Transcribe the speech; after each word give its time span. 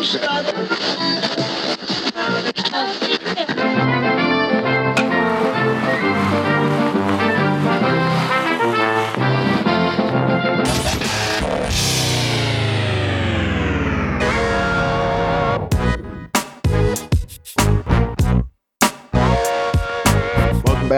Welcome 0.00 1.49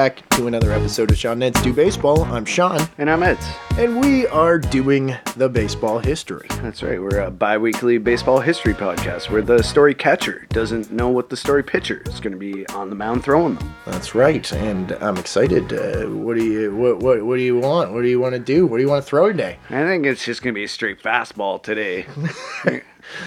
back 0.02 0.28
to 0.30 0.48
another 0.48 0.72
episode 0.72 1.12
of 1.12 1.16
Sean 1.16 1.38
Neds 1.38 1.62
Do 1.62 1.72
Baseball. 1.72 2.24
I'm 2.24 2.44
Sean, 2.44 2.80
And 2.98 3.08
I'm 3.08 3.22
Ed. 3.22 3.38
and 3.78 4.00
we 4.00 4.26
are 4.26 4.58
doing 4.58 5.14
the 5.36 5.48
baseball 5.48 6.00
history. 6.00 6.44
That's 6.60 6.82
right. 6.82 7.00
We're 7.00 7.20
a 7.20 7.30
bi 7.30 7.56
weekly 7.56 7.98
baseball 7.98 8.40
history 8.40 8.74
podcast 8.74 9.30
where 9.30 9.42
the 9.42 9.62
story 9.62 9.94
catcher 9.94 10.44
doesn't 10.48 10.90
know 10.90 11.08
what 11.08 11.30
the 11.30 11.36
story 11.36 11.62
pitcher 11.62 12.02
is 12.06 12.18
going 12.18 12.32
to 12.32 12.36
be 12.36 12.66
on 12.70 12.90
the 12.90 12.96
mound 12.96 13.22
throwing 13.22 13.54
them. 13.54 13.76
That's 13.86 14.12
right, 14.12 14.52
and 14.54 14.90
I'm 15.00 15.18
excited. 15.18 15.72
Uh, 15.72 16.06
what 16.08 16.36
do 16.36 16.42
you 16.44 16.74
what, 16.74 16.98
what 16.98 17.22
what 17.24 17.36
do 17.36 17.42
you 17.42 17.60
want? 17.60 17.92
What 17.92 18.02
do 18.02 18.08
you 18.08 18.18
want 18.18 18.32
to 18.32 18.40
do? 18.40 18.66
What 18.66 18.78
do 18.78 18.82
you 18.82 18.88
want 18.88 19.04
to 19.04 19.08
throw 19.08 19.28
today? 19.28 19.58
I 19.70 19.84
think 19.84 20.04
it's 20.04 20.24
just 20.24 20.42
going 20.42 20.52
to 20.52 20.58
be 20.58 20.64
a 20.64 20.68
straight 20.68 21.00
fastball 21.00 21.62
today. 21.62 22.06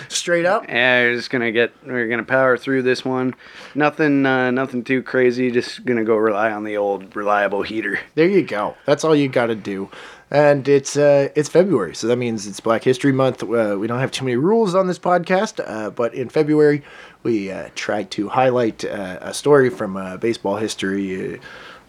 Straight 0.08 0.46
up? 0.46 0.66
yeah, 0.68 1.02
we're 1.02 1.16
just 1.16 1.30
going 1.30 1.42
to 1.42 1.52
get, 1.52 1.74
we're 1.86 2.08
going 2.08 2.20
to 2.20 2.26
power 2.26 2.58
through 2.58 2.84
this 2.84 3.04
one. 3.04 3.36
Nothing, 3.74 4.26
uh, 4.26 4.52
nothing 4.52 4.84
too 4.84 5.02
crazy. 5.04 5.52
Just 5.52 5.86
going 5.86 5.98
to 5.98 6.04
go 6.04 6.16
rely 6.16 6.52
on 6.52 6.64
the 6.64 6.78
old 6.78 7.16
reliable 7.16 7.64
heater. 7.64 8.00
There 8.16 8.28
you 8.28 8.44
go. 8.44 8.76
That's 8.86 9.04
all 9.04 9.16
you 9.16 9.28
got 9.28 9.48
to 9.48 9.56
do. 9.56 9.90
And 10.32 10.68
it's 10.68 10.98
uh, 10.98 11.30
it's 11.36 11.50
February, 11.50 11.96
so 11.96 12.08
that 12.08 12.16
means 12.16 12.48
it's 12.48 12.60
Black 12.60 12.84
History 12.84 13.12
Month. 13.12 13.44
Uh, 13.44 13.78
we 13.80 13.86
don't 13.86 14.00
have 14.00 14.10
too 14.10 14.26
many 14.26 14.36
rules 14.36 14.74
on 14.74 14.88
this 14.88 14.98
podcast, 14.98 15.64
uh, 15.66 15.92
but 15.92 16.16
in 16.16 16.30
February 16.30 16.82
we 17.26 17.52
uh, 17.52 17.70
try 17.76 18.04
to 18.04 18.30
highlight 18.30 18.86
uh, 18.86 19.18
a 19.20 19.34
story 19.34 19.70
from 19.70 19.98
uh, 19.98 20.16
baseball 20.18 20.58
history, 20.58 21.36
uh, 21.36 21.38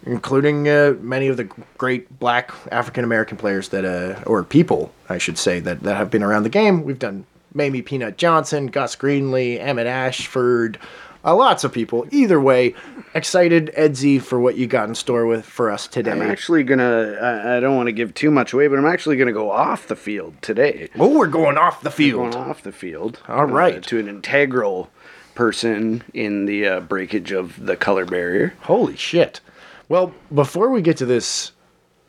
including 0.05 0.69
uh, 0.69 0.95
many 1.01 1.29
of 1.29 1.37
the 1.37 1.45
great 1.77 2.19
Black 2.19 2.53
African 2.73 3.05
American 3.05 3.37
players 3.37 3.69
that, 3.69 3.85
uh, 3.85 4.23
or 4.27 4.43
people, 4.43 4.93
I 5.09 5.19
should 5.19 5.39
say, 5.39 5.61
that 5.61 5.83
that 5.83 5.97
have 5.97 6.11
been 6.11 6.23
around 6.23 6.43
the 6.43 6.49
game. 6.49 6.85
We've 6.85 6.99
done 6.99 7.27
Mamie 7.57 7.83
Peanut 7.83 8.19
Johnson, 8.19 8.67
Gus 8.67 8.95
Greenlee, 8.95 9.59
Emmett 9.59 9.87
Ashford. 9.87 10.79
Uh, 11.25 11.35
lots 11.35 11.65
of 11.65 11.73
people. 11.73 12.07
Either 12.13 12.41
way, 12.41 12.75
excited, 13.15 13.73
Edsy, 13.77 14.23
for 14.23 14.39
what 14.39 14.57
you 14.57 14.69
got 14.69 14.89
in 14.89 14.95
store 14.95 15.27
with 15.27 15.45
for 15.45 15.73
us 15.73 15.89
today. 15.89 16.13
I'm 16.13 16.23
actually 16.23 16.63
going 16.63 16.79
to, 16.79 17.19
I 17.21 17.57
I 17.57 17.61
don't 17.61 17.75
want 17.75 17.89
to 17.89 17.93
give 17.93 18.15
too 18.15 18.31
much 18.31 18.53
away, 18.53 18.69
but 18.69 18.79
I'm 18.79 18.87
actually 18.87 19.17
going 19.17 19.27
to 19.27 19.33
go 19.33 19.51
off 19.51 19.89
the 19.89 19.97
field 19.97 20.41
today. 20.41 20.89
Oh, 20.97 21.19
we're 21.19 21.27
going 21.27 21.59
off 21.59 21.81
the 21.81 21.91
field. 21.91 22.33
Going 22.33 22.49
off 22.49 22.63
the 22.63 22.71
field. 22.71 23.21
All 23.27 23.47
right. 23.47 23.79
uh, 23.79 23.81
to 23.81 23.99
an 23.99 24.07
integral 24.07 24.91
person 25.35 26.05
in 26.15 26.47
the 26.47 26.67
uh, 26.67 26.81
breakage 26.81 27.33
of 27.33 27.65
the 27.67 27.77
color 27.77 28.05
barrier. 28.05 28.55
Holy 28.63 28.97
shit. 28.97 29.41
Well, 29.89 30.15
before 30.33 30.71
we 30.71 30.81
get 30.83 30.97
to 30.99 31.07
this 31.07 31.53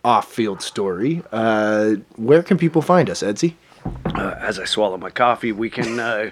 off 0.04 0.32
field 0.32 0.62
story, 0.62 1.24
uh, 1.32 1.96
where 2.18 2.44
can 2.44 2.58
people 2.60 2.82
find 2.84 3.10
us, 3.10 3.24
Edsy? 3.24 3.56
Uh, 4.06 4.36
as 4.40 4.60
I 4.60 4.66
swallow 4.66 4.98
my 4.98 5.10
coffee, 5.10 5.52
we 5.52 5.70
can. 5.70 6.00
Uh, 6.00 6.30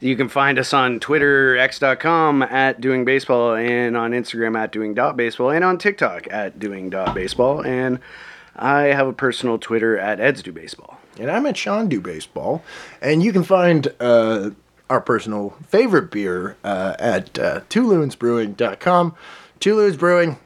You 0.00 0.14
can 0.14 0.28
find 0.28 0.60
us 0.60 0.72
on 0.72 1.00
Twitter, 1.00 1.56
x.com 1.56 2.44
at 2.44 2.80
doing 2.80 3.04
baseball, 3.04 3.54
and 3.56 3.96
on 3.96 4.12
Instagram 4.12 4.56
at 4.56 4.70
doing 4.70 4.94
dot 4.94 5.16
baseball, 5.16 5.50
and 5.50 5.64
on 5.64 5.76
TikTok 5.76 6.28
at 6.30 6.60
doing 6.60 6.88
dot 6.88 7.16
baseball. 7.16 7.60
And 7.66 7.98
I 8.54 8.82
have 8.94 9.08
a 9.08 9.12
personal 9.12 9.58
Twitter 9.58 9.98
at 9.98 10.20
eds 10.20 10.40
do 10.40 10.52
baseball. 10.52 11.00
And 11.18 11.28
I'm 11.28 11.46
at 11.46 11.56
Sean 11.56 11.88
Do 11.88 12.00
Baseball. 12.00 12.62
And 13.02 13.24
you 13.24 13.32
can 13.32 13.42
find 13.42 13.88
uh, 13.98 14.50
our 14.88 15.00
personal 15.00 15.56
favorite 15.66 16.12
beer 16.12 16.56
uh, 16.62 16.94
at 17.00 17.36
uh, 17.36 17.60
TuloonsBrewing.com. 17.68 19.14
Tuloons 19.58 19.98
Brewing, 19.98 20.38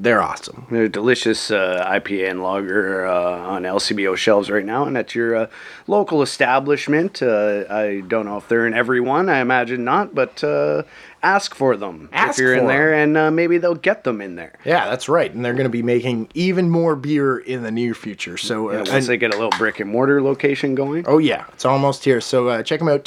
they're 0.00 0.22
awesome. 0.22 0.66
They're 0.70 0.84
a 0.84 0.88
delicious 0.88 1.50
uh, 1.50 1.84
IPA 1.86 2.30
and 2.30 2.42
lager 2.42 3.04
uh, 3.06 3.38
on 3.38 3.64
LCBO 3.64 4.16
shelves 4.16 4.50
right 4.50 4.64
now, 4.64 4.86
and 4.86 4.96
at 4.96 5.14
your 5.14 5.36
uh, 5.36 5.46
local 5.86 6.22
establishment. 6.22 7.22
Uh, 7.22 7.64
I 7.68 8.02
don't 8.08 8.24
know 8.24 8.38
if 8.38 8.48
they're 8.48 8.66
in 8.66 8.72
every 8.72 9.00
one. 9.00 9.28
I 9.28 9.40
imagine 9.40 9.84
not, 9.84 10.14
but 10.14 10.42
uh, 10.42 10.84
ask 11.22 11.54
for 11.54 11.76
them 11.76 12.08
Ask 12.12 12.38
if 12.38 12.42
you're 12.42 12.54
in 12.54 12.66
there, 12.66 12.94
and 12.94 13.14
uh, 13.16 13.30
maybe 13.30 13.58
they'll 13.58 13.74
get 13.74 14.04
them 14.04 14.22
in 14.22 14.36
there. 14.36 14.58
Yeah, 14.64 14.88
that's 14.88 15.06
right. 15.06 15.30
And 15.32 15.44
they're 15.44 15.52
going 15.52 15.64
to 15.64 15.68
be 15.70 15.82
making 15.82 16.30
even 16.32 16.70
more 16.70 16.96
beer 16.96 17.36
in 17.38 17.62
the 17.62 17.70
near 17.70 17.92
future. 17.92 18.38
So, 18.38 18.72
Yeah, 18.72 18.90
once 18.90 19.06
they 19.06 19.18
get 19.18 19.34
a 19.34 19.36
little 19.36 19.56
brick 19.58 19.80
and 19.80 19.90
mortar 19.90 20.22
location 20.22 20.74
going. 20.74 21.04
Oh 21.06 21.18
yeah, 21.18 21.44
it's 21.52 21.66
almost 21.66 22.04
here. 22.04 22.22
So 22.22 22.48
uh, 22.48 22.62
check 22.62 22.78
them 22.78 22.88
out, 22.88 23.04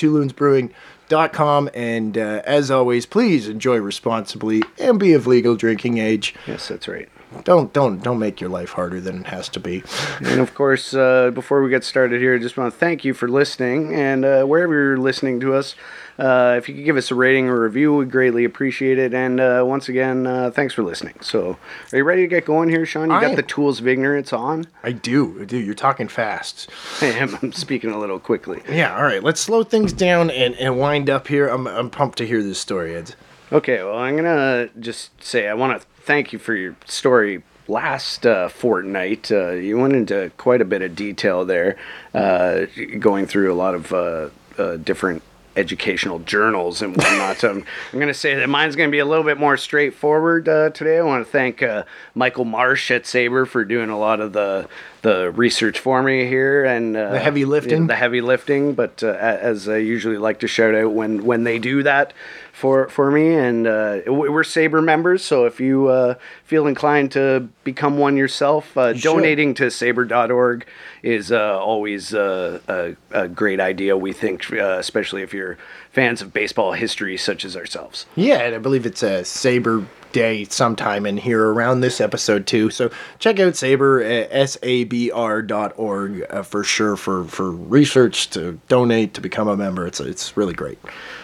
TuloonsBrewing.com. 1.13 1.69
And 1.73 2.17
uh, 2.17 2.41
as 2.45 2.71
always, 2.71 3.05
please 3.05 3.47
enjoy 3.47 3.77
responsibly 3.77 4.63
and 4.79 4.99
be 4.99 5.13
of 5.13 5.27
legal 5.27 5.55
drinking 5.55 5.97
age. 5.97 6.35
Yes, 6.47 6.67
that's 6.67 6.87
right. 6.87 7.09
Don't 7.43 7.73
don't 7.73 8.03
don't 8.03 8.19
make 8.19 8.39
your 8.39 8.51
life 8.51 8.69
harder 8.69 9.01
than 9.01 9.21
it 9.21 9.27
has 9.27 9.49
to 9.49 9.59
be. 9.59 9.83
And 10.19 10.39
of 10.39 10.53
course, 10.53 10.93
uh, 10.93 11.31
before 11.31 11.63
we 11.63 11.69
get 11.71 11.83
started 11.83 12.21
here, 12.21 12.35
I 12.35 12.37
just 12.37 12.57
want 12.57 12.71
to 12.71 12.79
thank 12.79 13.03
you 13.03 13.15
for 13.15 13.27
listening. 13.27 13.95
And 13.95 14.23
uh, 14.23 14.43
wherever 14.43 14.71
you're 14.71 14.97
listening 14.99 15.39
to 15.39 15.55
us, 15.55 15.73
uh, 16.19 16.55
if 16.57 16.69
you 16.69 16.75
could 16.75 16.85
give 16.85 16.97
us 16.97 17.11
a 17.11 17.15
rating 17.15 17.47
or 17.47 17.61
review, 17.61 17.95
we'd 17.95 18.11
greatly 18.11 18.45
appreciate 18.45 18.99
it. 18.99 19.13
And 19.13 19.39
uh, 19.39 19.63
once 19.65 19.89
again, 19.89 20.27
uh, 20.27 20.51
thanks 20.51 20.73
for 20.73 20.83
listening. 20.83 21.15
So, 21.21 21.57
are 21.91 21.97
you 21.97 22.03
ready 22.03 22.21
to 22.21 22.27
get 22.27 22.45
going 22.45 22.69
here, 22.69 22.85
Sean? 22.85 23.09
You 23.09 23.15
I 23.15 23.21
got 23.21 23.29
am. 23.31 23.35
the 23.35 23.43
tools 23.43 23.79
of 23.79 23.87
ignorance 23.87 24.31
on? 24.33 24.67
I 24.83 24.91
do, 24.91 25.41
I 25.41 25.45
do. 25.45 25.57
You're 25.57 25.73
talking 25.73 26.07
fast. 26.07 26.69
I 27.01 27.07
am. 27.07 27.37
I'm 27.41 27.51
speaking 27.51 27.91
a 27.91 27.99
little 27.99 28.19
quickly. 28.19 28.61
Yeah. 28.69 28.95
All 28.95 29.03
right. 29.03 29.23
Let's 29.23 29.41
slow 29.41 29.63
things 29.63 29.93
down 29.93 30.29
and, 30.29 30.55
and 30.55 30.79
wind 30.79 31.09
up 31.09 31.27
here. 31.27 31.47
I'm 31.47 31.67
I'm 31.67 31.89
pumped 31.89 32.17
to 32.19 32.27
hear 32.27 32.43
this 32.43 32.59
story, 32.59 32.95
Ed. 32.95 33.15
Okay, 33.51 33.83
well, 33.83 33.97
I'm 33.97 34.15
gonna 34.15 34.69
just 34.79 35.23
say 35.23 35.47
I 35.47 35.53
want 35.53 35.79
to 35.79 35.87
thank 36.01 36.33
you 36.33 36.39
for 36.39 36.55
your 36.55 36.75
story 36.85 37.43
last 37.67 38.25
uh, 38.25 38.49
fortnight. 38.49 39.31
Uh, 39.31 39.51
you 39.51 39.77
went 39.77 39.93
into 39.93 40.31
quite 40.37 40.61
a 40.61 40.65
bit 40.65 40.81
of 40.81 40.95
detail 40.95 41.45
there, 41.45 41.77
uh, 42.13 42.65
going 42.99 43.27
through 43.27 43.53
a 43.53 43.55
lot 43.55 43.75
of 43.75 43.93
uh, 43.93 44.29
uh, 44.57 44.77
different 44.77 45.21
educational 45.55 46.19
journals 46.19 46.81
and 46.81 46.95
whatnot. 46.95 47.43
um, 47.43 47.65
I'm 47.91 47.99
going 47.99 48.07
to 48.07 48.13
say 48.13 48.35
that 48.35 48.49
mine's 48.49 48.75
going 48.75 48.89
to 48.89 48.91
be 48.91 48.99
a 48.99 49.05
little 49.05 49.23
bit 49.23 49.37
more 49.37 49.57
straightforward 49.57 50.49
uh, 50.49 50.69
today. 50.71 50.97
I 50.97 51.03
want 51.03 51.25
to 51.25 51.31
thank 51.31 51.61
uh, 51.61 51.83
Michael 52.15 52.45
Marsh 52.45 52.91
at 52.91 53.03
SABR 53.03 53.47
for 53.47 53.63
doing 53.63 53.89
a 53.89 53.97
lot 53.97 54.19
of 54.19 54.33
the 54.33 54.67
the 55.03 55.31
research 55.31 55.79
for 55.79 56.01
me 56.01 56.25
here 56.27 56.63
and 56.65 56.97
uh, 56.97 57.11
The 57.11 57.19
heavy 57.19 57.45
lifting? 57.45 57.87
the 57.87 57.95
heavy 57.95 58.21
lifting. 58.21 58.73
But 58.73 59.03
uh, 59.03 59.09
as 59.19 59.69
I 59.69 59.77
usually 59.77 60.17
like 60.17 60.39
to 60.39 60.47
shout 60.47 60.73
out 60.75 60.91
when 60.93 61.23
when 61.25 61.43
they 61.43 61.59
do 61.59 61.83
that 61.83 62.13
for 62.51 62.87
for 62.87 63.11
me, 63.11 63.33
and 63.35 63.67
uh, 63.67 63.99
we're 64.07 64.43
SABR 64.43 64.83
members, 64.83 65.23
so 65.23 65.45
if 65.45 65.59
you 65.59 65.87
uh, 65.87 66.15
feel 66.45 66.67
inclined 66.67 67.11
to 67.13 67.49
become 67.63 67.97
one 67.97 68.15
yourself, 68.17 68.77
uh, 68.77 68.93
should. 68.93 69.03
donating 69.03 69.53
to 69.55 69.63
SABR.org 69.67 70.65
is 71.01 71.31
uh, 71.31 71.59
always 71.59 72.13
uh, 72.13 72.59
a, 72.67 72.95
a 73.11 73.27
great 73.27 73.59
idea. 73.59 73.97
We 73.97 74.13
think, 74.13 74.51
uh, 74.53 74.77
especially 74.79 75.21
if 75.23 75.33
you're 75.33 75.57
fans 75.91 76.21
of 76.21 76.31
baseball 76.33 76.73
history 76.73 77.17
such 77.17 77.43
as 77.43 77.57
ourselves. 77.57 78.05
Yeah, 78.15 78.39
and 78.39 78.55
I 78.55 78.59
believe 78.59 78.85
it's 78.85 79.03
a 79.03 79.21
SABR 79.23 79.85
Day 80.13 80.45
sometime 80.45 81.05
in 81.05 81.17
here 81.17 81.43
around 81.51 81.81
this 81.81 81.99
episode 81.99 82.47
too. 82.47 82.69
So 82.69 82.89
check 83.19 83.39
out 83.39 83.53
SABR 83.53 84.01
uh, 84.01 84.27
s 84.31 84.57
a 84.63 84.85
b 84.85 85.11
r 85.11 85.41
dot 85.41 85.73
org 85.75 86.25
uh, 86.29 86.43
for 86.43 86.63
sure 86.63 86.95
for 86.95 87.25
for 87.25 87.51
research 87.51 88.29
to 88.29 88.59
donate 88.69 89.13
to 89.15 89.21
become 89.21 89.47
a 89.49 89.57
member. 89.57 89.85
It's 89.85 89.99
it's 89.99 90.37
really 90.37 90.53
great. 90.53 90.77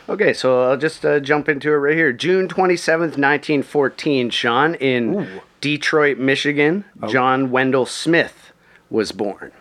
Okay, 0.09 0.33
so 0.33 0.63
I'll 0.69 0.75
just 0.77 1.05
uh, 1.05 1.19
jump 1.19 1.47
into 1.47 1.69
it 1.71 1.75
right 1.75 1.95
here. 1.95 2.11
June 2.11 2.47
27th, 2.47 3.15
1914, 3.15 4.31
Sean, 4.31 4.73
in 4.75 5.39
Detroit, 5.61 6.17
Michigan, 6.17 6.83
John 7.07 7.51
Wendell 7.51 7.85
Smith 7.85 8.51
was 8.89 9.11
born. 9.11 9.51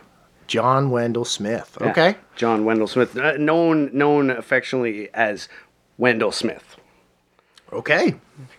John 0.47 0.89
Wendell 0.91 1.27
Smith. 1.27 1.77
Yeah, 1.81 1.91
Okay. 1.91 2.17
John 2.35 2.65
Wendell 2.65 2.87
Smith, 2.87 3.15
uh, 3.19 3.37
known 3.37 3.91
known 3.93 4.31
affectionately 4.31 5.11
as 5.13 5.49
Wendell 5.99 6.33
Smith. 6.33 6.68
Okay. 7.73 8.15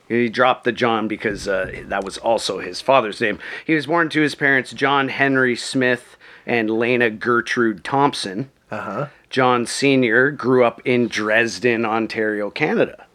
He 0.08 0.30
dropped 0.30 0.64
the 0.64 0.72
John 0.72 1.08
because 1.08 1.48
uh, 1.48 1.84
that 1.86 2.04
was 2.04 2.18
also 2.18 2.60
his 2.60 2.82
father's 2.82 3.22
name. 3.22 3.40
He 3.66 3.74
was 3.74 3.88
born 3.88 4.10
to 4.10 4.22
his 4.22 4.36
parents 4.36 4.72
John 4.72 5.10
Henry 5.10 5.56
Smith 5.56 6.18
and 6.46 6.70
Lena 6.70 7.10
Gertrude 7.10 7.84
Thompson. 7.84 8.52
Uh 8.72 8.82
huh. 8.82 9.08
John 9.30 9.66
Sr. 9.66 10.32
grew 10.32 10.64
up 10.64 10.82
in 10.86 11.08
Dresden, 11.08 11.86
Ontario, 11.86 12.50
Canada. 12.50 13.06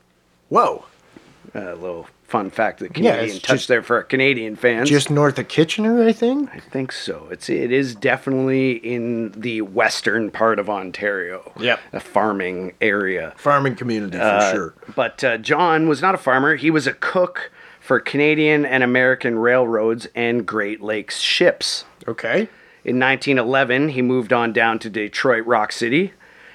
Whoa. 0.49 0.85
A 1.55 1.75
little 1.75 2.09
fun 2.35 2.51
fact 2.51 2.81
that 2.81 2.97
Yeah, 2.99 3.13
Canadian 3.13 3.37
it's 3.37 3.47
touch 3.47 3.57
just- 3.59 3.69
there 3.69 3.81
for 3.83 4.03
Canadian 4.03 4.57
fans. 4.57 4.89
Just 4.91 5.09
north 5.09 5.39
of 5.39 5.47
Kitchener, 5.47 6.03
I 6.03 6.11
think. 6.13 6.51
I 6.53 6.59
think 6.59 6.91
so. 6.91 7.29
It's 7.31 7.49
it 7.49 7.71
is 7.71 7.95
definitely 7.95 8.73
in 8.73 9.31
the 9.37 9.61
western 9.63 10.33
part 10.33 10.59
of 10.59 10.69
Ontario. 10.69 11.53
Yep. 11.61 11.79
a 11.93 12.01
farming 12.01 12.73
area. 12.81 13.35
Farming 13.37 13.77
community 13.77 14.19
for 14.19 14.25
Uh, 14.25 14.53
sure. 14.53 14.75
But 14.97 15.23
uh, 15.23 15.39
John 15.39 15.89
was 15.89 16.03
not 16.03 16.17
a 16.17 16.19
farmer. 16.19 16.57
He 16.57 16.71
was 16.73 16.89
a 16.89 16.93
cook 16.93 17.53
for 17.81 18.01
Canadian 18.01 18.65
and 18.67 18.83
American 18.83 19.39
railroads 19.39 20.09
and 20.17 20.45
Great 20.45 20.81
Lakes 20.83 21.21
ships. 21.21 21.85
Okay. 22.09 22.49
In 22.85 22.99
1911, 22.99 23.91
he 23.91 24.03
moved 24.03 24.33
on 24.33 24.53
down 24.53 24.81
to 24.81 24.91
Detroit 24.91 25.47
Rock 25.47 25.71
City. 25.71 26.13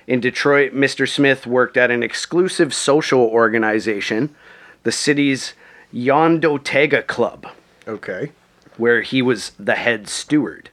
In 0.08 0.20
Detroit, 0.20 0.74
Mr. 0.74 1.08
Smith 1.08 1.48
worked 1.48 1.78
at 1.78 1.90
an 1.90 2.04
exclusive 2.04 2.74
social 2.74 3.22
organization, 3.22 4.36
the 4.84 4.92
city's 4.92 5.54
Yondotega 5.94 7.06
Club, 7.08 7.48
Okay. 7.88 8.32
where 8.78 9.02
he 9.02 9.22
was 9.22 9.52
the 9.60 9.76
head 9.76 10.08
steward, 10.08 10.70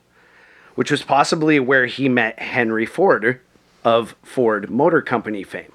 which 0.75 0.91
was 0.91 1.03
possibly 1.03 1.59
where 1.59 1.87
he 1.87 2.09
met 2.09 2.39
Henry 2.39 2.87
Ford 2.87 3.41
of 3.85 4.15
Ford 4.23 4.71
Motor 4.71 5.01
Company 5.03 5.43
fame. 5.43 5.73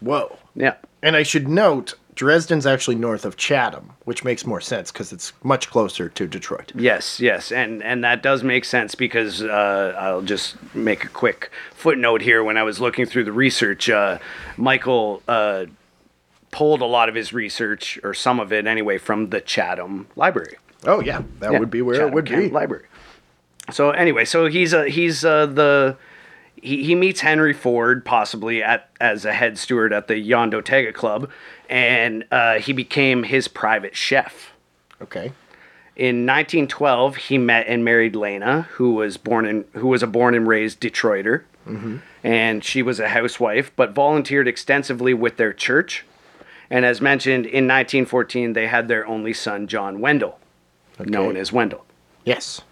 Whoa. 0.00 0.38
Yeah. 0.54 0.74
And 1.02 1.16
I 1.16 1.22
should 1.22 1.48
note, 1.48 1.94
Dresden's 2.14 2.66
actually 2.66 2.96
north 2.96 3.24
of 3.24 3.36
Chatham, 3.36 3.92
which 4.04 4.22
makes 4.22 4.44
more 4.46 4.60
sense 4.60 4.92
because 4.92 5.12
it's 5.12 5.32
much 5.42 5.70
closer 5.70 6.08
to 6.10 6.26
Detroit. 6.28 6.70
Yes, 6.74 7.18
yes, 7.18 7.50
and 7.50 7.82
and 7.82 8.04
that 8.04 8.22
does 8.22 8.44
make 8.44 8.64
sense 8.66 8.94
because 8.94 9.42
uh, 9.42 9.96
I'll 9.98 10.20
just 10.22 10.56
make 10.74 11.04
a 11.04 11.08
quick 11.08 11.50
footnote 11.74 12.20
here. 12.20 12.44
When 12.44 12.58
I 12.58 12.64
was 12.64 12.80
looking 12.80 13.06
through 13.06 13.24
the 13.24 13.32
research, 13.32 13.88
uh, 13.88 14.18
Michael 14.58 15.22
uh, 15.26 15.64
pulled 16.52 16.80
a 16.80 16.86
lot 16.86 17.08
of 17.08 17.16
his 17.16 17.32
research, 17.32 17.98
or 18.04 18.14
some 18.14 18.38
of 18.38 18.52
it 18.52 18.66
anyway, 18.68 18.98
from 18.98 19.30
the 19.30 19.40
Chatham 19.40 20.06
Library. 20.14 20.56
Oh 20.84 21.00
yeah, 21.00 21.22
that 21.40 21.52
Yeah, 21.52 21.58
would 21.58 21.70
be 21.70 21.82
where 21.82 21.96
Chatham 21.96 22.08
it 22.10 22.14
would 22.14 22.24
be. 22.26 22.48
Library. 22.48 22.84
So 23.72 23.90
anyway, 23.90 24.24
so 24.24 24.46
he's 24.46 24.72
uh, 24.72 24.82
he's 24.84 25.24
uh, 25.24 25.46
the 25.46 25.96
he, 26.60 26.84
he 26.84 26.94
meets 26.94 27.20
Henry 27.20 27.52
Ford 27.52 28.04
possibly 28.04 28.62
at 28.62 28.88
as 29.00 29.24
a 29.24 29.32
head 29.32 29.58
steward 29.58 29.92
at 29.92 30.06
the 30.08 30.14
Yondotega 30.14 30.94
Club, 30.94 31.28
and 31.68 32.24
uh, 32.30 32.58
he 32.58 32.72
became 32.72 33.24
his 33.24 33.48
private 33.48 33.96
chef. 33.96 34.52
Okay. 35.00 35.32
In 35.94 36.24
1912, 36.26 37.16
he 37.16 37.36
met 37.38 37.66
and 37.68 37.84
married 37.84 38.16
Lena, 38.16 38.62
who 38.72 38.94
was 38.94 39.16
born 39.18 39.44
in 39.44 39.64
who 39.74 39.88
was 39.88 40.02
a 40.02 40.06
born 40.06 40.34
and 40.34 40.46
raised 40.48 40.80
Detroiter, 40.80 41.42
and 42.24 42.64
she 42.64 42.82
was 42.82 42.98
a 42.98 43.08
housewife, 43.10 43.70
but 43.76 43.92
volunteered 43.92 44.48
extensively 44.48 45.14
with 45.14 45.36
their 45.36 45.52
church. 45.52 46.04
And 46.72 46.86
as 46.86 47.02
mentioned, 47.02 47.44
in 47.44 47.68
1914, 47.68 48.54
they 48.54 48.66
had 48.66 48.88
their 48.88 49.06
only 49.06 49.34
son, 49.34 49.66
John 49.66 50.00
Wendell, 50.00 50.38
known 50.98 51.36
as 51.36 51.52
Wendell. 51.52 51.84
Yes. 52.24 52.62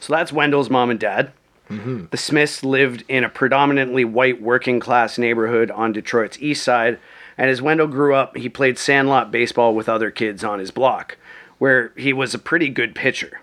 So 0.00 0.12
that's 0.12 0.32
Wendell's 0.32 0.68
mom 0.68 0.90
and 0.90 0.98
dad. 0.98 1.30
Mm-hmm. 1.70 2.06
The 2.10 2.16
Smiths 2.16 2.64
lived 2.64 3.04
in 3.06 3.22
a 3.22 3.28
predominantly 3.28 4.04
white 4.04 4.42
working 4.42 4.80
class 4.80 5.18
neighborhood 5.18 5.70
on 5.70 5.92
Detroit's 5.92 6.42
east 6.42 6.64
side, 6.64 6.98
and 7.36 7.48
as 7.48 7.62
Wendell 7.62 7.86
grew 7.86 8.12
up, 8.12 8.36
he 8.36 8.48
played 8.48 8.76
sandlot 8.76 9.30
baseball 9.30 9.72
with 9.72 9.88
other 9.88 10.10
kids 10.10 10.42
on 10.42 10.58
his 10.58 10.72
block, 10.72 11.16
where 11.58 11.92
he 11.96 12.12
was 12.12 12.34
a 12.34 12.40
pretty 12.40 12.68
good 12.68 12.96
pitcher. 12.96 13.40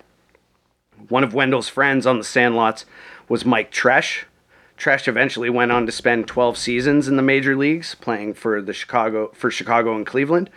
One 1.07 1.23
of 1.23 1.33
Wendell's 1.33 1.69
friends 1.69 2.05
on 2.05 2.17
the 2.17 2.25
sandlots 2.25 2.83
was 3.29 3.45
Mike 3.45 3.71
Tresh. 3.71 4.23
Tresh 4.77 5.07
eventually 5.07 5.49
went 5.49 5.71
on 5.71 5.85
to 5.85 5.91
spend 5.91 6.27
12 6.27 6.57
seasons 6.57 7.07
in 7.07 7.15
the 7.15 7.21
major 7.21 7.55
leagues, 7.55 7.95
playing 7.95 8.33
for 8.33 8.61
the 8.61 8.73
Chicago 8.73 9.31
for 9.33 9.49
Chicago 9.49 9.95
and 9.95 10.05
Cleveland. 10.05 10.49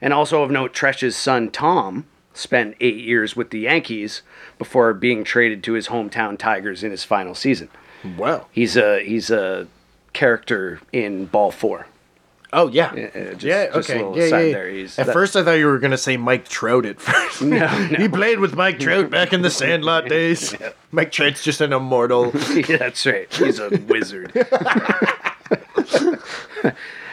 And 0.00 0.12
also 0.12 0.42
of 0.42 0.50
note, 0.50 0.72
Tresh's 0.72 1.16
son 1.16 1.50
Tom 1.50 2.06
spent 2.32 2.76
eight 2.80 2.96
years 2.96 3.34
with 3.34 3.50
the 3.50 3.60
Yankees 3.60 4.22
before 4.58 4.92
being 4.92 5.24
traded 5.24 5.62
to 5.64 5.72
his 5.72 5.88
hometown 5.88 6.38
Tigers 6.38 6.82
in 6.82 6.90
his 6.90 7.04
final 7.04 7.34
season. 7.34 7.68
Wow. 8.16 8.46
He's 8.52 8.76
a 8.76 9.02
he's 9.04 9.30
a 9.30 9.66
character 10.12 10.80
in 10.92 11.26
Ball 11.26 11.50
Four. 11.50 11.86
Oh 12.52 12.68
yeah. 12.68 12.86
uh, 12.86 13.30
just- 13.34 13.42
yeah. 13.42 13.66
just 13.74 13.90
Okay. 13.90 13.98
yeah, 14.18 14.24
yeah. 14.24 14.52
there, 14.52 14.68
At 14.68 14.88
that- 15.06 15.12
first, 15.12 15.36
I 15.36 15.42
thought 15.44 15.52
you 15.52 15.66
were 15.66 15.78
gonna 15.78 15.98
say 15.98 16.16
Mike 16.16 16.48
Trout 16.48 16.86
at 16.86 17.00
first. 17.00 17.42
No, 17.42 17.66
he 17.66 18.08
played 18.08 18.38
with 18.40 18.54
Mike 18.54 18.78
Trout 18.78 19.10
back 19.10 19.32
in 19.32 19.42
the 19.42 19.50
Sandlot 19.62 20.08
days. 20.08 20.54
Mike 20.90 21.12
Trout's 21.12 21.42
just 21.44 21.60
an 21.60 21.72
immortal. 21.72 22.32
yeah, 22.54 22.76
that's 22.78 23.04
right. 23.04 23.32
He's 23.34 23.58
a 23.58 23.68
wizard. 23.88 24.32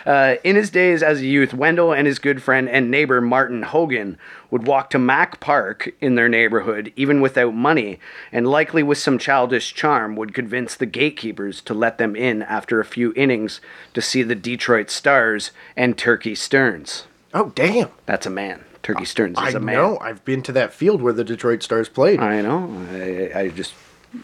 Uh, 0.06 0.36
in 0.44 0.56
his 0.56 0.70
days 0.70 1.02
as 1.02 1.20
a 1.22 1.26
youth, 1.26 1.54
Wendell 1.54 1.94
and 1.94 2.06
his 2.08 2.20
good 2.20 2.42
friend 2.44 2.68
and 2.70 2.92
neighbor 2.92 3.22
Martin 3.22 3.64
Hogan 3.64 4.18
would 4.52 4.68
walk 4.68 4.90
to 4.90 5.00
Mack 5.00 5.40
Park 5.40 5.92
in 6.02 6.16
their 6.16 6.28
neighborhood, 6.30 6.92
even 6.96 7.22
without 7.22 7.54
money, 7.54 8.00
and 8.32 8.48
likely 8.48 8.84
with 8.84 8.98
some 8.98 9.18
childish 9.18 9.74
charm, 9.74 10.16
would 10.16 10.34
convince 10.34 10.76
the 10.76 10.86
gatekeepers 10.86 11.62
to 11.62 11.74
let 11.74 11.98
them 11.98 12.16
in 12.16 12.42
after 12.44 12.80
a 12.80 12.86
few 12.86 13.14
innings 13.16 13.62
to 13.94 14.02
see 14.02 14.24
the 14.24 14.36
Detroit 14.36 14.90
Stars 14.90 15.52
and 15.78 15.98
Turkey 15.98 16.34
Stearnes. 16.36 17.04
Oh 17.34 17.52
damn! 17.56 17.90
That's 18.06 18.26
a 18.26 18.30
man. 18.30 18.64
Turkey 18.84 19.06
Stearnes 19.06 19.42
is 19.48 19.56
a 19.56 19.60
man. 19.62 19.76
I 19.76 19.78
know. 19.80 19.98
I've 20.00 20.24
been 20.26 20.42
to 20.44 20.52
that 20.52 20.74
field 20.74 21.02
where 21.02 21.14
the 21.14 21.24
Detroit 21.24 21.64
Stars 21.64 21.88
played. 21.88 22.20
I 22.20 22.42
know. 22.42 22.70
I, 22.92 23.32
I 23.40 23.48
just 23.50 23.74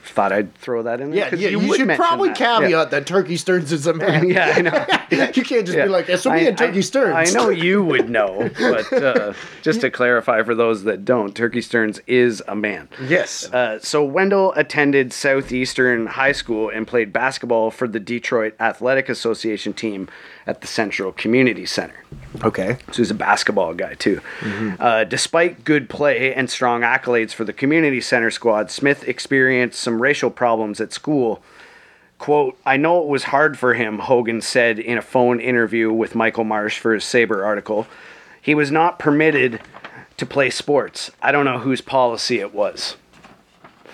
thought 0.04 0.32
I'd 0.32 0.54
throw 0.56 0.84
that 0.84 1.00
in 1.02 1.12
there. 1.12 1.34
yeah, 1.34 1.36
yeah. 1.36 1.50
You, 1.50 1.68
would 1.68 1.78
should 1.80 1.90
probably 1.96 2.30
that. 2.30 2.38
caveat 2.38 2.70
Yeah. 2.70 2.86
that 2.86 3.08
Turkey 3.08 3.36
Stearnes 3.36 3.72
is 3.72 3.88
a 3.88 3.94
man. 3.94 4.30
Yeah, 4.30 4.54
I 4.56 4.62
know. 4.62 4.86
you 5.36 5.44
can't 5.44 5.66
just 5.66 5.78
Yeah. 5.78 5.86
be 5.86 5.90
like, 5.90 6.08
so 6.18 6.32
me 6.32 6.42
I- 6.42 6.44
and 6.50 6.58
Turkey 6.58 6.80
Stearnes. 6.80 7.14
I 7.16 7.26
know 7.34 7.50
you 7.50 7.84
would 7.84 8.10
know, 8.10 8.50
but 8.60 8.94
uh, 8.94 9.34
just 9.62 9.82
to 9.82 9.90
clarify 9.90 10.44
for 10.44 10.56
those 10.56 10.84
that 10.84 11.06
don't, 11.06 11.36
Turkey 11.36 11.60
Stearnes 11.60 12.00
is 12.08 12.42
a 12.48 12.56
man. 12.56 12.88
Yes. 13.08 13.52
Uh, 13.52 13.80
so 13.80 14.04
Wendell 14.04 14.54
attended 14.56 15.12
Southeastern 15.14 16.08
High 16.08 16.32
School 16.34 16.70
and 16.70 16.88
played 16.88 17.12
basketball 17.14 17.72
for 17.72 17.88
the 17.88 18.00
Detroit 18.00 18.56
Athletic 18.60 19.10
Association 19.10 19.74
team 19.74 20.08
at 20.48 20.62
the 20.62 20.68
Central 20.68 21.12
Community 21.12 21.66
Center. 21.66 22.04
okay. 22.44 22.78
So 22.92 22.98
he's 22.98 23.12
a 23.12 23.16
basketball 23.16 23.74
guy 23.74 23.94
too. 23.94 24.22
Uh, 24.80 25.04
despite 25.04 25.64
good 25.64 25.90
play 25.90 26.34
and 26.34 26.50
strong 26.50 26.82
accolades 26.82 27.32
for 27.34 27.44
the 27.44 27.54
community 27.54 28.02
center 28.02 28.32
squad, 28.32 28.72
Smith 28.72 29.08
experienced 29.08 29.80
some 29.80 30.02
racial 30.02 30.30
problems 30.32 30.82
at 30.82 30.92
school. 30.94 31.44
Quote, 32.20 32.58
I 32.66 32.78
know 32.78 33.02
it 33.02 33.08
was 33.08 33.24
hard 33.24 33.58
for 33.58 33.74
him, 33.74 33.98
Hogan 34.00 34.42
said 34.42 34.78
in 34.78 34.98
a 34.98 35.02
phone 35.02 35.40
interview 35.40 35.92
with 35.92 36.16
Michael 36.16 36.44
Marsh 36.44 36.78
for 36.78 36.94
his 36.94 37.04
SABR 37.06 37.44
article. 37.46 37.88
He 38.42 38.54
was 38.54 38.72
not 38.72 39.00
permitted 39.00 39.62
to 40.18 40.26
play 40.26 40.50
sports. 40.50 41.12
I 41.22 41.32
don't 41.32 41.46
know 41.46 41.60
whose 41.60 41.80
policy 41.82 42.40
it 42.40 42.54
was. 42.54 42.98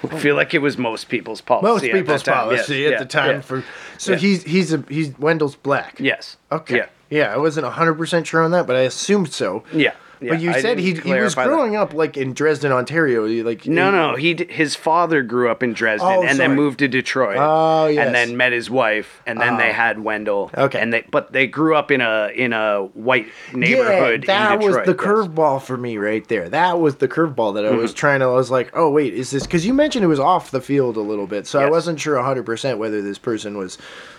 I 0.03 0.19
feel 0.19 0.35
like 0.35 0.53
it 0.53 0.59
was 0.59 0.77
most 0.77 1.07
people's 1.07 1.39
policy. 1.41 1.65
Most 1.67 1.83
people's 1.83 2.23
policy 2.23 2.79
Yes, 2.79 2.87
at 2.87 2.91
yeah, 2.93 2.99
the 2.99 3.05
time 3.05 3.35
yeah. 3.37 3.41
for. 3.41 3.63
So 3.97 4.11
Yeah. 4.13 4.17
he's 4.17 4.43
he's 4.43 4.73
a 4.73 4.83
he's 4.89 5.17
Wendell's 5.17 5.55
black. 5.55 5.97
Yes. 5.99 6.37
Okay. 6.51 6.77
Yeah. 6.77 6.85
Yeah, 7.09 7.33
I 7.33 7.37
wasn't 7.37 7.65
hundred 7.67 7.95
percent 7.95 8.25
sure 8.27 8.41
on 8.43 8.51
that, 8.51 8.65
but 8.67 8.75
I 8.75 8.81
assumed 8.81 9.31
so. 9.33 9.63
Yeah. 9.71 9.93
Yeah. 10.21 10.29
But 10.29 10.41
you 10.41 10.51
I 10.51 10.61
said 10.61 10.79
he, 10.79 10.87
he 10.87 10.91
was 10.93 11.01
clarify 11.01 11.43
that. 11.43 11.49
growing 11.49 11.75
up 11.75 11.93
like 11.93 12.17
in 12.17 12.33
Dresden, 12.33 12.71
Ontario. 12.71 13.25
Like 13.43 13.65
No, 13.65 13.85
he- 13.85 13.91
no, 13.91 14.15
he 14.15 14.33
d- 14.33 14.47
his 14.51 14.75
father 14.75 15.21
grew 15.23 15.49
up 15.49 15.63
in 15.63 15.73
Dresden 15.73 16.07
Oh, 16.07 16.23
and 16.23 16.39
then 16.39 16.55
moved 16.55 16.79
to 16.79 16.87
Detroit. 16.87 17.37
Oh, 17.39 17.87
yes. 17.87 18.05
And 18.05 18.15
then 18.15 18.37
met 18.37 18.51
his 18.51 18.69
wife, 18.69 19.21
and 19.25 19.39
then 19.39 19.57
they 19.57 19.69
Oh. 19.69 19.73
had 19.73 20.03
Wendell. 20.03 20.51
Okay. 20.57 20.79
And 20.79 20.93
they, 20.93 21.05
but 21.11 21.31
they 21.31 21.47
grew 21.47 21.75
up 21.75 21.91
in 21.91 22.01
a 22.01 22.29
in 22.35 22.53
a 22.53 22.83
white 22.93 23.27
neighborhood. 23.53 24.25
Yeah, 24.27 24.57
that 24.57 24.59
was 24.59 24.75
the 24.75 24.91
yes. 24.91 24.95
curveball 24.95 25.61
for 25.61 25.77
me 25.77 25.97
right 25.97 26.27
there. 26.27 26.49
That 26.49 26.79
was 26.79 26.95
the 26.95 27.07
curveball 27.07 27.55
that 27.55 27.65
I 27.65 27.71
was 27.71 27.91
mm-hmm. 27.91 27.97
trying 27.97 28.19
to. 28.21 28.25
I 28.25 28.29
was 28.33 28.51
like, 28.51 28.71
oh 28.73 28.89
wait, 28.89 29.13
is 29.13 29.31
this 29.31 29.43
because 29.43 29.65
you 29.65 29.73
mentioned 29.73 30.03
it 30.03 30.07
was 30.07 30.19
off 30.19 30.51
the 30.51 30.61
field 30.61 30.97
a 30.97 31.01
little 31.01 31.27
bit, 31.27 31.47
so 31.47 31.59
I 31.59 31.69
wasn't 31.69 31.99
sure 31.99 32.21
hundred 32.21 32.45
percent 32.45 32.79
whether 32.79 33.01
this 33.01 33.17
person 33.17 33.57
was. 33.57 33.77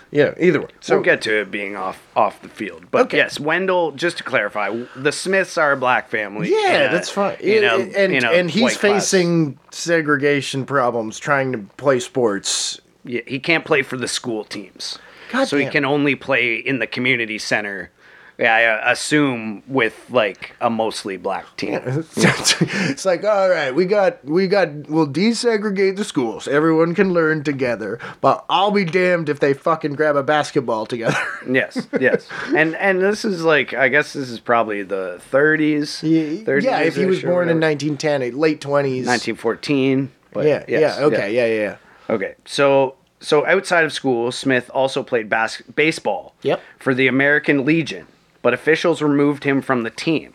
Yeah, 0.09 0.33
either 0.39 0.61
way. 0.61 0.67
So 0.79 0.95
we'll 0.95 1.03
get 1.03 1.21
to 1.23 1.41
it 1.41 1.51
being 1.51 1.75
off 1.75 2.01
off 2.15 2.41
the 2.41 2.47
field, 2.49 2.85
but 2.91 3.07
Okay. 3.07 3.17
yes, 3.17 3.39
Wendell. 3.39 3.91
Just 3.91 4.17
to 4.19 4.23
clarify, 4.23 4.69
the 4.95 5.11
Smiths 5.11 5.57
are 5.57 5.73
a 5.73 5.77
black 5.77 6.09
family. 6.09 6.49
Yeah, 6.49 6.89
a- 6.89 6.91
that's 6.91 7.09
fine. 7.09 7.35
You 7.43 7.61
know, 7.61 7.79
and 7.81 8.13
and 8.13 8.49
he's 8.49 8.77
class. 8.77 8.93
facing 9.11 9.59
segregation 9.71 10.65
problems 10.65 11.19
trying 11.19 11.51
to 11.51 11.57
play 11.77 11.99
sports. 11.99 12.79
Yeah, 13.03 13.21
he 13.27 13.39
can't 13.39 13.65
play 13.65 13.81
for 13.83 13.97
the 13.97 14.07
school 14.07 14.43
teams, 14.43 14.97
God 15.31 15.45
so 15.45 15.57
he 15.57 15.65
can 15.67 15.85
only 15.85 16.15
play 16.15 16.55
in 16.55 16.79
the 16.79 16.87
community 16.87 17.37
center. 17.37 17.89
Yeah, 18.37 18.53
I 18.53 18.65
uh, 18.65 18.91
assume 18.91 19.63
with 19.67 20.05
like 20.11 20.55
a 20.61 20.69
mostly 20.69 21.17
black 21.17 21.57
team. 21.57 21.79
it's 21.83 23.03
like, 23.03 23.23
all 23.23 23.49
right, 23.49 23.73
we 23.73 23.85
got, 23.85 24.23
we 24.23 24.47
got, 24.47 24.69
we'll 24.89 25.07
desegregate 25.07 25.95
the 25.95 26.03
schools. 26.03 26.47
Everyone 26.47 26.93
can 26.93 27.13
learn 27.13 27.43
together, 27.43 27.99
but 28.21 28.45
I'll 28.47 28.69
be 28.69 28.85
damned 28.85 29.27
if 29.27 29.39
they 29.39 29.53
fucking 29.53 29.93
grab 29.93 30.15
a 30.15 30.23
basketball 30.23 30.85
together. 30.85 31.17
Yes, 31.49 31.87
yes, 31.99 32.27
and 32.53 32.75
and 32.75 33.01
this 33.01 33.23
is 33.23 33.41
like 33.41 33.73
I 33.73 33.87
guess 33.87 34.11
this 34.13 34.29
is 34.29 34.39
probably 34.39 34.83
the 34.83 35.21
30s. 35.31 36.03
30s 36.43 36.61
yeah, 36.61 36.81
if 36.81 36.95
he 36.95 37.05
was 37.05 37.23
or 37.23 37.27
born 37.27 37.49
in 37.49 37.59
1910, 37.59 38.37
late 38.37 38.59
20s. 38.59 39.05
1914. 39.05 40.11
But 40.33 40.45
yeah, 40.45 40.65
yes, 40.67 40.97
yeah, 40.97 41.05
okay, 41.05 41.33
yeah, 41.33 41.45
yeah, 41.45 41.61
yeah. 41.61 41.75
Okay, 42.09 42.35
so 42.43 42.95
so 43.21 43.45
outside 43.45 43.85
of 43.85 43.93
school, 43.93 44.31
Smith 44.31 44.69
also 44.73 45.03
played 45.03 45.29
bas- 45.29 45.61
baseball. 45.73 46.35
Yep. 46.41 46.61
For 46.79 46.93
the 46.93 47.07
American 47.07 47.63
Legion, 47.63 48.07
but 48.47 48.53
officials 48.53 49.01
removed 49.01 49.43
him 49.43 49.61
from 49.61 49.81
the 49.83 49.89
team. 49.89 50.31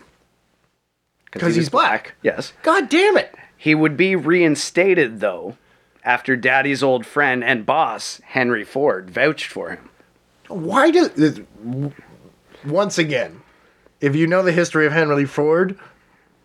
'Cause 1.31 1.41
he 1.41 1.47
he's 1.47 1.57
was 1.57 1.69
black. 1.71 2.13
Yes. 2.21 2.53
God 2.63 2.91
damn 2.91 3.17
it! 3.17 3.35
He 3.57 3.75
would 3.75 3.97
be 3.97 4.15
reinstated 4.15 5.21
though, 5.21 5.57
after 6.05 6.37
Daddy's 6.37 6.83
old 6.83 7.07
friend 7.07 7.43
and 7.43 7.65
boss 7.65 8.21
Henry 8.23 8.65
Ford 8.65 9.09
vouched 9.09 9.47
for 9.47 9.71
him. 9.71 9.89
Why 10.49 10.91
does 10.91 11.41
once 12.67 12.99
again, 12.99 13.41
if 14.03 14.15
you 14.15 14.27
know 14.27 14.43
the 14.43 14.53
history 14.53 14.85
of 14.85 14.93
Henry 14.93 15.25
Ford, 15.25 15.79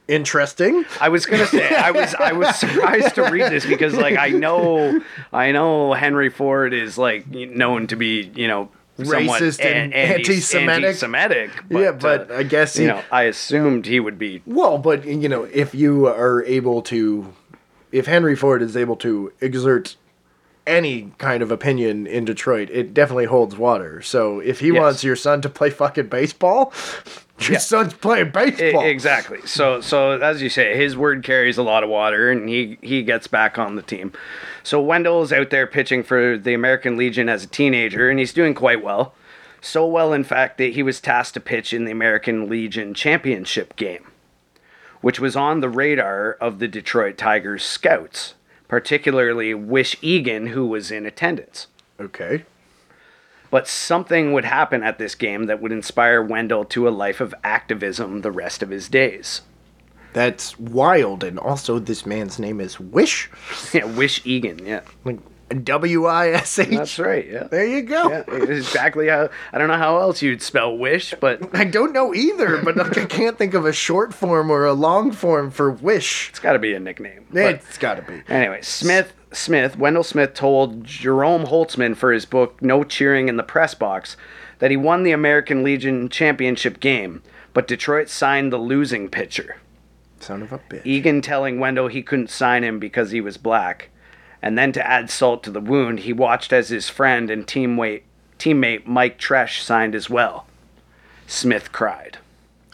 Interesting. 0.07 0.85
I 1.01 1.09
was 1.09 1.25
gonna 1.25 1.47
say 1.47 1.75
I 1.75 1.91
was 1.91 2.15
I 2.15 2.31
was 2.31 2.55
surprised 2.61 3.15
to 3.15 3.23
read 3.23 3.51
this 3.51 3.65
because 3.65 3.93
like 3.93 4.15
I 4.17 4.29
know 4.29 5.01
I 5.33 5.51
know 5.51 5.91
Henry 5.91 6.29
Ford 6.29 6.73
is 6.73 6.97
like 6.97 7.27
known 7.27 7.87
to 7.87 7.97
be 7.97 8.31
you 8.35 8.47
know 8.47 8.69
Racist 8.97 9.63
and 9.63 9.93
anti- 9.93 10.15
anti-Semitic. 10.15 10.83
anti-Semitic, 10.85 11.51
Yeah, 11.69 11.91
but 11.91 12.31
uh, 12.31 12.35
I 12.35 12.43
guess 12.43 12.75
he- 12.75 12.83
you 12.83 12.89
know 12.89 13.01
I 13.11 13.23
assumed 13.23 13.85
he 13.85 13.99
would 13.99 14.17
be 14.17 14.41
Well, 14.45 14.77
but 14.77 15.05
you 15.05 15.29
know, 15.29 15.43
if 15.53 15.75
you 15.75 16.07
are 16.07 16.43
able 16.45 16.81
to, 16.83 17.33
if 17.91 18.05
Henry 18.07 18.35
Ford 18.35 18.61
is 18.61 18.75
able 18.75 18.95
to 18.97 19.31
exert 19.41 19.95
any 20.65 21.11
kind 21.17 21.41
of 21.41 21.49
opinion 21.51 22.05
in 22.07 22.25
Detroit, 22.25 22.69
it 22.71 22.93
definitely 22.93 23.25
holds 23.25 23.55
water. 23.55 24.01
So 24.01 24.39
if 24.39 24.59
he 24.59 24.67
Yes. 24.67 24.79
wants 24.81 25.03
your 25.03 25.15
son 25.15 25.41
to 25.41 25.49
play 25.49 25.69
fucking 25.69 26.07
baseball, 26.07 26.73
your 27.39 27.53
Yeah. 27.53 27.57
son's 27.59 27.93
playing 27.93 28.31
baseball. 28.31 28.83
exactly. 28.85 29.39
So 29.45 29.81
so 29.81 30.11
as 30.19 30.41
you 30.41 30.49
say, 30.49 30.75
his 30.75 30.95
word 30.97 31.23
carries 31.23 31.57
a 31.57 31.63
lot 31.63 31.83
of 31.83 31.89
water, 31.89 32.29
and 32.31 32.47
he 32.49 32.77
he 32.81 33.03
gets 33.03 33.27
back 33.27 33.57
on 33.59 33.75
the 33.75 33.81
team. 33.81 34.11
So 34.63 34.81
Wendell 34.81 35.21
is 35.21 35.31
out 35.31 35.49
there 35.49 35.67
pitching 35.67 36.03
for 36.03 36.37
the 36.37 36.53
American 36.53 36.97
Legion 36.97 37.29
as 37.29 37.43
a 37.43 37.47
teenager, 37.47 38.09
and 38.09 38.19
he's 38.19 38.33
doing 38.33 38.53
quite 38.53 38.83
well. 38.83 39.13
So 39.61 39.85
well, 39.87 40.13
in 40.13 40.23
fact, 40.23 40.57
that 40.59 40.73
he 40.73 40.83
was 40.83 40.99
tasked 41.01 41.33
to 41.35 41.39
pitch 41.39 41.73
in 41.73 41.85
the 41.85 41.91
American 41.91 42.47
Legion 42.49 42.93
championship 42.93 43.75
game, 43.75 44.07
which 45.01 45.19
was 45.19 45.35
on 45.35 45.61
the 45.61 45.69
radar 45.69 46.33
of 46.39 46.59
the 46.59 46.67
Detroit 46.67 47.17
Tigers 47.17 47.63
scouts, 47.63 48.35
particularly 48.67 49.53
Wish 49.53 49.95
Egan, 50.01 50.47
who 50.47 50.67
was 50.67 50.91
in 50.91 51.05
attendance. 51.05 51.67
Okay. 51.99 52.45
But 53.49 53.67
something 53.67 54.33
would 54.33 54.45
happen 54.45 54.83
at 54.83 54.97
this 54.97 55.15
game 55.15 55.45
that 55.45 55.61
would 55.61 55.71
inspire 55.71 56.21
Wendell 56.21 56.65
to 56.65 56.87
a 56.87 56.91
life 56.91 57.21
of 57.21 57.33
activism 57.43 58.21
the 58.21 58.31
rest 58.31 58.61
of 58.61 58.69
his 58.69 58.89
days. 58.89 59.41
That's 60.13 60.57
wild. 60.59 61.23
And 61.23 61.37
also, 61.37 61.79
this 61.79 62.05
man's 62.05 62.39
name 62.39 62.59
is 62.59 62.79
Wish. 62.79 63.29
Yeah, 63.73 63.85
Wish 63.85 64.25
Egan. 64.25 64.65
Yeah, 64.65 64.81
Like 65.03 65.19
W 65.63 66.05
I 66.05 66.29
S 66.31 66.59
H. 66.59 66.69
that's 66.71 66.99
right. 66.99 67.25
Yeah, 67.25 67.43
There 67.43 67.65
you 67.65 67.83
go. 67.83 68.09
yeah, 68.09 68.23
exactly 68.27 69.07
how. 69.07 69.29
I 69.53 69.57
don't 69.57 69.69
know 69.69 69.77
how 69.77 69.97
else 69.99 70.21
you'd 70.21 70.41
spell 70.41 70.77
Wish, 70.77 71.13
but 71.21 71.41
I 71.55 71.63
don't 71.63 71.93
know 71.93 72.13
either, 72.13 72.61
but 72.63 72.97
I 72.97 73.05
can't 73.05 73.37
think 73.37 73.53
of 73.53 73.65
a 73.65 73.71
short 73.71 74.13
form 74.13 74.49
or 74.51 74.65
a 74.65 74.73
long 74.73 75.11
form 75.11 75.51
for 75.51 75.71
Wish. 75.71 76.29
it's 76.29 76.39
got 76.39 76.53
to 76.53 76.59
be 76.59 76.73
a 76.73 76.79
nickname. 76.79 77.25
It's 77.31 77.77
got 77.77 77.95
to 77.95 78.01
be. 78.01 78.23
anyway, 78.27 78.59
Smith. 78.61 79.13
Smith, 79.31 79.77
Wendell 79.77 80.03
Smith 80.03 80.33
told 80.33 80.83
Jerome 80.83 81.45
Holtzman 81.45 81.95
for 81.95 82.11
his 82.11 82.25
book 82.25 82.61
No 82.61 82.83
Cheering 82.83 83.27
in 83.27 83.37
the 83.37 83.43
Press 83.43 83.73
Box 83.73 84.15
that 84.59 84.71
he 84.71 84.77
won 84.77 85.03
the 85.03 85.11
American 85.11 85.63
Legion 85.63 86.09
championship 86.09 86.79
game, 86.79 87.21
but 87.53 87.67
Detroit 87.67 88.09
signed 88.09 88.51
the 88.51 88.57
losing 88.57 89.09
pitcher. 89.09 89.57
Son 90.19 90.41
of 90.41 90.51
a 90.51 90.59
bitch. 90.59 90.85
Egan 90.85 91.21
telling 91.21 91.59
Wendell 91.59 91.89
he 91.89 92.01
couldn't 92.01 92.29
sign 92.29 92.63
him 92.63 92.79
because 92.79 93.11
he 93.11 93.21
was 93.21 93.37
black. 93.37 93.89
And 94.41 94.57
then 94.57 94.71
to 94.73 94.87
add 94.87 95.09
salt 95.09 95.43
to 95.43 95.51
the 95.51 95.59
wound, 95.61 95.99
he 96.01 96.13
watched 96.13 96.53
as 96.53 96.69
his 96.69 96.89
friend 96.89 97.29
and 97.29 97.45
teammate, 97.45 98.03
teammate 98.39 98.85
Mike 98.87 99.19
Tresh 99.19 99.61
signed 99.61 99.93
as 99.93 100.09
well. 100.09 100.47
Smith 101.27 101.71
cried. 101.71 102.17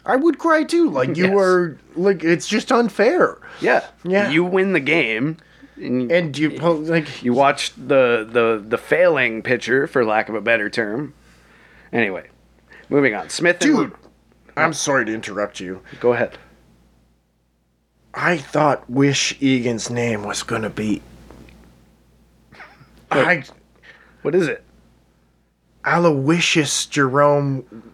I 0.06 0.16
would 0.16 0.38
cry 0.38 0.62
too. 0.64 0.88
Like 0.90 1.16
you 1.16 1.24
Yes. 1.24 1.32
were 1.34 1.78
like 1.96 2.22
it's 2.22 2.46
just 2.46 2.70
unfair. 2.70 3.38
Yeah. 3.60 3.84
Yeah. 4.04 4.30
You 4.30 4.44
win 4.44 4.72
the 4.74 4.80
game. 4.80 5.38
And 5.76 6.10
And 6.10 6.38
you 6.38 6.50
like 6.50 7.22
you 7.22 7.32
watched 7.32 7.76
the, 7.76 8.28
the, 8.30 8.64
the 8.66 8.78
failing 8.78 9.42
pitcher, 9.42 9.86
for 9.86 10.04
lack 10.04 10.28
of 10.28 10.34
a 10.34 10.40
better 10.40 10.70
term. 10.70 11.14
Anyway, 11.92 12.28
moving 12.88 13.14
on. 13.14 13.28
Smith 13.28 13.62
and 13.62 13.76
dude. 13.76 13.92
I'm 14.56 14.72
sorry 14.72 15.04
to 15.06 15.12
interrupt 15.12 15.58
you. 15.58 15.82
Go 16.00 16.12
ahead. 16.12 16.38
I 18.12 18.38
thought 18.38 18.88
Wish 18.88 19.36
Egan's 19.40 19.90
name 19.90 20.22
was 20.22 20.44
gonna 20.44 20.70
be 20.70 21.02
I 23.10 23.44
What 24.22 24.34
is 24.34 24.48
it? 24.48 24.64
Aloysius 25.84 26.86
Jerome 26.86 27.93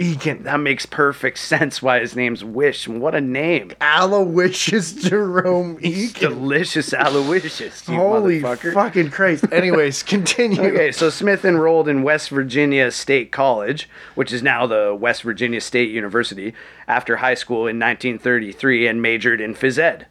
Egan. 0.00 0.44
That 0.44 0.58
makes 0.60 0.86
perfect 0.86 1.38
sense 1.38 1.82
why 1.82 2.00
his 2.00 2.16
name's 2.16 2.42
Wish. 2.42 2.88
What 2.88 3.14
a 3.14 3.20
name. 3.20 3.72
Aloysius 3.80 4.92
Jerome 4.94 5.78
Egan. 5.82 6.30
Delicious 6.30 6.92
Aloysius, 6.94 7.86
you 7.88 7.94
Holy 7.96 8.40
motherfucker. 8.40 8.72
fucking 8.72 9.10
Christ. 9.10 9.44
Anyways, 9.52 10.02
continue. 10.02 10.62
Okay, 10.62 10.90
so 10.90 11.10
Smith 11.10 11.44
enrolled 11.44 11.86
in 11.88 12.02
West 12.02 12.30
Virginia 12.30 12.90
State 12.90 13.30
College, 13.30 13.88
which 14.14 14.32
is 14.32 14.42
now 14.42 14.66
the 14.66 14.96
West 14.98 15.22
Virginia 15.22 15.60
State 15.60 15.90
University, 15.90 16.54
after 16.88 17.16
high 17.16 17.34
school 17.34 17.66
in 17.66 17.78
1933 17.78 18.86
and 18.86 19.02
majored 19.02 19.40
in 19.40 19.54
phys 19.54 19.78
ed. 19.78 20.06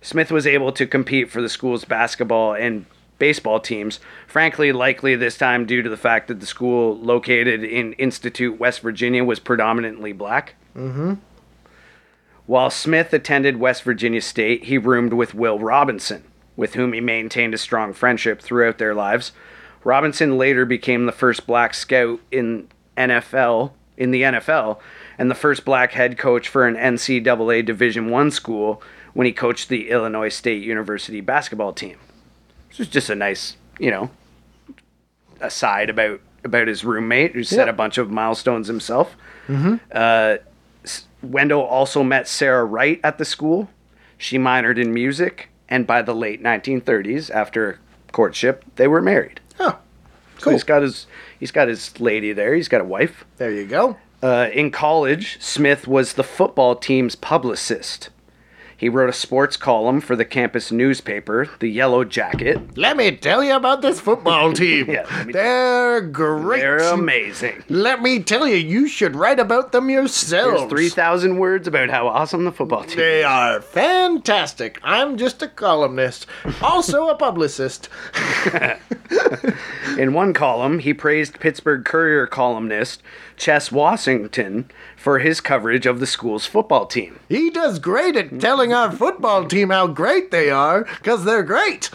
Smith 0.00 0.32
was 0.32 0.46
able 0.46 0.72
to 0.72 0.86
compete 0.86 1.30
for 1.30 1.40
the 1.40 1.48
school's 1.48 1.84
basketball 1.84 2.54
and 2.54 2.86
baseball 3.18 3.60
teams, 3.60 4.00
frankly, 4.26 4.72
likely 4.72 5.14
this 5.14 5.38
time 5.38 5.66
due 5.66 5.82
to 5.82 5.88
the 5.88 5.96
fact 5.96 6.28
that 6.28 6.40
the 6.40 6.46
school 6.46 6.98
located 6.98 7.62
in 7.62 7.92
Institute, 7.94 8.58
West 8.58 8.80
Virginia, 8.80 9.24
was 9.24 9.38
predominantly 9.38 10.12
black. 10.12 10.54
Mm-hmm. 10.76 11.14
While 12.46 12.70
Smith 12.70 13.12
attended 13.12 13.58
West 13.58 13.82
Virginia 13.84 14.20
State, 14.20 14.64
he 14.64 14.76
roomed 14.76 15.12
with 15.12 15.34
Will 15.34 15.58
Robinson, 15.58 16.24
with 16.56 16.74
whom 16.74 16.92
he 16.92 17.00
maintained 17.00 17.54
a 17.54 17.58
strong 17.58 17.92
friendship 17.92 18.40
throughout 18.40 18.78
their 18.78 18.94
lives. 18.94 19.32
Robinson 19.84 20.36
later 20.36 20.64
became 20.64 21.06
the 21.06 21.12
first 21.12 21.46
black 21.46 21.74
scout 21.74 22.20
in 22.30 22.68
NFL 22.96 23.72
in 23.96 24.10
the 24.10 24.22
NFL 24.22 24.78
and 25.18 25.30
the 25.30 25.34
first 25.34 25.64
black 25.64 25.92
head 25.92 26.18
coach 26.18 26.48
for 26.48 26.66
an 26.66 26.76
NCAA 26.76 27.64
Division 27.64 28.10
One 28.10 28.30
school 28.30 28.82
when 29.12 29.26
he 29.26 29.32
coached 29.32 29.68
the 29.68 29.90
Illinois 29.90 30.30
State 30.30 30.62
University 30.62 31.20
basketball 31.20 31.72
team. 31.72 31.98
This 32.72 32.78
was 32.78 32.88
just 32.88 33.10
a 33.10 33.14
nice, 33.14 33.56
you 33.78 33.90
know, 33.90 34.10
aside 35.40 35.90
about 35.90 36.20
about 36.44 36.66
his 36.66 36.84
roommate 36.84 37.32
who 37.34 37.44
set 37.44 37.68
a 37.68 37.72
bunch 37.72 37.98
of 37.98 38.10
milestones 38.10 38.66
himself. 38.66 39.16
Uh, 39.92 40.38
Wendell 41.22 41.60
also 41.60 42.02
met 42.02 42.26
Sarah 42.26 42.64
Wright 42.64 42.98
at 43.04 43.18
the 43.18 43.24
school. 43.24 43.68
She 44.18 44.38
minored 44.38 44.78
in 44.78 44.92
music, 44.92 45.50
and 45.68 45.86
by 45.86 46.02
the 46.02 46.14
late 46.14 46.42
1930s, 46.42 47.30
after 47.30 47.78
courtship, 48.10 48.64
they 48.76 48.88
were 48.88 49.00
married. 49.02 49.40
Oh, 49.60 49.78
So 50.38 50.44
cool. 50.44 50.52
he's 50.54 50.64
got 50.64 50.82
his 50.82 51.06
he's 51.38 51.52
got 51.52 51.68
his 51.68 52.00
lady 52.00 52.32
there. 52.32 52.54
He's 52.54 52.68
got 52.68 52.80
a 52.80 52.84
wife. 52.84 53.24
There 53.36 53.50
you 53.52 53.66
go. 53.66 53.98
Uh, 54.22 54.48
in 54.52 54.70
college, 54.70 55.38
Smith 55.40 55.86
was 55.86 56.14
the 56.14 56.24
football 56.24 56.74
team's 56.76 57.14
publicist. 57.16 58.10
He 58.82 58.88
wrote 58.88 59.08
a 59.08 59.12
sports 59.12 59.56
column 59.56 60.00
for 60.00 60.16
the 60.16 60.24
campus 60.24 60.72
newspaper, 60.72 61.48
the 61.60 61.68
Yellow 61.68 62.02
Jacket. 62.02 62.76
Let 62.76 62.96
me 62.96 63.16
tell 63.16 63.44
you 63.44 63.54
about 63.54 63.80
this 63.80 64.00
football 64.00 64.52
team. 64.62 64.90
Yeah, 64.90 65.06
They're 65.22 66.00
great. 66.00 66.62
They're 66.62 66.92
amazing. 66.92 67.62
Let 67.68 68.02
me 68.02 68.24
tell 68.24 68.44
you, 68.48 68.56
you 68.56 68.88
should 68.88 69.14
write 69.14 69.38
about 69.38 69.70
them 69.70 69.88
yourselves. 69.88 70.62
There's 70.62 70.68
3,000 70.68 71.38
words 71.38 71.68
about 71.68 71.90
how 71.90 72.08
awesome 72.08 72.44
the 72.44 72.50
football 72.50 72.82
team 72.82 72.96
They 72.96 73.22
are 73.22 73.60
fantastic. 73.60 74.80
I'm 74.82 75.16
just 75.16 75.42
a 75.42 75.46
columnist, 75.46 76.26
also 76.60 77.08
a 77.08 77.14
publicist. 77.14 77.88
In 79.96 80.12
one 80.12 80.32
column, 80.32 80.80
he 80.80 80.92
praised 80.92 81.38
Pittsburgh 81.38 81.84
Courier 81.84 82.26
columnist 82.26 83.00
Ches 83.36 83.70
Washington 83.70 84.70
for 85.02 85.18
his 85.18 85.40
coverage 85.40 85.84
of 85.84 85.98
the 86.00 86.06
school's 86.06 86.46
football 86.46 86.86
team. 86.86 87.18
He 87.28 87.50
does 87.50 87.78
great 87.80 88.14
at 88.16 88.38
telling 88.40 88.72
our 88.72 88.92
football 88.92 89.44
team 89.46 89.70
how 89.70 89.88
great 89.88 90.30
they 90.30 90.48
are, 90.48 90.84
because 90.84 91.24
they're 91.24 91.42
great. 91.42 91.90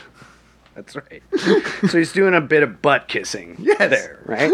That's 0.75 0.95
right. 0.95 1.23
so 1.89 1.97
he's 1.97 2.11
doing 2.11 2.35
a 2.35 2.41
bit 2.41 2.61
of 2.61 2.81
butt 2.83 3.07
kissing 3.07 3.55
Yes. 3.59 3.77
there, 3.89 4.19
right? 4.25 4.51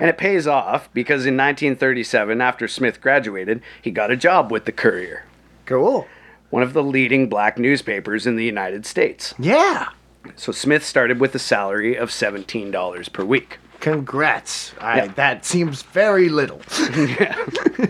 And 0.00 0.08
it 0.08 0.18
pays 0.18 0.46
off 0.48 0.92
because 0.92 1.24
in 1.26 1.36
1937, 1.36 2.40
after 2.40 2.66
Smith 2.66 3.00
graduated, 3.00 3.60
he 3.80 3.90
got 3.92 4.10
a 4.10 4.16
job 4.16 4.50
with 4.50 4.64
the 4.64 4.72
Courier, 4.72 5.24
Cool. 5.66 6.08
one 6.50 6.62
of 6.64 6.72
the 6.72 6.82
leading 6.82 7.28
black 7.28 7.58
newspapers 7.58 8.26
in 8.26 8.34
the 8.36 8.44
United 8.44 8.86
States. 8.86 9.34
Yeah. 9.38 9.90
So 10.34 10.50
Smith 10.50 10.84
started 10.84 11.20
with 11.20 11.34
a 11.34 11.38
salary 11.38 11.94
of 11.96 12.08
$17 12.10 13.12
per 13.12 13.24
week. 13.24 13.58
Congrats. 13.82 14.74
I, 14.80 14.96
Yeah. 14.96 15.06
That 15.08 15.44
seems 15.44 15.82
very 15.82 16.28
little. 16.28 16.60
yeah. 16.96 17.36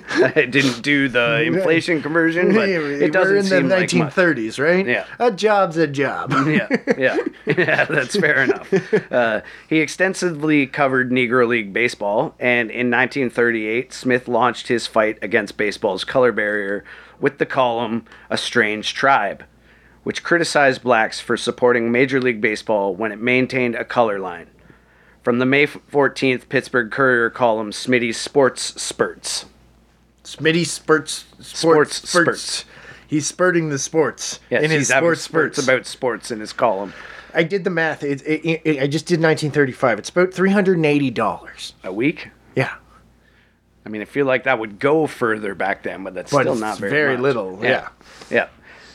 I 0.34 0.46
didn't 0.50 0.82
do 0.82 1.08
the 1.08 1.42
inflation 1.46 2.00
conversion, 2.00 2.54
but 2.54 2.68
it 2.68 3.12
doesn't 3.12 3.32
We're 3.34 3.38
in 3.38 3.44
seem 3.44 3.68
the 3.68 3.76
like 3.76 3.92
much. 3.94 4.14
1930s, 4.14 4.58
right? 4.58 4.86
Yeah. 4.86 5.04
A 5.18 5.30
job's 5.30 5.76
a 5.76 5.86
job. 5.86 6.32
yeah, 6.46 6.66
yeah, 6.98 7.16
yeah. 7.46 7.84
That's 7.84 8.16
fair 8.16 8.42
enough. 8.42 8.72
Uh, 9.12 9.42
he 9.68 9.80
extensively 9.80 10.66
covered 10.66 11.10
Negro 11.10 11.46
League 11.46 11.72
baseball, 11.74 12.34
and 12.40 12.70
in 12.70 12.90
1938, 12.90 13.92
Smith 13.92 14.28
launched 14.28 14.68
his 14.68 14.86
fight 14.86 15.18
against 15.20 15.58
baseball's 15.58 16.04
color 16.04 16.32
barrier 16.32 16.84
with 17.20 17.36
the 17.36 17.46
column 17.46 18.06
"A 18.30 18.38
Strange 18.38 18.94
Tribe," 18.94 19.44
which 20.04 20.22
criticized 20.22 20.82
blacks 20.82 21.20
for 21.20 21.36
supporting 21.36 21.92
Major 21.92 22.20
League 22.20 22.40
Baseball 22.40 22.94
when 22.94 23.12
it 23.12 23.20
maintained 23.20 23.74
a 23.74 23.84
color 23.84 24.18
line. 24.18 24.46
From 25.22 25.38
the 25.38 25.46
May 25.46 25.66
14th 25.66 26.48
Pittsburgh 26.48 26.90
Courier 26.90 27.30
column, 27.30 27.70
Smitty's 27.70 28.16
Sports 28.16 28.80
Spurts. 28.80 29.46
Smitty 30.24 30.64
spurts, 30.66 31.24
Sports 31.40 31.96
sports, 31.96 32.08
spurts. 32.08 32.64
He's 33.08 33.26
spurting 33.26 33.68
the 33.70 33.78
sports 33.78 34.38
Yes, 34.50 34.62
in 34.62 34.70
his 34.70 34.88
he's 34.88 34.96
sports 34.96 35.20
spurts 35.20 35.56
spurts. 35.56 35.68
about 35.68 35.86
sports 35.86 36.30
in 36.30 36.40
his 36.40 36.52
column. 36.52 36.92
I 37.34 37.42
did 37.42 37.64
the 37.64 37.70
math. 37.70 38.02
It, 38.04 38.22
it, 38.22 38.60
it, 38.64 38.82
I 38.82 38.86
just 38.86 39.06
did 39.06 39.14
1935. 39.20 39.98
It's 39.98 40.08
about 40.10 40.32
three 40.32 40.50
hundred 40.50 40.76
and 40.76 40.86
eighty 40.86 41.10
dollars. 41.10 41.74
A 41.82 41.92
week? 41.92 42.30
Yeah, 42.54 42.72
I 43.84 43.88
mean, 43.88 44.00
I 44.02 44.04
feel 44.04 44.26
like 44.26 44.44
that 44.44 44.58
would 44.58 44.78
go 44.78 45.06
further 45.08 45.54
back 45.56 45.82
then, 45.82 46.04
but 46.04 46.14
that's 46.14 46.30
But 46.30 46.42
still 46.42 46.54
not 46.54 46.78
very, 46.78 46.90
very 46.92 47.12
much. 47.14 47.22
little, 47.22 47.58
yeah. 47.62 47.88
yeah. 48.30 48.48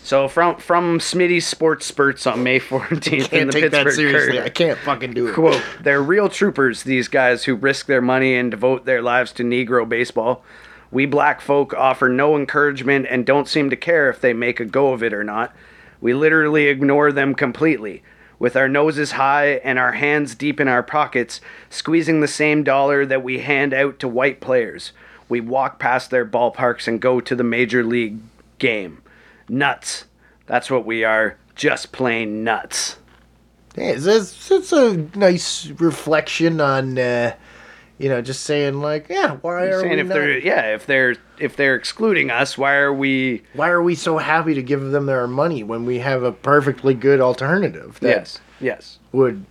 So 0.08 0.30
from 0.30 0.56
from 0.56 1.00
Smitty's 1.00 1.46
sports 1.46 1.86
spurts 1.86 2.26
on 2.26 2.42
May 2.42 2.60
14th 2.62 3.04
in 3.04 3.26
can't 3.26 3.48
the 3.48 3.52
take 3.52 3.64
Pittsburgh 3.64 3.86
that 3.88 3.92
seriously. 3.92 4.32
Courier. 4.32 4.44
I 4.46 4.50
can't 4.50 4.80
fucking 4.80 5.12
do 5.12 5.28
it. 5.28 5.34
Quote, 5.34 5.62
they're 5.82 6.02
real 6.02 6.30
troopers, 6.30 6.84
these 6.84 7.10
guys 7.10 7.44
who 7.44 7.56
risk 7.56 7.88
their 7.88 8.02
money 8.02 8.34
and 8.34 8.50
devote 8.50 8.86
their 8.86 9.02
lives 9.02 9.34
to 9.34 9.44
Negro 9.44 9.88
baseball. 9.88 10.46
We 10.92 11.06
black 11.06 11.42
folk 11.42 11.74
offer 11.74 12.08
no 12.08 12.38
encouragement 12.38 13.08
and 13.10 13.26
don't 13.26 13.50
seem 13.50 13.70
to 13.70 13.76
care 13.76 14.10
if 14.10 14.22
they 14.22 14.32
make 14.32 14.62
a 14.62 14.66
go 14.66 14.94
of 14.94 15.04
it 15.04 15.14
or 15.14 15.26
not. 15.26 15.54
We 16.00 16.14
literally 16.14 16.68
ignore 16.68 17.12
them 17.12 17.36
completely. 17.36 18.02
With 18.40 18.56
our 18.56 18.70
noses 18.70 19.12
high 19.12 19.56
and 19.56 19.78
our 19.78 19.92
hands 19.92 20.36
deep 20.36 20.62
in 20.62 20.70
our 20.70 20.84
pockets, 20.84 21.42
squeezing 21.70 22.22
the 22.22 22.30
same 22.30 22.64
dollar 22.64 23.06
that 23.06 23.24
we 23.24 23.40
hand 23.40 23.74
out 23.74 24.00
to 24.00 24.08
white 24.08 24.40
players. 24.40 24.94
We 25.28 25.42
walk 25.42 25.80
past 25.80 26.12
their 26.12 26.26
ballparks 26.26 26.88
and 26.88 27.02
go 27.02 27.20
to 27.20 27.36
the 27.36 27.44
major 27.44 27.84
league 27.84 28.20
game. 28.58 29.02
Nuts. 29.50 30.06
That's 30.46 30.70
what 30.70 30.86
we 30.86 31.04
are. 31.04 31.38
Just 31.56 31.92
plain 31.92 32.44
nuts. 32.44 32.98
Yeah, 33.76 33.90
it's, 33.92 34.06
it's, 34.06 34.52
it's 34.52 34.72
a 34.72 34.98
nice 35.16 35.68
reflection 35.68 36.60
on, 36.62 36.98
uh, 36.98 37.36
you 38.00 38.10
know, 38.10 38.22
just 38.22 38.44
saying 38.44 38.82
like, 38.82 39.08
yeah, 39.10 39.38
why 39.38 39.66
are 39.66 39.82
saying 39.82 39.94
we 39.94 40.00
if 40.00 40.08
not, 40.08 40.14
they're 40.14 40.38
yeah 40.40 40.74
if 40.74 40.86
they're 40.86 41.16
if 41.40 41.56
they're 41.56 41.76
excluding 41.76 42.30
us 42.32 42.58
why 42.58 42.76
are 42.76 42.94
we 42.94 43.42
why 43.54 43.70
are 43.70 43.82
we 43.82 43.96
so 43.96 44.18
happy 44.18 44.54
to 44.54 44.62
give 44.62 44.82
them 44.82 45.06
their 45.06 45.28
money 45.28 45.64
when 45.64 45.86
we 45.86 46.00
have 46.00 46.24
a 46.24 46.32
perfectly 46.32 46.94
good 46.94 47.20
alternative 47.20 48.00
that 48.02 48.10
yes 48.10 48.40
yes 48.60 49.00
would 49.12 49.46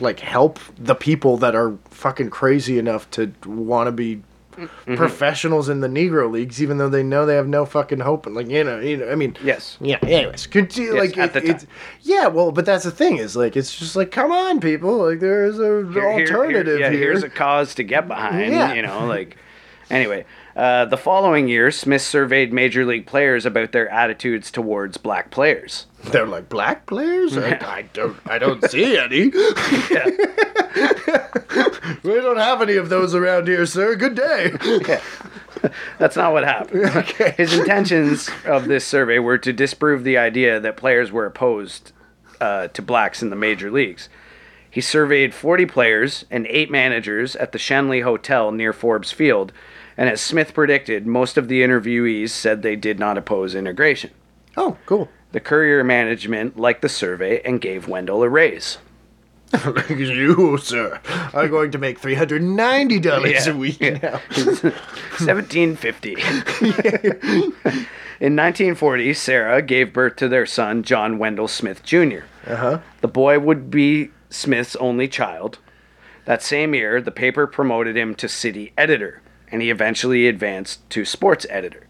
like 0.00 0.20
help 0.20 0.58
the 0.78 0.94
people 0.94 1.36
that 1.36 1.54
are 1.54 1.76
fucking 1.90 2.30
crazy 2.30 2.78
enough 2.78 3.10
to 3.10 3.32
want 3.46 3.88
to 3.88 3.92
be 3.92 4.22
Mm-hmm. 4.52 4.96
professionals 4.96 5.68
in 5.68 5.80
the 5.80 5.88
Negro 5.88 6.30
leagues, 6.30 6.62
even 6.62 6.76
though 6.78 6.88
they 6.88 7.02
know 7.02 7.24
they 7.24 7.36
have 7.36 7.48
no 7.48 7.64
fucking 7.64 8.00
hope. 8.00 8.26
And 8.26 8.34
like, 8.34 8.48
you 8.48 8.62
know, 8.62 8.80
you 8.80 8.98
know, 8.98 9.10
I 9.10 9.14
mean, 9.14 9.36
yes 9.42 9.78
Yeah. 9.80 9.98
Anyways, 10.02 10.46
continue. 10.46 10.94
like 10.98 11.16
at 11.16 11.32
the 11.32 11.42
it's 11.48 11.66
yeah. 12.02 12.26
Well, 12.26 12.52
but 12.52 12.66
that's 12.66 12.84
the 12.84 12.90
thing 12.90 13.16
is 13.18 13.34
like 13.34 13.56
it's 13.56 13.76
just 13.78 13.96
like 13.96 14.10
come 14.10 14.30
on, 14.30 14.60
people. 14.60 14.98
Like 14.98 15.20
there 15.20 15.44
is 15.46 15.58
a 15.58 15.62
Here- 15.62 15.90
here- 15.92 16.10
alternative 16.10 16.66
here- 16.66 16.78
yeah, 16.80 16.90
here. 16.90 16.98
here's 17.00 17.22
a 17.22 17.30
cause 17.30 17.74
to 17.76 17.82
get 17.82 18.06
behind 18.08 18.52
Yeah. 18.52 18.74
you 18.74 18.82
know 18.82 19.06
like 19.06 19.36
anyway 19.92 20.24
uh, 20.56 20.84
the 20.86 20.96
following 20.96 21.46
year 21.48 21.70
smith 21.70 22.02
surveyed 22.02 22.52
major 22.52 22.84
league 22.84 23.06
players 23.06 23.46
about 23.46 23.70
their 23.72 23.88
attitudes 23.88 24.50
towards 24.50 24.96
black 24.96 25.30
players 25.30 25.86
They're 26.04 26.26
like 26.26 26.48
black 26.48 26.86
players. 26.86 27.36
I, 27.38 27.50
I 27.60 27.82
don't. 27.92 28.16
I 28.26 28.38
don't 28.38 28.68
see 28.68 28.98
any. 28.98 29.26
we 32.02 32.14
don't 32.14 32.38
have 32.38 32.60
any 32.60 32.76
of 32.76 32.88
those 32.88 33.14
around 33.14 33.46
here, 33.46 33.64
sir. 33.66 33.94
Good 33.94 34.16
day. 34.16 34.52
That's 35.98 36.16
not 36.16 36.32
what 36.32 36.44
happened. 36.44 36.86
Okay. 36.96 37.34
His 37.36 37.56
intentions 37.56 38.28
of 38.44 38.66
this 38.66 38.84
survey 38.84 39.20
were 39.20 39.38
to 39.38 39.52
disprove 39.52 40.02
the 40.02 40.18
idea 40.18 40.58
that 40.58 40.76
players 40.76 41.12
were 41.12 41.26
opposed 41.26 41.92
uh, 42.40 42.66
to 42.68 42.82
blacks 42.82 43.22
in 43.22 43.30
the 43.30 43.36
major 43.36 43.70
leagues. 43.70 44.08
He 44.68 44.80
surveyed 44.80 45.34
40 45.34 45.66
players 45.66 46.24
and 46.30 46.46
eight 46.48 46.70
managers 46.70 47.36
at 47.36 47.52
the 47.52 47.58
Schenley 47.58 48.02
Hotel 48.02 48.50
near 48.50 48.72
Forbes 48.72 49.12
Field, 49.12 49.52
and 50.02 50.10
as 50.10 50.20
Smith 50.20 50.52
predicted, 50.52 51.06
most 51.06 51.38
of 51.38 51.46
the 51.46 51.62
interviewees 51.62 52.30
said 52.30 52.62
they 52.62 52.74
did 52.74 52.98
not 52.98 53.16
oppose 53.16 53.54
integration. 53.54 54.10
oh, 54.56 54.76
cool. 54.84 55.08
The 55.30 55.38
Courier 55.38 55.84
management 55.84 56.56
liked 56.56 56.82
the 56.82 56.88
survey 56.88 57.40
and 57.44 57.60
gave 57.60 57.86
Wendell 57.86 58.24
a 58.24 58.28
raise. 58.28 58.78
you, 59.88 60.58
sir, 60.58 60.98
are 61.32 61.46
going 61.46 61.70
to 61.70 61.78
make 61.78 62.00
three 62.00 62.16
hundred 62.16 62.42
ninety 62.42 62.98
dollars 62.98 63.46
Yeah, 63.46 63.52
a 63.52 63.56
week 63.56 63.78
yeah. 63.80 63.98
now. 64.02 64.20
1750. 65.20 66.16
In 68.20 68.36
1940, 68.36 69.14
Sarah 69.14 69.62
gave 69.62 69.92
birth 69.92 70.16
to 70.16 70.28
their 70.28 70.46
son, 70.46 70.82
John 70.82 71.18
Wendell 71.18 71.48
Smith 71.48 71.82
Jr. 71.84 72.24
Uh 72.46 72.56
huh. 72.56 72.78
The 73.02 73.08
boy 73.08 73.38
would 73.38 73.70
be 73.70 74.10
Smith's 74.30 74.74
only 74.76 75.06
child. 75.06 75.58
That 76.24 76.42
same 76.42 76.74
year, 76.74 77.00
the 77.00 77.10
paper 77.12 77.46
promoted 77.46 77.96
him 77.96 78.14
to 78.16 78.28
city 78.28 78.72
editor, 78.76 79.22
and 79.52 79.62
he 79.62 79.70
eventually 79.70 80.26
advanced 80.26 80.88
to 80.90 81.04
sports 81.04 81.46
editor. 81.50 81.86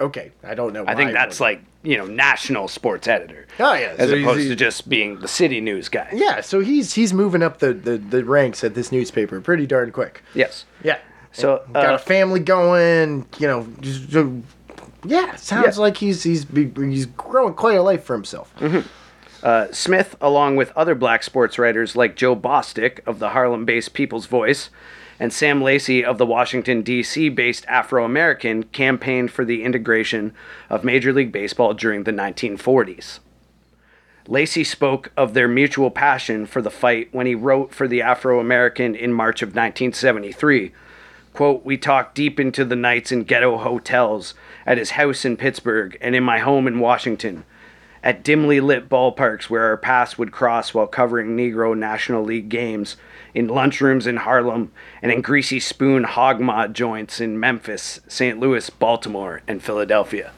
Okay, 0.00 0.30
I 0.44 0.54
don't 0.54 0.72
know. 0.72 0.84
I 0.86 0.94
think 0.94 1.12
that's 1.12 1.40
like, 1.40 1.60
you 1.82 1.96
know, 1.98 2.06
national 2.06 2.68
sports 2.68 3.08
editor. 3.08 3.46
Oh 3.58 3.74
yeah, 3.74 3.94
As 3.98 4.10
so 4.10 4.16
opposed 4.16 4.48
to 4.48 4.54
just 4.54 4.88
being 4.88 5.18
the 5.18 5.26
city 5.28 5.60
news 5.60 5.88
guy. 5.88 6.08
Yeah, 6.12 6.40
so 6.40 6.60
he's 6.60 6.94
he's 6.94 7.12
moving 7.12 7.42
up 7.42 7.58
the, 7.58 7.74
the, 7.74 7.98
the 7.98 8.24
ranks 8.24 8.62
at 8.62 8.74
this 8.74 8.92
newspaper 8.92 9.40
pretty 9.40 9.66
darn 9.66 9.90
quick. 9.90 10.22
Yes. 10.34 10.64
Yeah. 10.84 10.98
So, 11.32 11.64
got 11.72 11.90
uh, 11.90 11.94
a 11.94 11.98
family 11.98 12.40
going, 12.40 13.26
you 13.38 13.46
know. 13.46 13.66
Just, 13.80 14.14
uh, 14.16 14.28
yeah, 15.04 15.34
sounds 15.36 15.76
Yeah. 15.76 15.82
like 15.82 15.96
he's 15.96 16.22
he's 16.22 16.46
he's 16.76 17.06
growing 17.06 17.54
quite 17.54 17.76
a 17.76 17.82
life 17.82 18.04
for 18.04 18.14
himself. 18.14 18.52
Uh, 19.42 19.70
Smith, 19.72 20.16
along 20.20 20.56
with 20.56 20.72
other 20.76 20.94
black 20.94 21.22
sports 21.22 21.58
writers 21.58 21.94
like 21.94 22.16
Joe 22.16 22.34
Bostic 22.34 23.00
of 23.06 23.18
the 23.18 23.30
Harlem 23.30 23.64
based 23.64 23.94
People's 23.94 24.26
Voice 24.26 24.70
and 25.20 25.32
Sam 25.32 25.62
Lacy 25.62 26.04
of 26.04 26.18
the 26.18 26.26
Washington, 26.26 26.82
D.C. 26.82 27.28
based 27.30 27.66
Afro 27.66 28.04
American, 28.04 28.64
campaigned 28.64 29.30
for 29.30 29.44
the 29.44 29.64
integration 29.64 30.32
of 30.70 30.84
Major 30.84 31.12
League 31.12 31.32
Baseball 31.32 31.74
during 31.74 32.04
the 32.04 32.12
1940s. 32.12 33.18
Lacy 34.26 34.62
spoke 34.62 35.10
of 35.16 35.34
their 35.34 35.48
mutual 35.48 35.90
passion 35.90 36.46
for 36.46 36.60
the 36.60 36.70
fight 36.70 37.08
when 37.12 37.26
he 37.26 37.34
wrote 37.34 37.74
for 37.74 37.88
the 37.88 38.02
Afro 38.02 38.40
American 38.40 38.94
in 38.94 39.12
March 39.12 39.42
of 39.42 39.48
1973. 39.48 40.72
Quote, 41.32 41.64
We 41.64 41.76
talked 41.76 42.14
deep 42.14 42.38
into 42.38 42.64
the 42.64 42.76
nights 42.76 43.10
in 43.10 43.24
ghetto 43.24 43.56
hotels, 43.58 44.34
at 44.66 44.78
his 44.78 44.90
house 44.90 45.24
in 45.24 45.36
Pittsburgh, 45.36 45.96
and 46.00 46.14
in 46.14 46.22
my 46.22 46.40
home 46.40 46.66
in 46.66 46.78
Washington 46.78 47.44
at 48.02 48.22
dimly 48.22 48.60
lit 48.60 48.88
ballparks 48.88 49.50
where 49.50 49.64
our 49.64 49.76
paths 49.76 50.16
would 50.16 50.32
cross 50.32 50.72
while 50.72 50.86
covering 50.86 51.36
Negro 51.36 51.76
National 51.76 52.22
League 52.22 52.48
games, 52.48 52.96
in 53.34 53.48
lunchrooms 53.48 54.06
in 54.06 54.16
Harlem, 54.16 54.72
and 55.02 55.12
in 55.12 55.20
greasy 55.20 55.60
spoon 55.60 56.04
hog 56.04 56.40
mod 56.40 56.74
joints 56.74 57.20
in 57.20 57.38
Memphis, 57.38 58.00
St. 58.08 58.38
Louis, 58.40 58.68
Baltimore, 58.70 59.42
and 59.46 59.62
Philadelphia. 59.62 60.32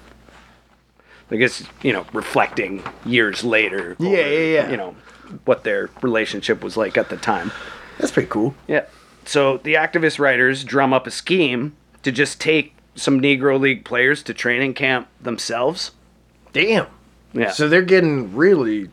I 1.30 1.36
guess, 1.36 1.62
you 1.82 1.92
know, 1.92 2.06
reflecting 2.12 2.82
years 3.04 3.44
later. 3.44 3.96
Yeah, 4.00 4.26
yeah, 4.26 4.38
yeah. 4.38 4.70
You 4.70 4.76
know, 4.76 4.96
what 5.44 5.62
their 5.62 5.90
relationship 6.02 6.62
was 6.64 6.76
like 6.76 6.98
at 6.98 7.08
the 7.08 7.16
time. 7.16 7.52
That's 7.98 8.10
pretty 8.10 8.28
cool. 8.28 8.54
Yeah. 8.66 8.86
So 9.24 9.58
the 9.58 9.74
activist 9.74 10.18
writers 10.18 10.64
drum 10.64 10.92
up 10.92 11.06
a 11.06 11.10
scheme 11.10 11.76
to 12.02 12.10
just 12.10 12.40
take 12.40 12.74
some 12.96 13.20
Negro 13.20 13.60
League 13.60 13.84
players 13.84 14.22
to 14.24 14.34
training 14.34 14.74
camp 14.74 15.06
themselves. 15.20 15.92
Damn. 16.52 16.86
Yeah. 17.32 17.52
So 17.52 17.68
they're 17.68 17.82
getting 17.82 18.34
really 18.34 18.88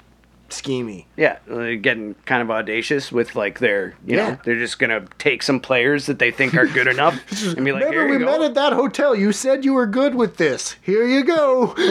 schemy. 0.49 1.05
Yeah, 1.15 1.37
they're 1.47 1.75
getting 1.75 2.15
kind 2.25 2.41
of 2.41 2.49
audacious 2.51 3.11
with 3.11 3.35
like 3.35 3.59
their, 3.59 3.95
you 4.05 4.17
Yeah. 4.17 4.29
know, 4.31 4.37
they're 4.43 4.55
just 4.59 4.79
gonna 4.79 5.05
take 5.19 5.43
some 5.43 5.59
players 5.59 6.05
that 6.07 6.19
they 6.19 6.31
think 6.31 6.55
are 6.55 6.65
good 6.67 6.87
enough 6.87 7.15
and 7.55 7.63
be 7.65 7.71
like, 7.71 7.83
Remember, 7.85 8.07
here 8.07 8.19
we 8.19 8.23
met 8.25 8.41
at 8.41 8.53
that 8.55 8.73
hotel. 8.73 9.15
You 9.15 9.31
said 9.31 9.63
you 9.65 9.73
were 9.73 9.87
good 9.87 10.15
with 10.15 10.37
this. 10.37 10.75
Here 10.81 11.05
you 11.05 11.23
go. 11.23 11.75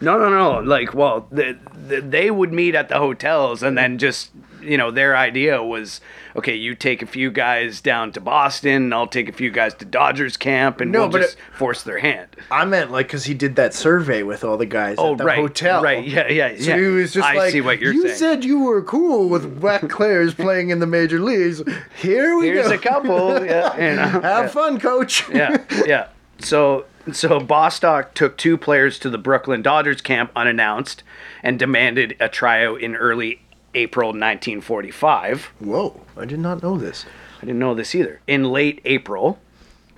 No, 0.00 0.18
no, 0.18 0.28
no. 0.28 0.58
Like, 0.60 0.92
well, 0.92 1.26
the, 1.30 1.56
the, 1.88 2.00
they 2.02 2.30
would 2.30 2.52
meet 2.52 2.74
at 2.74 2.90
the 2.90 2.98
hotels 2.98 3.62
and 3.62 3.78
then 3.78 3.96
just, 3.96 4.32
you 4.64 4.76
know, 4.76 4.90
their 4.90 5.16
idea 5.16 5.62
was, 5.62 6.00
okay, 6.36 6.54
you 6.54 6.74
take 6.74 7.02
a 7.02 7.06
few 7.06 7.30
guys 7.30 7.80
down 7.80 8.12
to 8.12 8.20
Boston, 8.20 8.84
and 8.84 8.94
I'll 8.94 9.06
take 9.06 9.28
a 9.28 9.32
few 9.32 9.50
guys 9.50 9.74
to 9.74 9.84
Dodgers 9.84 10.36
camp, 10.36 10.80
and 10.80 10.90
No, 10.92 11.00
we'll 11.02 11.08
but 11.10 11.22
just 11.22 11.36
it- 11.38 11.42
force 11.56 11.82
their 11.82 11.98
hand. 11.98 12.28
I 12.50 12.64
meant 12.64 12.90
like 12.90 13.06
because 13.06 13.24
he 13.24 13.34
did 13.34 13.56
that 13.56 13.74
survey 13.74 14.22
with 14.22 14.44
all 14.44 14.56
the 14.56 14.66
guys 14.66 14.96
Oh, 14.98 15.12
at 15.12 15.18
the 15.18 15.24
right, 15.24 15.38
hotel. 15.38 15.82
right, 15.82 16.06
yeah, 16.06 16.28
yeah, 16.28 16.48
So 16.56 16.70
yeah. 16.70 16.76
he 16.78 16.82
was 16.86 17.12
just 17.12 17.26
I 17.28 17.34
like, 17.34 17.52
see 17.52 17.60
what 17.60 17.80
you're 17.80 17.92
you 17.92 18.02
saying." 18.08 18.16
said 18.16 18.44
you 18.44 18.60
were 18.60 18.82
cool 18.82 19.28
with 19.28 19.60
black 19.60 19.88
players 19.88 20.34
playing 20.44 20.70
in 20.70 20.78
the 20.80 20.86
major 20.86 21.18
leagues. 21.20 21.62
Here 22.00 22.36
we 22.36 22.46
Here's 22.46 22.68
go. 22.68 22.74
a 22.74 22.78
couple. 22.78 23.44
Yeah, 23.44 23.74
you 23.76 23.96
know, 23.96 24.02
Have 24.06 24.22
yeah. 24.22 24.46
fun, 24.48 24.80
coach. 24.80 25.28
yeah, 25.30 25.56
yeah. 25.86 26.08
So 26.38 26.86
so 27.12 27.38
Bostic 27.38 28.14
took 28.14 28.36
two 28.38 28.56
players 28.56 28.98
to 29.00 29.10
the 29.10 29.18
Brooklyn 29.18 29.60
Dodgers 29.62 30.00
camp 30.00 30.30
unannounced 30.34 31.02
and 31.42 31.58
demanded 31.58 32.16
a 32.18 32.28
tryout 32.30 32.80
in 32.80 32.96
early 32.96 33.40
April 33.74 34.08
1945. 34.08 35.52
Whoa, 35.60 36.00
I 36.16 36.24
did 36.24 36.38
not 36.40 36.62
know 36.62 36.76
this. 36.78 37.04
I 37.38 37.46
didn't 37.46 37.58
know 37.58 37.74
this 37.74 37.94
either. 37.94 38.20
In 38.26 38.44
late 38.44 38.80
April, 38.84 39.38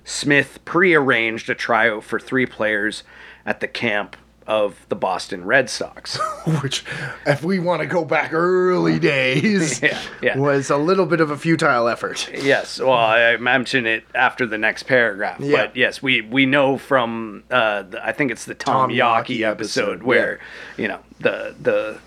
Smith 0.03 0.59
prearranged 0.65 1.49
a 1.49 1.55
tryout 1.55 2.03
for 2.03 2.19
three 2.19 2.45
players 2.45 3.03
at 3.45 3.59
the 3.59 3.67
camp 3.67 4.15
of 4.45 4.85
the 4.87 4.95
Boston 4.95 5.43
Red 5.43 5.69
Sox. 5.69 6.17
Which, 6.61 6.85
if 7.25 7.43
we 7.43 7.59
want 7.59 7.81
to 7.81 7.85
go 7.85 8.05
back 8.05 8.31
early 8.33 8.97
days, 8.97 9.81
Yeah, 9.83 10.01
yeah. 10.21 10.37
was 10.37 10.69
a 10.69 10.77
little 10.77 11.05
bit 11.05 11.19
of 11.19 11.31
a 11.31 11.37
futile 11.37 11.89
effort. 11.89 12.29
yes, 12.33 12.79
well, 12.79 12.93
I 12.93 13.35
mention 13.37 13.85
it 13.85 14.05
after 14.15 14.45
the 14.45 14.57
next 14.57 14.83
paragraph, 14.83 15.41
Yeah. 15.41 15.57
but 15.65 15.75
yes, 15.75 16.01
we 16.01 16.21
we 16.21 16.45
know 16.45 16.77
from 16.77 17.43
uh, 17.51 17.81
the, 17.83 18.05
I 18.05 18.13
think 18.13 18.31
it's 18.31 18.45
the 18.45 18.55
Tom, 18.55 18.89
Tom 18.89 18.97
Yawkey 18.97 19.39
Yawkey 19.39 19.41
episode 19.41 19.83
episode, 19.95 20.03
where 20.03 20.39
you 20.77 20.87
know 20.87 20.99
the 21.19 21.53
the 21.61 21.99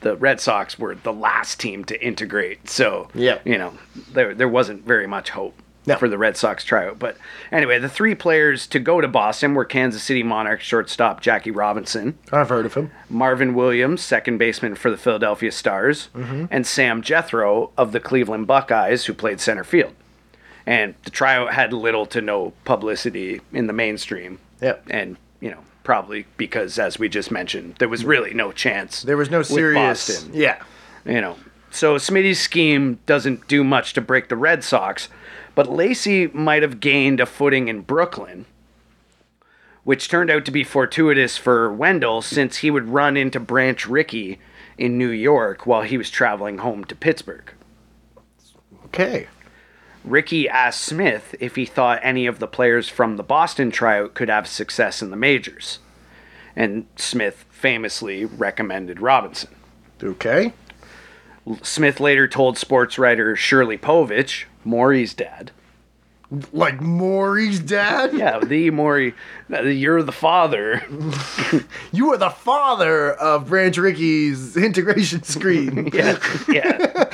the 0.00 0.16
Red 0.16 0.40
Sox 0.40 0.78
were 0.78 0.94
the 0.94 1.12
last 1.12 1.58
team 1.60 1.84
to 1.86 2.02
integrate, 2.04 2.68
so 2.68 3.08
Yeah. 3.14 3.38
you 3.44 3.58
know 3.58 3.74
there 4.12 4.34
there 4.34 4.48
wasn't 4.48 4.84
very 4.86 5.06
much 5.06 5.30
hope. 5.30 5.54
No. 5.86 5.96
For 5.96 6.08
the 6.10 6.18
Red 6.18 6.36
Sox 6.36 6.64
tryout. 6.64 6.98
But 6.98 7.16
anyway, 7.50 7.78
the 7.78 7.88
three 7.88 8.14
players 8.14 8.66
to 8.66 8.78
go 8.78 9.00
to 9.00 9.08
Boston 9.08 9.54
were 9.54 9.64
Kansas 9.64 10.02
City 10.02 10.22
Monarchs 10.22 10.64
shortstop 10.66 11.22
Jackie 11.22 11.50
Robinson, 11.50 12.18
I've 12.30 12.50
heard 12.50 12.66
of 12.66 12.74
him. 12.74 12.90
Marvin 13.08 13.54
Williams, 13.54 14.02
second 14.02 14.36
baseman 14.36 14.74
for 14.74 14.90
the 14.90 14.98
Philadelphia 14.98 15.50
Stars, 15.50 16.10
mm-hmm. 16.14 16.44
and 16.50 16.66
Sam 16.66 17.00
Jethroe 17.00 17.70
of 17.78 17.92
the 17.92 18.00
Cleveland 18.00 18.46
Buckeyes, 18.46 19.06
who 19.06 19.14
played 19.14 19.40
center 19.40 19.64
field. 19.64 19.94
And 20.66 20.94
the 21.04 21.10
tryout 21.10 21.54
had 21.54 21.72
little 21.72 22.04
to 22.06 22.20
no 22.20 22.52
publicity 22.66 23.40
in 23.54 23.66
the 23.66 23.72
mainstream. 23.72 24.40
Yep. 24.60 24.84
And, 24.90 25.16
you 25.40 25.50
know, 25.52 25.60
probably 25.88 26.26
because, 26.36 26.78
as 26.78 26.98
we 26.98 27.08
just 27.08 27.30
mentioned, 27.30 27.74
there 27.78 27.88
was 27.88 28.04
really 28.04 28.34
no 28.34 28.52
chance. 28.52 29.00
There 29.00 29.16
was 29.16 29.30
no 29.30 29.40
serious. 29.40 30.06
Boston 30.06 30.34
Yeah. 30.34 30.62
you 31.06 31.22
know. 31.22 31.36
So 31.70 31.96
Smitty's 31.96 32.38
scheme 32.38 32.98
doesn't 33.06 33.48
do 33.48 33.64
much 33.64 33.94
to 33.94 34.02
break 34.02 34.28
the 34.28 34.36
Red 34.36 34.62
Sox, 34.62 35.08
but 35.54 35.66
Lacy 35.66 36.26
might 36.26 36.60
have 36.60 36.80
gained 36.80 37.20
a 37.20 37.24
footing 37.24 37.68
in 37.68 37.80
Brooklyn, 37.80 38.44
which 39.84 40.10
turned 40.10 40.30
out 40.30 40.44
to 40.44 40.50
be 40.50 40.62
fortuitous 40.62 41.38
for 41.38 41.72
Wendell 41.72 42.20
since 42.20 42.58
he 42.58 42.70
would 42.70 42.90
run 42.90 43.16
into 43.16 43.40
Branch 43.40 43.86
Rickey 43.86 44.38
in 44.76 44.98
New 44.98 45.08
York 45.08 45.66
while 45.66 45.84
he 45.84 45.96
was 45.96 46.10
traveling 46.10 46.58
home 46.58 46.84
to 46.84 46.94
Pittsburgh. 46.94 47.50
Okay. 48.84 49.28
Rickey 50.10 50.48
asked 50.48 50.80
Smith 50.80 51.34
if 51.40 51.56
he 51.56 51.64
thought 51.64 52.00
any 52.02 52.26
of 52.26 52.38
the 52.38 52.46
players 52.46 52.88
from 52.88 53.16
the 53.16 53.22
Boston 53.22 53.70
tryout 53.70 54.14
could 54.14 54.28
have 54.28 54.46
success 54.46 55.02
in 55.02 55.10
the 55.10 55.16
majors. 55.16 55.78
And 56.56 56.86
Smith 56.96 57.44
famously 57.50 58.24
recommended 58.24 59.00
Robinson. 59.00 59.54
Okay. 60.02 60.52
Smith 61.62 62.00
later 62.00 62.28
told 62.28 62.58
sports 62.58 62.98
writer 62.98 63.34
Shirley 63.36 63.78
Povich, 63.78 64.44
Maury's 64.64 65.14
dad. 65.14 65.50
Like 66.52 66.82
Maury's 66.82 67.58
dad? 67.58 68.12
Yeah, 68.12 68.40
the 68.40 68.70
Maury, 68.70 69.14
you're 69.48 70.02
the 70.02 70.12
father. 70.12 70.82
You 71.90 72.12
are 72.12 72.18
the 72.18 72.28
father 72.28 73.14
of 73.14 73.48
Branch 73.48 73.76
Rickey's 73.78 74.56
integration 74.56 75.22
screen. 75.22 75.86
yeah, 75.92 76.18
yeah. 76.46 77.04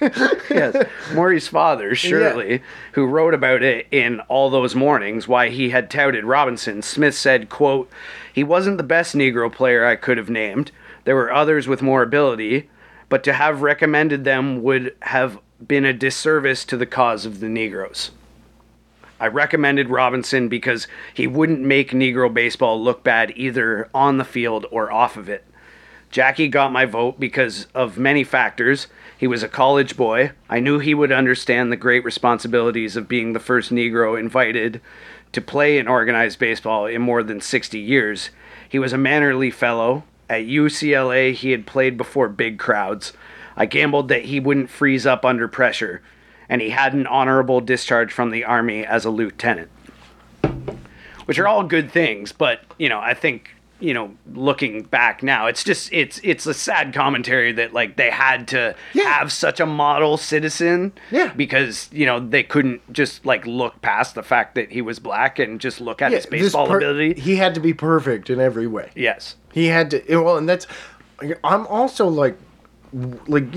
yes, 0.50 0.86
Maury's 1.14 1.46
father, 1.46 1.94
Shirley, 1.94 2.60
who 2.92 3.06
wrote 3.06 3.34
about 3.34 3.62
it 3.62 3.86
in 3.92 4.18
All 4.22 4.50
Those 4.50 4.74
Mornings, 4.74 5.28
why 5.28 5.48
he 5.48 5.70
had 5.70 5.90
touted 5.90 6.24
Robinson. 6.24 6.82
Smith 6.82 7.14
said, 7.14 7.48
quote, 7.48 7.88
He 8.32 8.42
wasn't 8.42 8.78
the 8.78 8.82
best 8.82 9.14
Negro 9.14 9.50
player 9.50 9.86
I 9.86 9.94
could 9.94 10.18
have 10.18 10.30
named. 10.30 10.72
There 11.04 11.16
were 11.16 11.32
others 11.32 11.68
with 11.68 11.82
more 11.82 12.02
ability, 12.02 12.68
but 13.08 13.22
to 13.24 13.32
have 13.32 13.62
recommended 13.62 14.24
them 14.24 14.62
would 14.64 14.94
have 15.02 15.38
been 15.64 15.84
a 15.84 15.92
disservice 15.92 16.64
to 16.64 16.76
the 16.76 16.86
cause 16.86 17.24
of 17.24 17.38
the 17.38 17.48
Negroes. 17.48 18.10
I 19.20 19.26
recommended 19.26 19.90
Robinson 19.90 20.48
because 20.48 20.88
he 21.12 21.26
wouldn't 21.26 21.60
make 21.60 21.90
Negro 21.90 22.32
baseball 22.32 22.82
look 22.82 23.04
bad 23.04 23.34
either 23.36 23.88
on 23.94 24.16
the 24.16 24.24
field 24.24 24.64
or 24.70 24.90
off 24.90 25.18
of 25.18 25.28
it. 25.28 25.44
Jackie 26.10 26.48
got 26.48 26.72
my 26.72 26.86
vote 26.86 27.20
because 27.20 27.66
of 27.74 27.98
many 27.98 28.24
factors. 28.24 28.88
He 29.16 29.26
was 29.26 29.42
a 29.42 29.48
college 29.48 29.96
boy. 29.96 30.32
I 30.48 30.58
knew 30.58 30.78
he 30.78 30.94
would 30.94 31.12
understand 31.12 31.70
the 31.70 31.76
great 31.76 32.02
responsibilities 32.02 32.96
of 32.96 33.06
being 33.06 33.32
the 33.34 33.38
first 33.38 33.70
Negro 33.70 34.18
invited 34.18 34.80
to 35.32 35.40
play 35.40 35.78
in 35.78 35.86
organized 35.86 36.38
baseball 36.38 36.86
in 36.86 37.02
more 37.02 37.22
than 37.22 37.40
60 37.40 37.78
years. 37.78 38.30
He 38.68 38.78
was 38.78 38.92
a 38.92 38.98
mannerly 38.98 39.50
fellow. 39.50 40.04
At 40.28 40.46
UCLA, 40.46 41.34
he 41.34 41.50
had 41.50 41.66
played 41.66 41.96
before 41.96 42.28
big 42.28 42.58
crowds. 42.58 43.12
I 43.56 43.66
gambled 43.66 44.08
that 44.08 44.24
he 44.24 44.40
wouldn't 44.40 44.70
freeze 44.70 45.06
up 45.06 45.24
under 45.24 45.46
pressure, 45.46 46.00
and 46.50 46.60
he 46.60 46.68
had 46.70 46.92
an 46.92 47.06
honorable 47.06 47.60
discharge 47.62 48.12
from 48.12 48.30
the 48.30 48.44
Army 48.44 48.84
as 48.84 49.06
a 49.06 49.10
lieutenant 49.10 49.70
which 51.26 51.38
are 51.38 51.46
all 51.48 51.62
good 51.62 51.90
things 51.90 52.32
but 52.32 52.60
you 52.78 52.88
know 52.88 52.98
i 52.98 53.14
think 53.14 53.50
you 53.78 53.94
know 53.94 54.10
looking 54.34 54.82
back 54.82 55.22
now 55.22 55.46
it's 55.46 55.62
just 55.62 55.90
it's 55.92 56.20
it's 56.24 56.44
a 56.46 56.52
sad 56.52 56.92
commentary 56.92 57.52
that 57.52 57.72
like 57.72 57.96
they 57.96 58.10
had 58.10 58.48
to 58.48 58.74
Yeah. 58.94 59.04
have 59.04 59.30
such 59.32 59.60
a 59.60 59.66
model 59.66 60.16
citizen 60.16 60.92
Yeah. 61.10 61.32
because 61.34 61.88
you 61.92 62.04
know 62.04 62.18
they 62.20 62.42
couldn't 62.42 62.80
just 62.92 63.24
like 63.24 63.46
look 63.46 63.80
past 63.80 64.14
the 64.14 64.22
fact 64.22 64.54
that 64.56 64.70
he 64.72 64.82
was 64.82 64.98
black 64.98 65.38
and 65.38 65.60
just 65.60 65.80
look 65.80 66.02
at 66.02 66.10
his 66.12 66.24
this 66.24 66.30
baseball 66.30 66.66
per- 66.66 66.78
ability 66.78 67.20
He 67.20 67.36
had 67.36 67.54
to 67.54 67.60
be 67.60 67.72
perfect 67.72 68.28
in 68.28 68.40
every 68.40 68.66
way. 68.66 68.90
yes 68.94 69.36
He 69.52 69.66
had 69.66 69.90
to. 69.92 70.16
Well, 70.18 70.36
and 70.36 70.48
that's. 70.48 70.66
I'm 71.44 71.66
also 71.66 72.06
like, 72.08 72.36
like, 72.92 73.54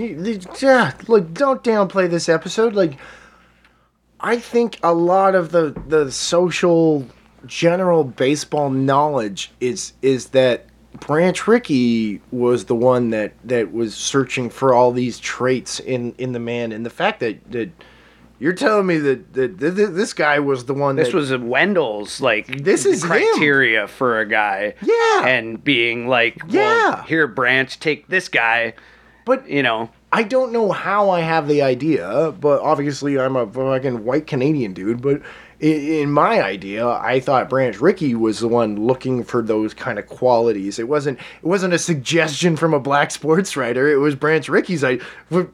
yeah, 0.61 0.93
like, 1.07 1.33
don't 1.33 1.63
downplay 1.63 2.09
this 2.09 2.29
episode. 2.29 2.73
Like, 2.73 2.97
I 4.19 4.37
think 4.37 4.79
a 4.83 4.93
lot 4.93 5.35
of 5.35 5.51
the 5.51 5.75
the 5.87 6.11
social 6.11 7.05
general 7.45 8.03
baseball 8.03 8.69
knowledge 8.69 9.51
is 9.59 9.93
is 10.01 10.27
that 10.29 10.67
Branch 10.99 11.47
Rickey 11.47 12.21
was 12.31 12.65
the 12.65 12.75
one 12.75 13.09
that 13.09 13.33
that 13.43 13.73
was 13.73 13.95
searching 13.95 14.49
for 14.49 14.73
all 14.73 14.91
these 14.91 15.19
traits 15.19 15.79
in 15.79 16.13
in 16.17 16.31
the 16.31 16.39
man, 16.39 16.71
and 16.71 16.85
the 16.85 16.89
fact 16.89 17.19
that 17.19 17.51
that 17.51 17.69
you're 18.39 18.53
telling 18.53 18.85
me 18.85 18.97
that 18.97 19.33
that, 19.33 19.59
that 19.59 19.71
this 19.71 20.13
guy 20.13 20.39
was 20.39 20.65
the 20.65 20.73
one 20.73 20.95
this 20.95 21.09
that 21.09 21.15
was 21.15 21.35
Wendell's 21.35 22.21
like 22.21 22.63
This 22.63 22.85
is 22.85 23.03
him. 23.03 23.09
criteria 23.09 23.87
for 23.87 24.19
a 24.19 24.25
guy 24.25 24.75
Yeah. 24.81 25.27
and 25.27 25.61
being 25.63 26.07
like 26.07 26.37
well, 26.47 26.53
Yeah. 26.53 27.03
here 27.05 27.27
branch 27.27 27.79
take 27.79 28.07
this 28.07 28.29
guy 28.29 28.73
but 29.25 29.49
you 29.49 29.63
know 29.63 29.89
I 30.11 30.23
don't 30.23 30.51
know 30.51 30.71
how 30.71 31.09
I 31.09 31.21
have 31.21 31.47
the 31.47 31.61
idea, 31.63 32.33
but 32.39 32.61
obviously 32.61 33.19
I'm 33.19 33.35
a 33.35 33.47
fucking 33.47 34.05
white 34.05 34.27
Canadian 34.27 34.73
dude. 34.73 35.01
But 35.01 35.21
in, 35.59 36.11
my 36.11 36.39
idea, 36.43 36.85
I 36.87 37.19
thought 37.19 37.49
Branch 37.49 37.79
Rickey 37.81 38.13
was 38.13 38.39
the 38.41 38.47
one 38.47 38.85
looking 38.85 39.23
for 39.23 39.41
those 39.41 39.73
kind 39.73 39.97
of 39.97 40.05
qualities. 40.07 40.77
It 40.77 40.87
wasn't. 40.87 41.17
It 41.19 41.45
wasn't 41.47 41.73
a 41.73 41.79
suggestion 41.79 42.55
from 42.57 42.73
a 42.75 42.79
black 42.79 43.09
sports 43.11 43.57
writer. 43.57 43.91
It 43.91 43.95
was 43.97 44.13
Branch 44.13 44.47
Rickey's. 44.49 44.83
I. 44.83 44.99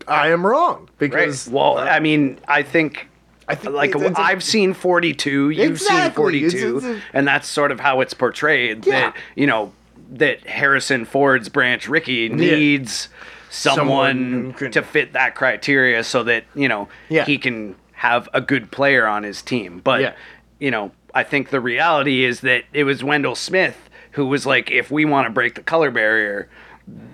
I 0.08 0.29
am 0.29 0.45
wrong 0.45 0.79
Right. 0.82 0.89
because 1.12 1.47
Well, 1.47 1.77
uh, 1.77 1.86
I 1.86 1.99
mean, 1.99 2.38
I 2.47 2.63
think. 2.63 3.08
I 3.47 3.55
think 3.55 3.73
like 3.75 3.89
it's- 3.95 4.12
it's 4.12 4.19
I've 4.19 4.43
seen 4.43 4.73
42, 4.75 5.49
you've 5.49 5.58
seen 5.58 5.71
Exactly. 5.71 6.43
It's- 6.45 6.51
42, 6.62 6.77
it's 6.84 7.01
and 7.13 7.27
that's 7.27 7.47
sort 7.47 7.71
of 7.71 7.79
how 7.79 8.01
it's 8.01 8.13
portrayed. 8.13 8.86
Yeah. 8.86 8.99
That 8.99 9.15
you 9.36 9.47
know 9.47 9.71
that 10.12 10.45
Harrison 10.48 11.06
Ford's 11.06 11.50
Branch 11.50 11.88
Rickey 11.88 12.30
needs 12.30 13.10
Someone 13.52 14.54
someone, 14.54 14.72
to 14.72 14.82
fit 14.84 15.13
that 15.13 15.34
criteria 15.36 16.04
so 16.04 16.24
that 16.24 16.43
you 16.54 16.67
know 16.67 16.88
Yeah. 17.10 17.26
he 17.26 17.38
can 17.38 17.76
have 17.93 18.30
a 18.34 18.41
good 18.41 18.72
player 18.72 19.08
on 19.08 19.24
his 19.24 19.41
team. 19.41 19.82
But 19.84 20.02
Yeah. 20.02 20.13
you 20.60 20.69
know, 20.72 20.91
I 21.15 21.24
think 21.24 21.50
the 21.50 21.60
reality 21.60 22.24
is 22.24 22.41
that 22.41 22.63
it 22.74 22.84
was 22.84 23.04
Wendell 23.04 23.36
Smith 23.36 23.89
who 24.12 24.26
was 24.26 24.45
like, 24.45 24.69
if 24.72 24.89
we 24.91 25.06
want 25.06 25.28
to 25.28 25.32
break 25.32 25.56
the 25.56 25.62
color 25.63 25.91
barrier. 25.91 26.50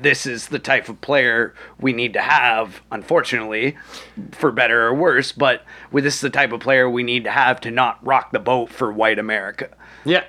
This 0.02 0.26
is 0.26 0.48
the 0.48 0.60
type 0.60 0.88
of 0.88 1.02
player 1.02 1.54
we 1.82 1.92
need 1.92 2.14
to 2.14 2.22
have, 2.22 2.82
unfortunately, 2.94 3.76
for 4.32 4.50
better 4.54 4.88
or 4.88 4.94
worse. 4.94 5.34
But 5.34 5.64
this 5.92 6.16
is 6.16 6.22
the 6.22 6.30
type 6.30 6.54
of 6.54 6.62
player 6.62 6.90
we 6.90 7.04
need 7.04 7.26
to 7.26 7.32
have 7.32 7.60
to 7.62 7.72
not 7.72 8.00
rock 8.06 8.32
the 8.32 8.40
boat 8.40 8.70
for 8.70 8.90
white 8.94 9.20
America. 9.20 9.68
yeah, 10.06 10.24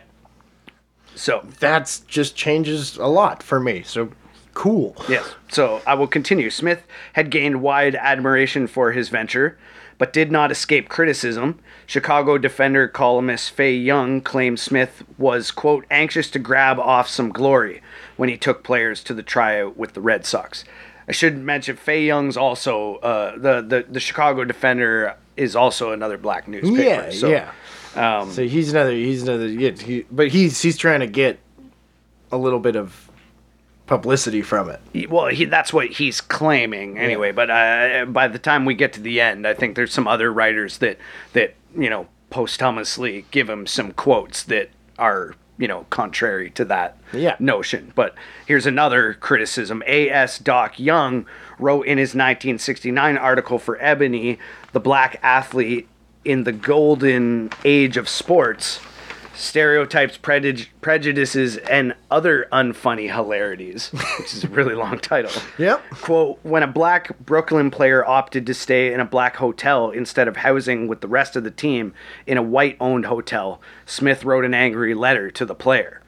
So 1.17 1.45
that's 1.59 2.01
just 2.01 2.37
changes 2.37 2.97
a 2.97 3.07
lot 3.07 3.43
for 3.43 3.59
me. 3.59 3.83
So 3.83 4.11
cool. 4.55 4.95
Yes. 5.09 5.35
So 5.49 5.83
I 5.87 5.95
will 5.95 6.07
continue. 6.07 6.51
Smith 6.51 6.87
had 7.15 7.31
gained 7.31 7.63
wide 7.63 7.97
admiration 7.97 8.67
for 8.67 8.93
his 8.93 9.09
venture, 9.09 9.59
but 9.99 10.13
did 10.13 10.31
not 10.31 10.51
escape 10.51 10.89
criticism. 10.89 11.59
Chicago 11.87 12.37
Defender 12.37 12.87
columnist 12.89 13.51
Fay 13.51 13.75
Young 13.75 14.21
claimed 14.21 14.61
Smith 14.61 15.05
was, 15.19 15.51
quote, 15.51 15.87
anxious 15.91 16.31
to 16.31 16.39
grab 16.39 16.79
off 16.79 17.09
some 17.09 17.31
glory 17.31 17.81
when 18.17 18.29
he 18.29 18.37
took 18.37 18.63
players 18.63 19.03
to 19.05 19.15
the 19.15 19.23
tryout 19.23 19.77
with 19.77 19.95
the 19.95 20.01
Red 20.01 20.27
Sox. 20.27 20.65
I 21.09 21.13
should 21.13 21.39
mention 21.39 21.77
Fay 21.77 22.05
Young's 22.05 22.37
also, 22.37 22.97
uh, 22.97 23.39
the, 23.39 23.63
the, 23.63 23.87
the 23.89 24.01
Chicago 24.01 24.45
Defender 24.45 25.17
is 25.37 25.55
also 25.55 25.93
another 25.93 26.19
black 26.19 26.49
newspaper. 26.49 26.83
Yeah, 26.83 27.11
so, 27.11 27.29
yeah. 27.29 27.53
Um, 27.97 28.31
So 28.31 28.47
he's 28.47 28.71
another. 28.73 28.93
He's 28.93 29.23
another. 29.23 29.49
Yeah, 29.49 29.71
he, 29.73 30.05
but 30.11 30.29
he's 30.29 30.61
he's 30.63 30.77
trying 30.77 31.01
to 31.01 31.07
get 31.07 31.39
a 32.33 32.37
little 32.37 32.61
bit 32.61 32.77
of 32.77 33.11
publicity 33.87 34.43
from 34.43 34.69
it. 34.69 34.81
He- 34.93 35.07
well, 35.07 35.27
he, 35.27 35.45
that's 35.45 35.73
what 35.73 35.87
he's 35.89 36.21
claiming 36.21 36.99
anyway. 36.99 37.33
But 37.33 37.51
uh, 37.51 38.05
by 38.07 38.29
the 38.29 38.39
time 38.39 38.65
we 38.65 38.75
get 38.75 38.93
to 38.95 39.01
the 39.01 39.21
end, 39.21 39.47
I 39.47 39.55
think 39.55 39.77
there's 39.77 39.93
some 39.93 40.09
other 40.09 40.33
writers 40.33 40.79
that 40.79 40.99
that 41.33 41.55
you 41.77 41.89
know 41.91 42.07
posthumously 42.31 43.25
give 43.31 43.49
him 43.49 43.67
some 43.67 43.93
quotes 43.93 44.43
that 44.45 44.71
are 44.99 45.35
you 45.59 45.67
know, 45.67 45.87
contrary 45.89 46.51
to 46.51 46.67
that 46.67 46.99
Yeah. 47.15 47.35
notion. 47.39 47.91
But 47.95 48.15
here's 48.47 48.67
another 48.67 49.15
criticism. 49.15 49.83
A.S. 49.87 50.39
Doc 50.39 50.79
Young 50.79 51.25
wrote 51.59 51.87
in 51.87 51.97
his 51.97 52.09
1969 52.11 53.17
article 53.17 53.59
for 53.59 53.81
Ebony, 53.81 54.39
The 54.73 54.81
Black 54.81 55.19
Athlete 55.23 55.89
in 56.27 56.45
the 56.45 56.53
Golden 56.53 57.51
Age 57.65 57.97
of 57.97 58.09
Sports, 58.09 58.81
Stereotypes, 59.35 60.19
Prejud- 60.19 60.67
Prejudices, 60.81 61.57
and 61.59 61.95
Other 62.11 62.49
Unfunny 62.53 63.13
Hilarities, 63.15 63.91
which 64.19 64.35
is 64.35 64.45
a 64.45 64.49
really 64.49 64.75
long 64.85 64.99
title. 64.99 65.31
Yep. 65.59 65.83
Quote, 65.91 66.39
when 66.43 66.63
a 66.63 66.67
black 66.67 67.17
Brooklyn 67.21 67.71
player 67.71 68.05
opted 68.05 68.47
to 68.47 68.55
stay 68.55 68.93
in 68.93 68.99
a 68.99 69.05
black 69.05 69.37
hotel 69.37 69.91
instead 69.91 70.27
of 70.27 70.39
housing 70.39 70.89
with 70.89 71.01
the 71.01 71.09
rest 71.09 71.37
of 71.37 71.45
the 71.45 71.51
team 71.51 71.95
in 72.27 72.39
a 72.39 72.43
white 72.43 72.77
owned 72.81 73.07
hotel, 73.07 73.61
Smith 73.85 74.25
wrote 74.25 74.45
an 74.45 74.55
angry 74.55 74.95
letter 74.95 75.31
to 75.31 75.45
the 75.45 75.55
player. 75.55 76.03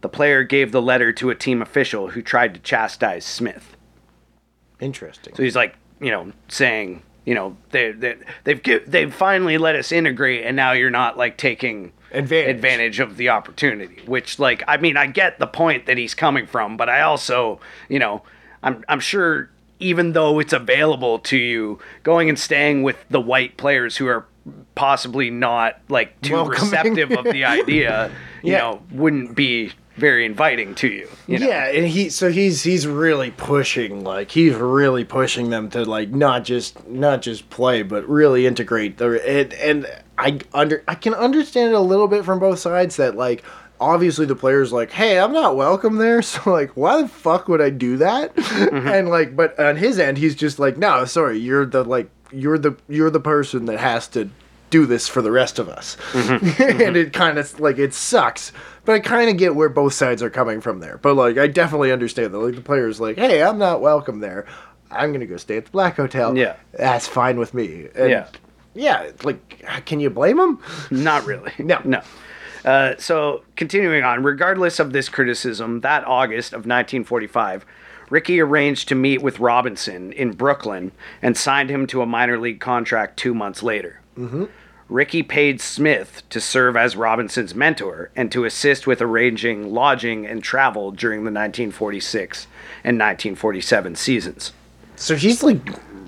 The 0.00 0.08
player 0.08 0.42
gave 0.42 0.72
the 0.72 0.82
letter 0.82 1.12
to 1.12 1.30
a 1.30 1.34
team 1.34 1.60
official 1.62 2.08
who 2.10 2.22
tried 2.22 2.54
to 2.54 2.60
chastise 2.60 3.24
Smith. 3.24 3.76
Interesting. 4.80 5.34
So 5.34 5.42
he's 5.42 5.56
like, 5.56 5.76
you 6.00 6.10
know, 6.10 6.32
saying, 6.48 7.02
you 7.28 7.34
know, 7.34 7.56
they, 7.72 7.92
they 7.92 8.16
they've 8.44 8.62
they've 8.86 9.14
finally 9.14 9.58
let 9.58 9.76
us 9.76 9.92
integrate, 9.92 10.46
and 10.46 10.56
now 10.56 10.72
you're 10.72 10.88
not 11.02 11.18
like 11.18 11.36
taking 11.36 11.92
Advantage. 12.10 12.54
advantage 12.56 13.00
of 13.00 13.16
the 13.18 13.28
opportunity. 13.28 14.00
Which, 14.06 14.38
like, 14.38 14.62
I 14.66 14.78
mean, 14.78 14.96
I 14.96 15.06
get 15.06 15.38
the 15.38 15.46
point 15.46 15.84
that 15.86 15.98
he's 15.98 16.14
coming 16.14 16.46
from, 16.46 16.76
but 16.78 16.88
I 16.88 17.02
also, 17.02 17.60
you 17.90 17.98
know, 17.98 18.22
I'm 18.62 18.82
I'm 18.88 19.00
sure 19.00 19.50
even 19.78 20.12
though 20.12 20.38
it's 20.38 20.54
available 20.54 21.18
to 21.20 21.36
you, 21.36 21.78
going 22.02 22.28
and 22.30 22.38
staying 22.38 22.82
with 22.82 22.96
the 23.10 23.20
white 23.20 23.56
players 23.58 23.98
who 23.98 24.06
are 24.06 24.24
possibly 24.74 25.28
not 25.30 25.78
like 25.90 26.18
too 26.22 26.32
Welcoming. 26.34 26.60
receptive 26.62 27.10
of 27.12 27.24
the 27.24 27.44
idea, 27.44 28.10
you 28.42 28.52
Yeah. 28.52 28.58
know, 28.58 28.82
wouldn't 28.90 29.34
be 29.36 29.72
very 29.98 30.24
inviting 30.24 30.74
to 30.76 30.88
you. 30.88 31.08
you 31.26 31.38
know? 31.38 31.48
Yeah, 31.48 31.66
and 31.66 31.86
he 31.86 32.08
so 32.08 32.30
he's 32.30 32.62
he's 32.62 32.86
really 32.86 33.30
pushing 33.30 34.04
like 34.04 34.30
he's 34.30 34.54
really 34.54 35.04
pushing 35.04 35.50
them 35.50 35.70
to 35.70 35.84
like 35.84 36.10
not 36.10 36.44
just 36.44 36.86
not 36.88 37.22
just 37.22 37.50
play 37.50 37.82
but 37.82 38.08
really 38.08 38.46
integrate 38.46 38.98
the 38.98 39.20
and, 39.26 39.52
and 39.54 39.86
I 40.16 40.40
under 40.54 40.82
I 40.88 40.94
can 40.94 41.14
understand 41.14 41.72
it 41.72 41.76
a 41.76 41.80
little 41.80 42.08
bit 42.08 42.24
from 42.24 42.38
both 42.38 42.58
sides 42.58 42.96
that 42.96 43.16
like 43.16 43.44
obviously 43.80 44.26
the 44.26 44.36
player's 44.36 44.72
like 44.72 44.90
hey 44.90 45.18
I'm 45.18 45.32
not 45.32 45.56
welcome 45.56 45.96
there 45.96 46.22
so 46.22 46.50
like 46.50 46.70
why 46.76 47.02
the 47.02 47.08
fuck 47.08 47.48
would 47.48 47.60
I 47.60 47.70
do 47.70 47.98
that 47.98 48.34
mm-hmm. 48.34 48.88
and 48.88 49.08
like 49.08 49.36
but 49.36 49.58
on 49.58 49.76
his 49.76 49.98
end 49.98 50.18
he's 50.18 50.34
just 50.34 50.58
like 50.58 50.76
no 50.76 51.04
sorry 51.04 51.38
you're 51.38 51.66
the 51.66 51.84
like 51.84 52.10
you're 52.32 52.58
the 52.58 52.76
you're 52.88 53.10
the 53.10 53.20
person 53.20 53.66
that 53.66 53.78
has 53.78 54.08
to 54.08 54.30
do 54.70 54.86
this 54.86 55.08
for 55.08 55.22
the 55.22 55.30
rest 55.30 55.58
of 55.58 55.68
us 55.68 55.96
and 56.14 56.96
it 56.96 57.12
kind 57.12 57.38
of 57.38 57.58
like 57.60 57.78
it 57.78 57.92
sucks 57.94 58.52
but 58.84 58.94
i 58.94 58.98
kind 59.00 59.30
of 59.30 59.36
get 59.36 59.54
where 59.54 59.68
both 59.68 59.92
sides 59.94 60.22
are 60.22 60.30
coming 60.30 60.60
from 60.60 60.80
there 60.80 60.98
but 60.98 61.14
like 61.14 61.38
i 61.38 61.46
definitely 61.46 61.90
understand 61.92 62.32
that 62.32 62.38
like 62.38 62.54
the 62.54 62.60
player's 62.60 63.00
like 63.00 63.16
hey 63.16 63.42
i'm 63.42 63.58
not 63.58 63.80
welcome 63.80 64.20
there 64.20 64.46
i'm 64.90 65.12
gonna 65.12 65.26
go 65.26 65.36
stay 65.36 65.56
at 65.56 65.64
the 65.64 65.70
black 65.70 65.96
hotel 65.96 66.36
Yeah. 66.36 66.56
that's 66.72 67.06
fine 67.06 67.38
with 67.38 67.54
me 67.54 67.88
and 67.94 68.10
Yeah. 68.10 68.26
yeah 68.74 69.10
like 69.24 69.64
can 69.86 70.00
you 70.00 70.10
blame 70.10 70.38
him 70.38 70.58
Not 70.90 71.24
really. 71.26 71.52
No. 71.58 71.80
No. 71.84 72.00
Uh, 72.64 72.94
so, 72.98 73.44
continuing 73.54 74.02
on, 74.02 74.22
regardless 74.24 74.80
of 74.80 74.92
this 74.92 75.08
criticism, 75.08 75.80
that 75.82 76.04
August 76.06 76.52
of 76.52 76.66
1945, 76.66 77.64
Rickey 78.10 78.40
arranged 78.40 78.88
to 78.88 78.94
meet 78.96 79.22
with 79.22 79.38
Robinson 79.38 80.12
in 80.12 80.32
Brooklyn 80.32 80.90
and 81.22 81.36
signed 81.36 81.70
him 81.70 81.86
to 81.86 82.02
a 82.02 82.06
minor 82.06 82.36
league 82.36 82.58
contract 82.60 83.16
two 83.16 83.32
months 83.32 83.62
later. 83.62 84.00
Mm-hmm. 84.18 84.44
Rickey 84.88 85.22
paid 85.22 85.60
Smith 85.60 86.22
to 86.30 86.40
serve 86.40 86.76
as 86.76 86.96
Robinson's 86.96 87.54
mentor 87.54 88.10
and 88.16 88.32
to 88.32 88.44
assist 88.44 88.86
with 88.86 89.02
arranging 89.02 89.72
lodging 89.72 90.26
and 90.26 90.42
travel 90.42 90.90
during 90.90 91.20
the 91.20 91.30
1946 91.30 92.46
and 92.84 92.98
1947 92.98 93.94
seasons. 93.96 94.52
so 94.96 95.14
he's 95.14 95.42
like 95.42 95.60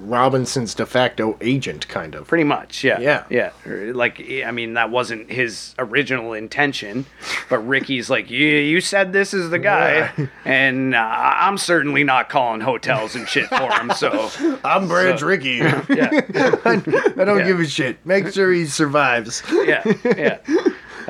robinson's 0.02 0.74
de 0.74 0.86
facto 0.86 1.36
agent 1.40 1.86
kind 1.88 2.14
of 2.14 2.26
Pretty 2.26 2.44
much, 2.44 2.82
yeah. 2.84 3.00
Yeah. 3.00 3.24
Yeah. 3.30 3.50
Like, 3.66 4.20
I 4.44 4.50
mean, 4.50 4.74
that 4.74 4.90
wasn't 4.90 5.30
his 5.30 5.74
original 5.78 6.32
intention, 6.32 7.06
but 7.48 7.58
Rickey's 7.58 8.08
like, 8.10 8.30
you, 8.30 8.46
you 8.46 8.80
said 8.80 9.12
this 9.12 9.32
is 9.34 9.50
the 9.50 9.58
guy, 9.58 10.12
and 10.44 10.94
uh, 10.94 10.98
I'm 10.98 11.58
certainly 11.58 12.04
not 12.04 12.28
calling 12.28 12.60
hotels 12.60 13.14
and 13.14 13.28
shit 13.28 13.46
for 13.48 13.70
him, 13.72 13.90
so. 13.96 14.30
i'm 14.64 14.88
branch 14.88 15.20
So- 15.20 15.26
rickey 15.26 15.56
Yeah. 15.56 15.80
i 16.64 16.80
don't 17.24 17.38
Yeah. 17.40 17.46
give 17.46 17.60
a 17.60 17.66
shit 17.66 18.04
make 18.06 18.28
sure 18.32 18.52
he 18.52 18.66
survives 18.66 19.42
Yeah. 19.50 19.82
Yeah. 20.04 20.38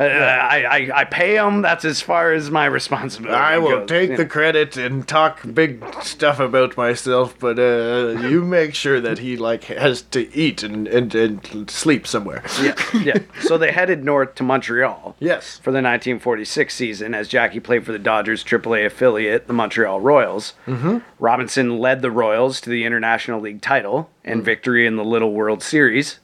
Uh, 0.00 0.04
I, 0.04 0.62
I, 0.62 0.90
I 1.00 1.04
pay 1.04 1.36
him. 1.36 1.60
That's 1.60 1.84
as 1.84 2.00
far 2.00 2.32
as 2.32 2.50
my 2.50 2.64
responsibility. 2.64 3.36
I 3.36 3.58
will 3.58 3.80
goes. 3.80 3.88
take 3.88 4.16
the 4.16 4.24
credit 4.24 4.78
and 4.78 5.06
talk 5.06 5.40
big 5.52 5.84
stuff 6.02 6.40
about 6.40 6.76
myself, 6.76 7.38
but 7.38 7.58
uh, 7.58 8.18
you 8.26 8.42
make 8.42 8.74
sure 8.74 8.98
that 9.00 9.18
he 9.18 9.36
like 9.36 9.64
has 9.64 10.00
to 10.02 10.34
eat 10.34 10.62
and, 10.62 10.88
and, 10.88 11.14
and 11.14 11.70
sleep 11.70 12.06
somewhere. 12.06 12.42
Yeah. 12.60 12.74
Yeah. 12.94 13.18
So 13.40 13.58
they 13.58 13.72
headed 13.72 14.04
north 14.04 14.36
to 14.36 14.42
Montreal. 14.44 15.16
Yes. 15.18 15.58
for 15.58 15.70
the 15.72 15.82
1946 15.82 16.72
season 16.74 17.14
as 17.14 17.26
Jackie 17.26 17.58
played 17.58 17.84
for 17.84 17.90
the 17.92 17.98
Dodgers 17.98 18.44
AAA 18.44 18.86
affiliate, 18.86 19.48
the 19.48 19.52
Montreal 19.52 20.00
Royals. 20.00 20.52
Mm-hmm. 20.66 20.98
Robinson 21.18 21.78
led 21.78 22.00
the 22.00 22.10
Royals 22.10 22.60
to 22.60 22.70
the 22.70 22.84
International 22.84 23.40
League 23.40 23.60
title 23.60 24.08
and 24.24 24.44
victory 24.44 24.86
in 24.86 24.96
the 24.96 25.04
Little 25.04 25.32
World 25.32 25.62
Series. 25.62 26.20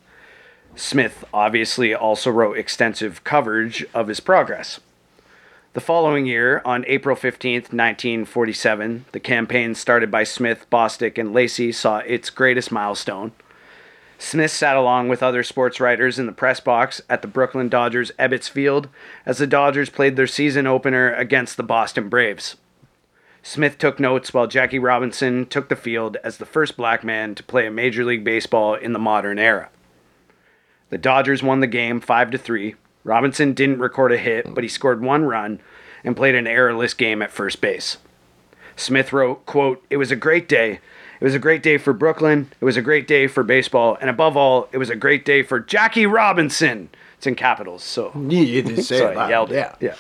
Smith 0.77 1.25
obviously 1.33 1.95
also 1.95 2.31
wrote 2.31 2.59
extensive 2.59 3.25
coverage 3.25 3.85
of 3.95 4.09
his 4.09 4.21
progress. 4.21 4.79
The 5.73 5.81
following 5.81 6.27
year, 6.27 6.61
on 6.67 6.85
April 6.87 7.17
15th, 7.17 7.73
1947, 7.73 9.07
the 9.13 9.21
campaign 9.21 9.75
started 9.75 10.11
by 10.11 10.25
Smith, 10.25 10.67
Bostic, 10.71 11.17
and 11.19 11.33
Lacy 11.33 11.73
saw 11.73 11.99
its 11.99 12.29
greatest 12.29 12.71
milestone. 12.71 13.33
Smith 14.19 14.51
sat 14.51 14.77
along 14.77 15.09
with 15.09 15.23
other 15.23 15.43
sports 15.43 15.81
writers 15.81 16.19
in 16.19 16.27
the 16.27 16.33
press 16.33 16.61
box 16.61 17.01
at 17.09 17.23
the 17.23 17.29
Brooklyn 17.29 17.69
Dodgers 17.69 18.11
Ebbets 18.19 18.49
Field 18.49 18.89
as 19.25 19.39
the 19.39 19.47
Dodgers 19.47 19.91
played 19.91 20.17
their 20.17 20.27
season 20.27 20.67
opener 20.67 21.13
against 21.13 21.57
the 21.57 21.63
Boston 21.63 22.09
Braves. 22.09 22.57
Smith 23.43 23.79
took 23.79 24.01
notes 24.01 24.35
while 24.35 24.47
Jackie 24.47 24.79
Robinson 24.79 25.47
took 25.47 25.69
the 25.69 25.77
field 25.77 26.17
as 26.25 26.39
the 26.39 26.47
first 26.47 26.77
black 26.77 27.05
man 27.05 27.35
to 27.35 27.43
play 27.43 27.67
a 27.67 27.71
Major 27.71 28.05
League 28.05 28.25
Baseball 28.25 28.75
in 28.75 28.93
the 28.93 28.99
modern 28.99 29.39
era. 29.39 29.69
The 30.91 30.99
Dodgers 30.99 31.43
won 31.43 31.61
the 31.61 31.67
game 31.67 32.01
5 32.01 32.31
to 32.33 32.39
3. 32.39 32.75
Robinson 33.05 33.53
didn't 33.53 33.79
record 33.79 34.13
a 34.13 34.19
hit, 34.19 34.53
but 34.55 34.65
he 34.65 34.69
scored 34.69 35.01
one 35.01 35.25
run 35.25 35.61
and 36.05 36.17
played 36.17 36.35
an 36.35 36.47
errorless 36.47 36.95
game 36.97 37.23
at 37.23 37.31
first 37.31 37.61
base. 37.61 37.99
Smith 38.77 39.13
wrote, 39.13 39.47
quote, 39.47 39.85
It 39.91 39.97
was 39.97 40.11
a 40.11 40.17
great 40.17 40.49
day. 40.49 40.81
It 41.19 41.25
was 41.25 41.35
a 41.35 41.39
great 41.39 41.63
day 41.63 41.79
for 41.79 41.93
Brooklyn. 41.93 42.51
It 42.61 42.65
was 42.65 42.77
a 42.77 42.83
great 42.83 43.07
day 43.09 43.27
for 43.27 43.43
baseball. 43.43 43.97
And 44.01 44.11
above 44.11 44.37
all, 44.37 44.69
it 44.73 44.79
was 44.79 44.91
a 44.91 44.97
great 44.97 45.25
day 45.25 45.43
for 45.43 45.59
Jackie 45.59 46.07
Robinson. 46.07 46.91
It's 47.17 47.27
in 47.27 47.35
capitals, 47.35 47.83
so, 47.83 48.13
You, 48.15 48.63
didn't 48.63 48.83
say 48.83 48.99
so 48.99 49.09
it 49.09 49.17
I 49.17 49.31
yelled 49.31 49.51
yeah. 49.51 49.73
it. 49.73 49.77
Yeah. 49.81 49.95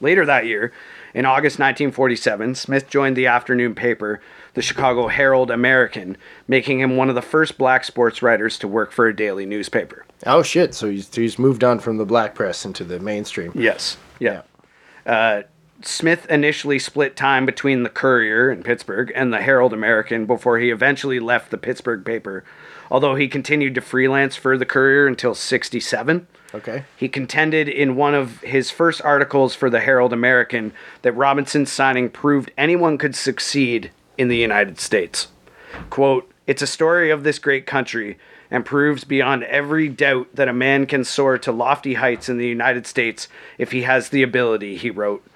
Later 0.00 0.24
that 0.24 0.46
year, 0.46 0.72
in 1.12 1.26
August 1.26 1.58
1947, 1.58 2.54
Smith 2.54 2.88
joined 2.88 3.16
the 3.16 3.26
afternoon 3.26 3.74
paper, 3.74 4.20
the 4.56 4.62
Chicago 4.62 5.06
Herald 5.06 5.50
American, 5.50 6.16
making 6.48 6.80
him 6.80 6.96
one 6.96 7.10
of 7.10 7.14
the 7.14 7.22
first 7.22 7.58
black 7.58 7.84
sports 7.84 8.22
writers 8.22 8.58
to 8.58 8.66
work 8.66 8.90
for 8.90 9.06
a 9.06 9.14
daily 9.14 9.44
newspaper. 9.44 10.06
Oh 10.24 10.42
shit! 10.42 10.74
So 10.74 10.90
he's 10.90 11.14
he's 11.14 11.38
moved 11.38 11.62
on 11.62 11.78
from 11.78 11.98
the 11.98 12.06
black 12.06 12.34
press 12.34 12.64
into 12.64 12.82
the 12.82 12.98
mainstream. 12.98 13.52
Yes. 13.54 13.98
Yeah. 14.18 14.42
Uh, 15.04 15.42
Smith 15.82 16.26
initially 16.30 16.78
split 16.78 17.16
time 17.16 17.44
between 17.44 17.82
the 17.82 17.90
Courier 17.90 18.50
in 18.50 18.62
Pittsburgh 18.62 19.12
and 19.14 19.30
the 19.30 19.42
Herald 19.42 19.74
American 19.74 20.24
before 20.24 20.58
he 20.58 20.70
eventually 20.70 21.20
left 21.20 21.50
the 21.50 21.58
Pittsburgh 21.58 22.02
paper, 22.02 22.42
although 22.90 23.14
he 23.14 23.28
continued 23.28 23.74
to 23.74 23.82
freelance 23.82 24.36
for 24.36 24.56
the 24.56 24.64
Courier 24.64 25.06
until 25.06 25.34
67. 25.34 26.26
Okay. 26.54 26.84
He 26.96 27.10
contended 27.10 27.68
in 27.68 27.94
one 27.94 28.14
of 28.14 28.40
his 28.40 28.70
first 28.70 29.02
articles 29.02 29.54
for 29.54 29.68
the 29.68 29.80
Herald 29.80 30.14
American 30.14 30.72
that 31.02 31.12
Robinson's 31.12 31.70
signing 31.70 32.08
proved 32.08 32.50
anyone 32.56 32.96
could 32.96 33.14
succeed 33.14 33.90
in 34.18 34.28
the 34.28 34.36
United 34.36 34.80
States. 34.80 35.28
Quote, 35.90 36.30
It's 36.46 36.62
a 36.62 36.66
story 36.66 37.10
of 37.10 37.22
this 37.22 37.38
great 37.38 37.66
country 37.66 38.18
and 38.50 38.64
proves 38.64 39.04
beyond 39.04 39.44
every 39.44 39.88
doubt 39.88 40.28
that 40.34 40.48
a 40.48 40.52
man 40.52 40.86
can 40.86 41.04
soar 41.04 41.38
to 41.38 41.52
lofty 41.52 41.94
heights 41.94 42.28
in 42.28 42.38
the 42.38 42.46
United 42.46 42.86
States 42.86 43.28
if 43.58 43.72
he 43.72 43.82
has 43.82 44.08
the 44.08 44.22
ability, 44.22 44.76
he 44.76 44.90
wrote. 44.90 45.26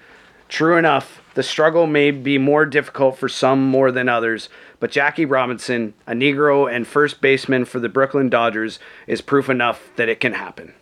True 0.47 0.77
enough, 0.77 1.21
the 1.33 1.43
struggle 1.43 1.87
may 1.87 2.11
be 2.11 2.37
more 2.37 2.65
difficult 2.65 3.17
for 3.17 3.29
some 3.29 3.63
more 3.63 3.91
than 3.91 4.09
others, 4.09 4.49
but 4.79 4.91
Jackie 4.91 5.25
Robinson, 5.25 5.93
a 6.05 6.11
Negro 6.11 6.69
and 6.69 6.85
first 6.85 7.21
baseman 7.21 7.63
for 7.63 7.79
the 7.79 7.87
Brooklyn 7.87 8.29
Dodgers, 8.29 8.79
is 9.07 9.21
proof 9.21 9.49
enough 9.49 9.89
that 9.95 10.09
it 10.09 10.19
can 10.19 10.33
happen. 10.33 10.73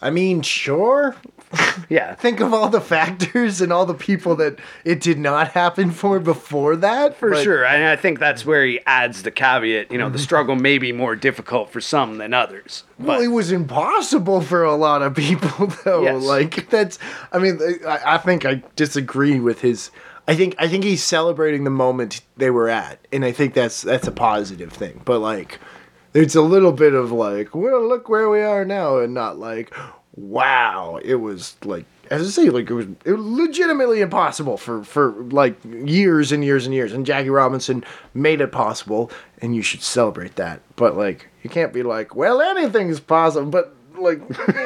I 0.00 0.10
mean, 0.10 0.42
sure. 0.42 1.16
Yeah. 1.88 2.14
Think 2.16 2.40
of 2.40 2.52
all 2.52 2.68
the 2.68 2.80
factors 2.80 3.60
and 3.60 3.72
all 3.72 3.86
the 3.86 3.94
people 3.94 4.34
that 4.36 4.58
it 4.84 5.00
did 5.00 5.18
not 5.18 5.52
happen 5.52 5.92
for 5.92 6.18
before 6.18 6.74
that. 6.76 7.16
For 7.16 7.30
but- 7.30 7.44
sure. 7.44 7.64
And 7.64 7.84
I 7.84 7.94
think 7.94 8.18
that's 8.18 8.44
where 8.44 8.66
he 8.66 8.80
adds 8.86 9.22
the 9.22 9.30
caveat, 9.30 9.92
you 9.92 9.98
know, 9.98 10.06
Mm-hmm. 10.06 10.12
the 10.14 10.18
struggle 10.18 10.56
may 10.56 10.78
be 10.78 10.90
more 10.92 11.14
difficult 11.14 11.70
for 11.70 11.80
some 11.80 12.18
than 12.18 12.34
others. 12.34 12.82
Well, 12.98 13.20
it 13.20 13.28
was 13.28 13.52
impossible 13.52 14.40
for 14.40 14.64
a 14.64 14.74
lot 14.74 15.02
of 15.02 15.14
people, 15.14 15.66
though. 15.84 16.02
Yes. 16.02 16.24
Like 16.24 16.68
that's, 16.70 16.98
I 17.32 17.38
mean, 17.38 17.60
I, 17.86 18.14
I 18.14 18.18
think 18.18 18.44
I 18.44 18.62
disagree 18.74 19.38
with 19.38 19.60
his. 19.60 19.90
I 20.26 20.34
think 20.34 20.56
I 20.58 20.66
think 20.66 20.82
he's 20.82 21.04
celebrating 21.04 21.62
the 21.62 21.70
moment 21.70 22.22
they 22.36 22.50
were 22.50 22.68
at, 22.68 22.98
and 23.12 23.24
I 23.24 23.30
think 23.30 23.54
that's 23.54 23.82
that's 23.82 24.08
a 24.08 24.12
positive 24.12 24.72
thing. 24.72 25.00
But 25.04 25.20
like, 25.20 25.60
it's 26.16 26.34
a 26.34 26.42
little 26.42 26.72
bit 26.72 26.94
of 26.94 27.12
like, 27.12 27.54
well, 27.54 27.86
look 27.86 28.08
where 28.08 28.28
we 28.28 28.40
are 28.40 28.64
now, 28.64 28.98
and 28.98 29.14
not 29.14 29.38
like, 29.38 29.74
wow, 30.14 30.98
it 31.04 31.16
was 31.16 31.56
like. 31.64 31.84
As 32.08 32.22
I 32.22 32.42
say, 32.42 32.50
like 32.50 32.70
it 32.70 32.74
was, 32.74 32.86
it 33.04 33.14
was 33.14 33.26
legitimately 33.26 34.00
impossible 34.00 34.56
for 34.56 34.84
for 34.84 35.10
like 35.30 35.56
years 35.64 36.30
and 36.30 36.44
years 36.44 36.64
and 36.64 36.72
years, 36.72 36.92
and 36.92 37.04
Jackie 37.04 37.30
Robinson 37.30 37.84
made 38.14 38.40
it 38.40 38.52
possible, 38.52 39.10
and 39.42 39.56
you 39.56 39.62
should 39.62 39.82
celebrate 39.82 40.36
that. 40.36 40.60
But 40.76 40.96
like, 40.96 41.26
you 41.42 41.50
can't 41.50 41.72
be 41.72 41.82
like, 41.82 42.14
well, 42.14 42.40
anything's 42.40 43.00
possible, 43.00 43.50
but 43.50 43.75
like, 43.98 44.20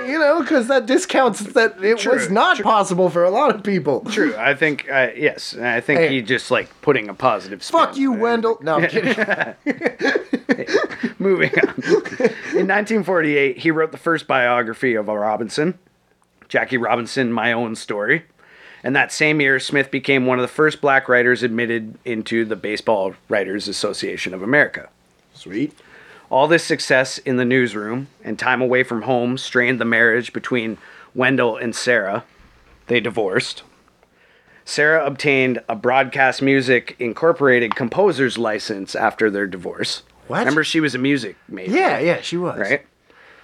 you 0.06 0.18
know, 0.18 0.40
because 0.40 0.68
that 0.68 0.86
discounts 0.86 1.40
that 1.40 1.82
it 1.82 1.98
True, 1.98 2.14
was 2.14 2.30
not 2.30 2.60
possible 2.60 3.10
for 3.10 3.24
a 3.24 3.30
lot 3.30 3.54
of 3.54 3.62
people. 3.62 4.00
True. 4.10 4.34
I 4.36 4.54
think, 4.54 4.86
uh, 4.90 5.08
yes. 5.16 5.56
I 5.56 5.80
think 5.80 6.00
Hey. 6.00 6.08
he 6.08 6.22
just 6.22 6.50
like 6.50 6.68
putting 6.82 7.08
a 7.08 7.14
positive 7.14 7.62
spin. 7.62 7.80
Fuck 7.80 7.96
you. 7.96 8.12
Wendell. 8.12 8.58
No, 8.62 8.76
I'm 8.76 8.86
kidding. 8.88 9.14
Moving 11.18 11.50
on. 11.58 11.74
In 12.56 12.66
1948, 12.68 13.58
he 13.58 13.70
wrote 13.70 13.92
the 13.92 13.98
first 13.98 14.26
biography 14.26 14.94
of 14.94 15.08
a 15.08 15.18
Robinson, 15.18 15.78
Jackie 16.48 16.76
Robinson, 16.76 17.32
My 17.32 17.52
Own 17.52 17.74
Story. 17.76 18.24
And 18.82 18.96
that 18.96 19.12
same 19.12 19.40
year, 19.40 19.60
Smith 19.60 19.90
became 19.90 20.24
one 20.26 20.38
of 20.38 20.42
the 20.42 20.48
first 20.48 20.80
black 20.80 21.08
writers 21.08 21.42
admitted 21.42 21.98
into 22.04 22.44
the 22.46 22.56
Baseball 22.56 23.14
Writers 23.28 23.68
Association 23.68 24.32
of 24.32 24.42
America. 24.42 24.88
Sweet. 25.34 25.74
All 26.30 26.46
this 26.46 26.64
success 26.64 27.18
in 27.18 27.36
the 27.36 27.44
newsroom 27.44 28.06
and 28.22 28.38
time 28.38 28.62
away 28.62 28.84
from 28.84 29.02
home 29.02 29.36
strained 29.36 29.80
the 29.80 29.84
marriage 29.84 30.32
between 30.32 30.78
Wendell 31.14 31.56
and 31.56 31.74
Sarah. 31.74 32.24
They 32.86 33.00
divorced. 33.00 33.64
Sarah 34.64 35.04
obtained 35.04 35.60
a 35.68 35.74
Broadcast 35.74 36.40
Music 36.40 36.94
Incorporated 37.00 37.74
composer's 37.74 38.38
license 38.38 38.94
after 38.94 39.28
their 39.28 39.48
divorce. 39.48 40.04
What? 40.28 40.38
Remember, 40.40 40.62
she 40.62 40.78
was 40.78 40.94
a 40.94 40.98
music 40.98 41.36
major. 41.48 41.72
Yeah, 41.72 41.98
yeah, 41.98 42.20
she 42.20 42.36
was. 42.36 42.58
Right? 42.58 42.86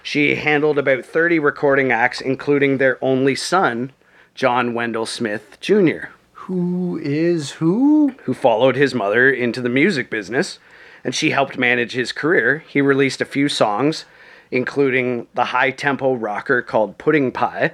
She 0.01 0.35
handled 0.35 0.77
about 0.77 1.03
30 1.05 1.39
recording 1.39 1.91
acts, 1.91 2.21
including 2.21 2.77
their 2.77 2.97
only 3.03 3.35
son, 3.35 3.91
John 4.33 4.73
Wendell 4.73 5.05
Smith 5.05 5.57
Jr., 5.59 6.07
Who 6.33 6.97
is 7.03 7.51
who? 7.51 8.15
who 8.23 8.33
followed 8.33 8.77
his 8.77 8.95
mother 8.95 9.29
into 9.29 9.59
the 9.59 9.67
music 9.67 10.09
business, 10.09 10.59
and 11.07 11.15
she 11.15 11.29
helped 11.31 11.57
manage 11.57 11.93
his 11.93 12.11
career. 12.11 12.65
He 12.67 12.81
released 12.81 13.21
a 13.21 13.25
few 13.25 13.47
songs, 13.47 14.03
including 14.51 15.25
the 15.33 15.45
high 15.45 15.71
tempo 15.71 16.13
rocker 16.13 16.61
called 16.61 16.97
Pudding 16.97 17.31
Pie 17.31 17.71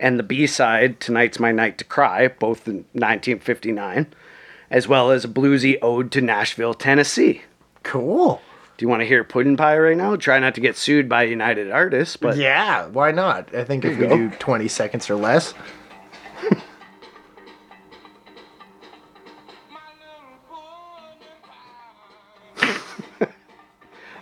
and 0.00 0.18
the 0.18 0.24
B 0.24 0.48
side, 0.48 0.98
Tonight's 0.98 1.38
My 1.38 1.52
Night 1.52 1.78
to 1.78 1.84
Cry, 1.84 2.26
both 2.26 2.66
in 2.66 2.78
1959, 2.92 4.08
as 4.68 4.88
well 4.88 5.12
as 5.12 5.24
a 5.24 5.28
bluesy 5.28 5.78
ode 5.80 6.10
to 6.10 6.20
Nashville, 6.20 6.74
Tennessee. 6.74 7.42
Cool. 7.84 8.42
Do 8.76 8.84
you 8.84 8.88
want 8.88 9.02
to 9.02 9.06
hear 9.06 9.22
Pudding 9.22 9.56
Pie 9.56 9.78
right 9.78 9.96
now? 9.96 10.16
Try 10.16 10.40
not 10.40 10.56
to 10.56 10.60
get 10.60 10.76
sued 10.76 11.08
by 11.08 11.22
United 11.22 11.70
Artists, 11.70 12.16
but 12.16 12.36
Yeah, 12.36 12.86
why 12.88 13.12
not? 13.12 13.54
I 13.54 13.62
think 13.62 13.84
if 13.84 13.96
we 13.96 14.08
go. 14.08 14.16
do 14.16 14.30
20 14.30 14.66
seconds 14.66 15.08
or 15.08 15.14
less. 15.14 15.54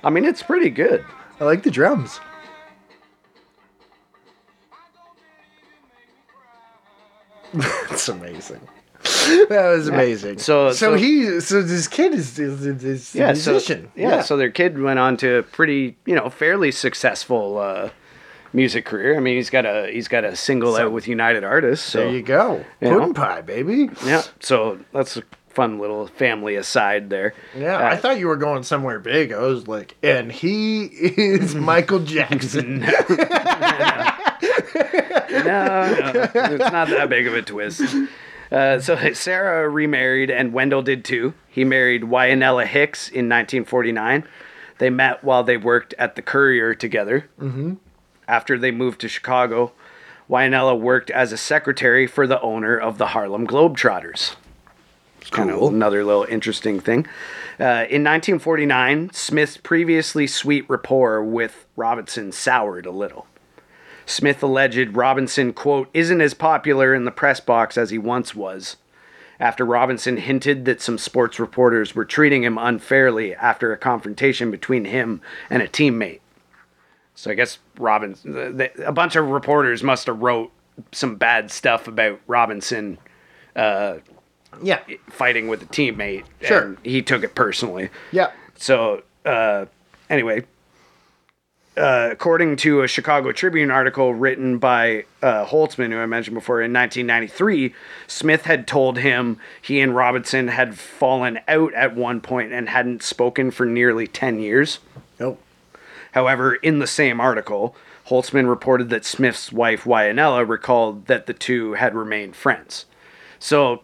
I 0.04 0.10
mean, 0.10 0.24
it's 0.24 0.42
pretty 0.42 0.70
good. 0.70 1.04
I 1.40 1.44
like 1.44 1.62
the 1.62 1.70
drums. 1.70 2.20
That's 7.54 8.08
amazing. 8.08 8.60
That 9.48 9.70
was 9.76 9.88
amazing. 9.88 10.38
So- 10.38 10.70
so 10.72 10.72
so- 10.72 10.94
he, 10.94 11.40
so 11.40 11.62
this 11.62 11.88
kid 11.88 12.14
is, 12.14 12.38
is, 12.38 12.64
is, 12.66 12.84
is 12.84 13.14
a 13.16 13.34
so- 13.36 13.52
musician. 13.52 13.90
yeah, 13.94 14.22
so 14.22 14.36
their 14.36 14.50
kid 14.50 14.80
went 14.80 14.98
on 14.98 15.16
to 15.18 15.36
a 15.36 15.42
pretty, 15.42 15.96
you 16.06 16.14
know, 16.14 16.30
fairly 16.30 16.70
successful 16.70 17.58
uh, 17.58 17.90
music 18.52 18.84
career. 18.86 19.16
I 19.16 19.20
mean, 19.20 19.36
he's 19.36 19.50
got 19.50 19.66
a 19.66 19.90
he's 19.92 20.08
got 20.08 20.24
a 20.24 20.34
single 20.36 20.76
out 20.76 20.92
with 20.92 21.06
United 21.06 21.44
Artists. 21.44 21.86
So 21.86 21.98
there 22.00 22.10
you 22.10 22.22
go. 22.22 22.56
You 22.80 22.88
Pudding 22.90 22.98
know? 23.08 23.12
pie, 23.12 23.42
baby. 23.42 23.90
yeah, 24.06 24.22
so 24.40 24.78
that's 24.92 25.16
a 25.18 25.22
fun 25.54 25.78
little 25.78 26.06
family 26.08 26.56
aside 26.56 27.10
there. 27.10 27.34
Yeah, 27.56 27.76
Uh, 27.78 27.88
I 27.90 27.96
thought 27.96 28.18
you 28.18 28.26
were 28.28 28.36
going 28.36 28.62
somewhere 28.64 28.98
big. 28.98 29.32
I 29.32 29.38
was 29.40 29.66
like, 29.68 29.96
and 30.02 30.30
he 30.32 30.84
is 30.84 31.54
Michael 31.54 32.00
Jackson. 32.00 32.80
no, 32.80 32.86
no, 35.44 36.30
it's 36.34 36.72
not 36.72 36.88
that 36.88 37.06
big 37.08 37.26
of 37.26 37.34
a 37.34 37.42
twist. 37.42 37.82
Uh, 38.50 38.78
so 38.80 39.12
Sarah 39.12 39.68
remarried, 39.68 40.30
and 40.30 40.52
Wendell 40.52 40.82
did 40.82 41.04
too. 41.04 41.34
He 41.48 41.64
married 41.64 42.02
Wyonella 42.02 42.66
Hicks 42.66 43.08
in 43.08 43.28
1949. 43.28 44.26
They 44.78 44.90
met 44.90 45.22
while 45.24 45.44
they 45.44 45.56
worked 45.56 45.94
at 45.98 46.16
the 46.16 46.22
Courier 46.22 46.74
together. 46.74 47.28
Mm-hmm. 47.40 47.74
After 48.26 48.58
they 48.58 48.70
moved 48.70 49.00
to 49.02 49.08
Chicago, 49.08 49.72
Wyonella 50.28 50.78
worked 50.78 51.10
as 51.10 51.32
a 51.32 51.36
secretary 51.36 52.06
for 52.06 52.26
the 52.26 52.40
owner 52.40 52.76
of 52.76 52.98
the 52.98 53.08
Harlem 53.08 53.46
Globetrotters. 53.46 54.34
Kind 55.30 55.50
of 55.50 55.58
Cool. 55.58 55.68
another 55.68 56.04
little 56.04 56.24
interesting 56.24 56.80
thing. 56.80 57.06
Uh, 57.58 57.86
in 57.88 58.02
1949, 58.04 59.10
Smith's 59.12 59.56
previously 59.56 60.26
sweet 60.26 60.68
rapport 60.68 61.22
with 61.22 61.66
Robinson 61.76 62.32
soured 62.32 62.86
a 62.86 62.90
little. 62.90 63.26
Smith 64.06 64.42
alleged 64.42 64.96
Robinson, 64.96 65.52
quote, 65.52 65.88
isn't 65.94 66.20
as 66.20 66.34
popular 66.34 66.94
in 66.94 67.04
the 67.04 67.10
press 67.10 67.40
box 67.40 67.78
as 67.78 67.90
he 67.90 67.96
once 67.98 68.34
was, 68.34 68.76
after 69.40 69.64
Robinson 69.64 70.18
hinted 70.18 70.64
that 70.66 70.82
some 70.82 70.98
sports 70.98 71.40
reporters 71.40 71.94
were 71.94 72.04
treating 72.04 72.42
him 72.44 72.58
unfairly 72.58 73.34
after 73.34 73.72
a 73.72 73.78
confrontation 73.78 74.50
between 74.50 74.84
him 74.84 75.20
and 75.48 75.62
a 75.62 75.68
teammate. 75.68 76.20
So 77.14 77.30
I 77.30 77.34
guess 77.34 77.58
Robinson, 77.78 78.60
a 78.84 78.92
bunch 78.92 79.16
of 79.16 79.28
reporters 79.28 79.82
must 79.82 80.06
have 80.08 80.20
wrote 80.20 80.52
some 80.92 81.16
bad 81.16 81.50
stuff 81.50 81.88
about 81.88 82.20
Robinson 82.26 82.98
yeah, 84.62 84.80
fighting 85.10 85.48
with 85.48 85.62
a 85.62 85.66
teammate. 85.66 86.24
Sure. 86.42 86.62
and 86.62 86.78
he 86.82 87.02
took 87.02 87.22
it 87.24 87.34
personally. 87.34 87.90
yeah. 88.12 88.30
So, 88.56 89.02
uh, 89.24 89.66
anyway, 90.08 90.44
uh, 91.76 92.08
according 92.12 92.56
to 92.56 92.82
a 92.82 92.88
Chicago 92.88 93.32
Tribune 93.32 93.70
article 93.70 94.14
written 94.14 94.58
by 94.58 95.04
uh, 95.22 95.44
Holtzman, 95.44 95.90
who 95.90 95.98
I 95.98 96.06
mentioned 96.06 96.34
before, 96.34 96.60
in 96.62 96.72
1993, 96.72 97.74
Smith 98.06 98.42
had 98.42 98.68
told 98.68 98.98
him 98.98 99.38
he 99.60 99.80
and 99.80 99.94
Robinson 99.94 100.48
had 100.48 100.78
fallen 100.78 101.40
out 101.48 101.74
at 101.74 101.96
one 101.96 102.20
point 102.20 102.52
and 102.52 102.68
hadn't 102.68 103.02
spoken 103.02 103.50
for 103.50 103.66
nearly 103.66 104.06
10 104.06 104.38
years. 104.38 104.78
Nope. 105.18 105.40
However, 106.12 106.54
in 106.54 106.78
the 106.78 106.86
same 106.86 107.20
article, 107.20 107.74
Holtzman 108.08 108.48
reported 108.48 108.88
that 108.90 109.04
Smith's 109.04 109.50
wife, 109.50 109.82
Wyonella, 109.82 110.48
recalled 110.48 111.06
that 111.06 111.26
the 111.26 111.34
two 111.34 111.72
had 111.72 111.94
remained 111.96 112.36
friends. 112.36 112.84
So, 113.40 113.82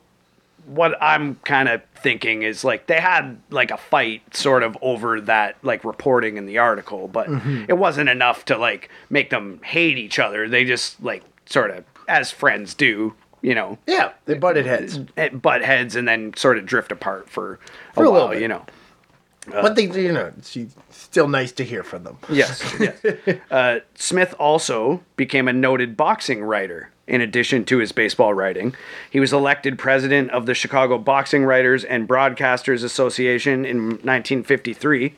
what 0.66 0.96
I'm 1.02 1.36
kind 1.44 1.68
of 1.68 1.82
thinking 2.02 2.42
is 2.42 2.64
like 2.64 2.86
they 2.86 3.00
had 3.00 3.38
like 3.50 3.70
a 3.70 3.76
fight 3.76 4.34
sort 4.36 4.62
of 4.62 4.76
over 4.82 5.20
that 5.22 5.56
like 5.62 5.84
reporting 5.84 6.36
in 6.36 6.46
the 6.46 6.58
article, 6.58 7.08
but 7.08 7.28
it 7.68 7.76
wasn't 7.76 8.08
enough 8.08 8.44
to 8.46 8.56
like 8.56 8.88
make 9.10 9.30
them 9.30 9.60
hate 9.64 9.98
each 9.98 10.18
other. 10.18 10.48
They 10.48 10.64
just 10.64 11.02
like 11.02 11.22
sort 11.46 11.70
of 11.70 11.84
as 12.08 12.30
friends 12.30 12.74
do, 12.74 13.14
you 13.42 13.54
know, 13.54 13.78
Yeah, 13.86 14.12
they 14.26 14.34
butted 14.34 14.66
heads. 14.66 14.98
eh, 15.16 15.28
butt 15.30 15.62
heads 15.62 15.96
and 15.96 16.06
then 16.08 16.34
sort 16.36 16.58
of 16.58 16.66
drift 16.66 16.90
apart 16.92 17.28
for 17.30 17.54
a, 17.54 17.94
For 17.94 18.04
a 18.04 18.08
little 18.10 18.12
while, 18.26 18.28
bit. 18.30 18.42
you 18.42 18.48
know. 18.48 18.64
But 19.50 19.76
they, 19.76 19.84
you 19.84 20.12
know, 20.12 20.32
it's 20.38 20.56
still 20.90 21.28
nice 21.28 21.52
to 21.52 21.64
hear 21.64 21.82
from 21.82 22.04
them. 22.04 22.18
Yes, 22.28 22.74
yes. 22.78 23.38
uh, 23.50 23.80
Smith 23.94 24.34
also 24.38 25.02
became 25.16 25.48
a 25.48 25.52
noted 25.52 25.96
boxing 25.96 26.42
writer 26.42 26.90
in 27.06 27.20
addition 27.20 27.64
to 27.64 27.78
his 27.78 27.92
baseball 27.92 28.32
writing. 28.32 28.74
He 29.10 29.18
was 29.18 29.32
elected 29.32 29.78
president 29.78 30.30
of 30.30 30.46
the 30.46 30.54
Chicago 30.54 30.96
Boxing 30.96 31.44
Writers 31.44 31.82
and 31.84 32.08
Broadcasters 32.08 32.84
Association 32.84 33.64
in 33.64 33.88
1953. 33.88 35.14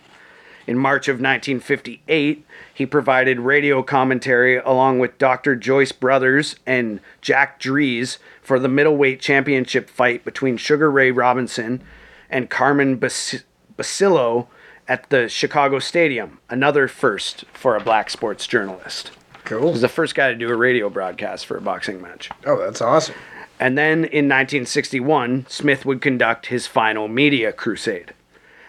In 0.66 0.78
March 0.78 1.08
of 1.08 1.16
1958, 1.16 2.46
he 2.72 2.86
provided 2.86 3.40
radio 3.40 3.82
commentary 3.82 4.56
along 4.56 5.00
with 5.00 5.18
Dr. 5.18 5.56
Joyce 5.56 5.92
Brothers 5.92 6.56
and 6.64 7.00
Jack 7.20 7.60
Drees 7.60 8.18
for 8.40 8.58
the 8.58 8.68
middleweight 8.68 9.20
championship 9.20 9.90
fight 9.90 10.24
between 10.24 10.56
Sugar 10.56 10.90
Ray 10.90 11.10
Robinson 11.10 11.82
and 12.30 12.48
Carmen 12.48 12.96
Bas- 12.96 13.42
Basilio 13.76 14.48
at 14.88 15.08
the 15.10 15.28
Chicago 15.28 15.78
Stadium, 15.78 16.38
another 16.50 16.88
first 16.88 17.44
for 17.52 17.76
a 17.76 17.80
black 17.80 18.10
sports 18.10 18.46
journalist. 18.46 19.12
Cool. 19.44 19.60
He 19.60 19.72
was 19.72 19.80
the 19.80 19.88
first 19.88 20.14
guy 20.14 20.28
to 20.28 20.34
do 20.34 20.48
a 20.48 20.56
radio 20.56 20.88
broadcast 20.88 21.46
for 21.46 21.56
a 21.56 21.60
boxing 21.60 22.00
match. 22.00 22.30
Oh, 22.46 22.58
that's 22.58 22.80
awesome. 22.80 23.14
And 23.58 23.78
then 23.78 23.98
in 23.98 24.28
1961, 24.28 25.46
Smith 25.48 25.84
would 25.84 26.00
conduct 26.00 26.46
his 26.46 26.66
final 26.66 27.08
media 27.08 27.52
crusade. 27.52 28.14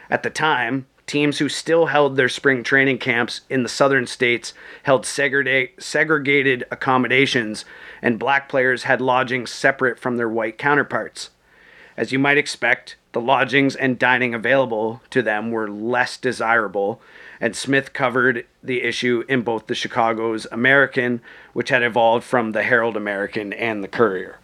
At 0.10 0.24
the 0.24 0.30
time, 0.30 0.86
teams 1.08 1.40
who 1.40 1.50
still 1.50 1.88
held 1.88 2.16
their 2.16 2.30
spring 2.30 2.64
training 2.64 3.00
camps 3.00 3.42
in 3.50 3.64
the 3.64 3.70
southern 3.70 4.08
states 4.08 4.54
held 4.84 5.04
segrega- 5.04 5.70
segregated 5.82 6.64
accommodations, 6.72 7.66
and 8.02 8.20
black 8.20 8.48
players 8.48 8.84
had 8.84 9.02
lodgings 9.02 9.52
separate 9.52 10.00
from 10.00 10.18
their 10.18 10.30
white 10.30 10.58
counterparts. 10.58 11.32
As 11.98 12.12
you 12.12 12.20
might 12.20 12.38
expect, 12.38 12.96
the 13.14 13.22
lodgings 13.22 13.76
and 13.76 13.98
dining 13.98 14.34
available 14.34 15.02
to 15.12 15.22
them 15.22 15.52
were 15.52 15.70
less 15.70 16.18
desirable, 16.18 17.00
and 17.40 17.56
Smith 17.56 17.94
covered 17.94 18.46
the 18.62 18.82
issue 18.82 19.24
in 19.30 19.42
both 19.42 19.68
the 19.68 19.76
Chicago's 19.76 20.46
American, 20.52 21.22
which 21.54 21.70
had 21.70 21.84
evolved 21.84 22.26
from 22.26 22.52
the 22.52 22.64
Herald 22.64 22.98
American 22.98 23.54
and 23.54 23.84
the 23.84 23.88
Courier. 23.88 24.40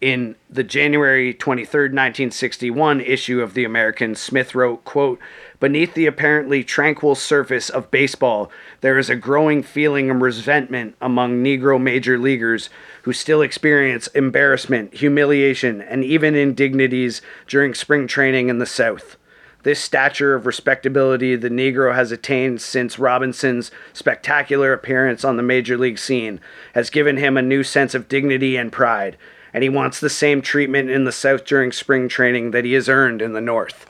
In 0.00 0.36
the 0.48 0.64
January 0.64 1.34
23rd, 1.34 1.92
1961 1.92 3.02
issue 3.02 3.42
of 3.42 3.52
the 3.52 3.64
American, 3.64 4.14
Smith 4.14 4.54
wrote, 4.54 4.84
quote, 4.84 5.18
Beneath 5.60 5.92
the 5.92 6.06
apparently 6.06 6.64
tranquil 6.64 7.14
surface 7.14 7.68
of 7.68 7.90
baseball, 7.90 8.50
there 8.80 8.98
is 8.98 9.10
a 9.10 9.14
growing 9.14 9.62
feeling 9.62 10.08
of 10.08 10.22
resentment 10.22 10.96
among 11.02 11.44
Negro 11.44 11.78
major 11.78 12.18
leaguers 12.18 12.70
who 13.02 13.12
still 13.12 13.42
experience 13.42 14.06
embarrassment, 14.08 14.94
humiliation, 14.94 15.82
and 15.82 16.02
even 16.02 16.34
indignities 16.34 17.20
during 17.46 17.74
spring 17.74 18.06
training 18.06 18.48
in 18.48 18.58
the 18.58 18.64
South. 18.64 19.18
This 19.62 19.78
stature 19.78 20.34
of 20.34 20.46
respectability 20.46 21.36
the 21.36 21.50
Negro 21.50 21.94
has 21.94 22.10
attained 22.10 22.62
since 22.62 22.98
Robinson's 22.98 23.70
spectacular 23.92 24.72
appearance 24.72 25.26
on 25.26 25.36
the 25.36 25.42
major 25.42 25.76
league 25.76 25.98
scene 25.98 26.40
has 26.74 26.88
given 26.88 27.18
him 27.18 27.36
a 27.36 27.42
new 27.42 27.62
sense 27.62 27.94
of 27.94 28.08
dignity 28.08 28.56
and 28.56 28.72
pride, 28.72 29.18
and 29.52 29.62
he 29.62 29.68
wants 29.68 30.00
the 30.00 30.08
same 30.08 30.40
treatment 30.40 30.88
in 30.88 31.04
the 31.04 31.12
South 31.12 31.44
during 31.44 31.70
spring 31.70 32.08
training 32.08 32.52
that 32.52 32.64
he 32.64 32.72
has 32.72 32.88
earned 32.88 33.20
in 33.20 33.34
the 33.34 33.42
North. 33.42 33.89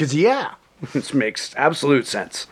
Cause 0.00 0.14
yeah, 0.14 0.54
This 0.92 1.14
makes 1.14 1.54
absolute 1.56 2.06
sense. 2.06 2.46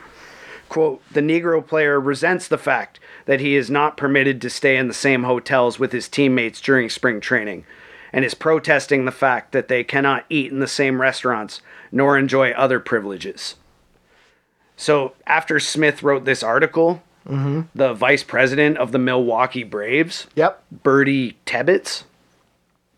Quote, 0.68 1.02
the 1.10 1.20
Negro 1.20 1.66
player 1.66 1.98
resents 1.98 2.46
the 2.46 2.58
fact 2.58 3.00
that 3.24 3.40
he 3.40 3.56
is 3.56 3.70
not 3.70 3.96
permitted 3.96 4.40
to 4.42 4.50
stay 4.50 4.76
in 4.76 4.88
the 4.88 4.94
same 4.94 5.22
hotels 5.22 5.78
with 5.78 5.92
his 5.92 6.08
teammates 6.08 6.60
during 6.60 6.90
spring 6.90 7.20
training, 7.20 7.64
and 8.12 8.24
is 8.24 8.34
protesting 8.34 9.04
the 9.04 9.12
fact 9.12 9.52
that 9.52 9.68
they 9.68 9.82
cannot 9.82 10.26
eat 10.28 10.52
in 10.52 10.60
the 10.60 10.66
same 10.66 11.00
restaurants 11.00 11.62
nor 11.90 12.18
enjoy 12.18 12.50
other 12.50 12.80
privileges. 12.80 13.54
So, 14.76 15.14
after 15.26 15.58
Smith 15.58 16.02
wrote 16.02 16.24
this 16.24 16.42
article, 16.42 17.02
mm-hmm. 17.26 17.62
the 17.74 17.94
vice 17.94 18.22
president 18.22 18.76
of 18.76 18.92
the 18.92 18.98
Milwaukee 18.98 19.64
Braves, 19.64 20.26
yep, 20.34 20.62
Birdie 20.70 21.38
Tebbetts, 21.46 22.04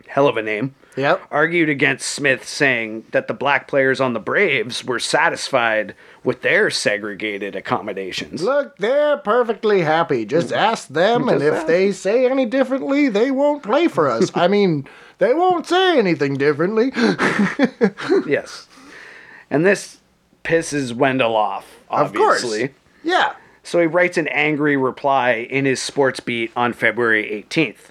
hell 0.09 0.27
of 0.27 0.37
a 0.37 0.43
name, 0.43 0.75
yep. 0.97 1.23
argued 1.31 1.69
against 1.69 2.09
Smith, 2.09 2.47
saying 2.47 3.05
that 3.13 3.29
the 3.29 3.35
black 3.35 3.69
players 3.69 4.01
on 4.01 4.13
the 4.13 4.21
Braves 4.21 4.85
were 4.85 4.99
satisfied 4.99 5.95
with 6.25 6.43
their 6.43 6.71
segregated 6.71 7.57
accommodations. 7.57 8.43
Look, 8.43 8.77
they're 8.79 9.17
perfectly 9.19 9.83
happy. 9.83 10.25
Just 10.25 10.49
mm. 10.49 10.57
ask 10.57 10.89
them, 10.89 11.29
and 11.29 11.43
if 11.43 11.55
ask. 11.55 11.67
they 11.67 11.93
say 11.93 12.27
any 12.27 12.47
differently, 12.47 13.09
they 13.09 13.31
won't 13.31 13.63
play 13.63 13.89
for 13.89 14.09
us. 14.09 14.31
I 14.35 14.49
mean, 14.49 14.87
they 15.19 15.35
won't 15.35 15.67
say 15.67 15.99
anything 15.99 16.35
differently. 16.35 16.93
yes. 18.27 18.67
And 19.51 19.67
this 19.67 19.99
pisses 20.45 20.93
Wendell 20.93 21.37
off, 21.37 21.67
Of 21.89 22.15
course. 22.15 22.45
obviously. 22.45 22.75
yeah. 23.03 23.35
So 23.63 23.79
he 23.81 23.87
writes 23.87 24.17
an 24.17 24.29
angry 24.29 24.77
reply 24.77 25.33
in 25.33 25.65
his 25.65 25.81
sports 25.83 26.21
beat 26.21 26.51
on 26.57 26.73
February 26.73 27.45
18th. 27.49 27.91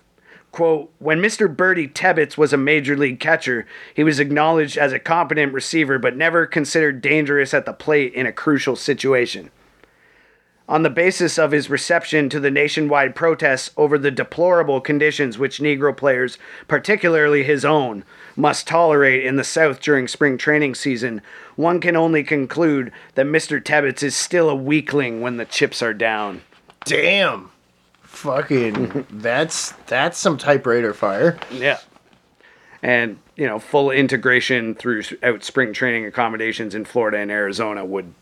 Quote, 0.59 0.91
when 0.99 1.21
Mr. 1.21 1.47
Birdie 1.55 1.87
Tebbetts 1.87 2.37
was 2.37 2.51
a 2.51 2.57
major 2.57 2.97
league 2.97 3.21
catcher, 3.21 3.65
he 3.93 4.03
was 4.03 4.19
acknowledged 4.19 4.77
as 4.77 4.91
a 4.91 4.99
competent 4.99 5.53
receiver 5.53 5.97
but 5.97 6.17
never 6.17 6.45
considered 6.45 7.01
dangerous 7.01 7.53
at 7.53 7.65
the 7.65 7.71
plate 7.71 8.13
in 8.13 8.25
a 8.25 8.33
crucial 8.33 8.75
situation. 8.75 9.51
On 10.67 10.83
the 10.83 10.89
basis 10.89 11.39
of 11.39 11.51
his 11.51 11.69
reception 11.69 12.27
to 12.27 12.41
the 12.41 12.51
nationwide 12.51 13.15
protests 13.15 13.71
over 13.77 13.97
the 13.97 14.11
deplorable 14.11 14.81
conditions 14.81 15.37
which 15.37 15.61
Negro 15.61 15.95
players, 15.95 16.37
particularly 16.67 17.45
his 17.45 17.63
own, 17.63 18.03
must 18.35 18.67
tolerate 18.67 19.25
in 19.25 19.37
the 19.37 19.45
South 19.45 19.79
during 19.79 20.09
spring 20.09 20.37
training 20.37 20.75
season, 20.75 21.21
one 21.55 21.79
can 21.79 21.95
only 21.95 22.21
conclude 22.21 22.91
that 23.15 23.25
Mr. 23.25 23.63
Tebbetts 23.63 24.03
is 24.03 24.13
still 24.13 24.49
a 24.49 24.55
weakling 24.55 25.21
when 25.21 25.37
the 25.37 25.45
chips 25.45 25.81
are 25.81 25.93
down. 25.93 26.41
Damn. 26.83 27.49
Fucking. 28.09 29.05
that's 29.11 29.71
that's 29.87 30.17
some 30.17 30.37
typewriter 30.37 30.93
fire. 30.93 31.39
Yeah. 31.51 31.79
And, 32.81 33.19
you 33.35 33.45
know, 33.45 33.59
full 33.59 33.91
integration 33.91 34.75
throughout 34.75 35.43
spring 35.43 35.73
training 35.73 36.05
accommodations 36.05 36.75
in 36.75 36.85
Florida 36.85 37.17
and 37.17 37.29
Arizona 37.31 37.85
would 37.85 38.13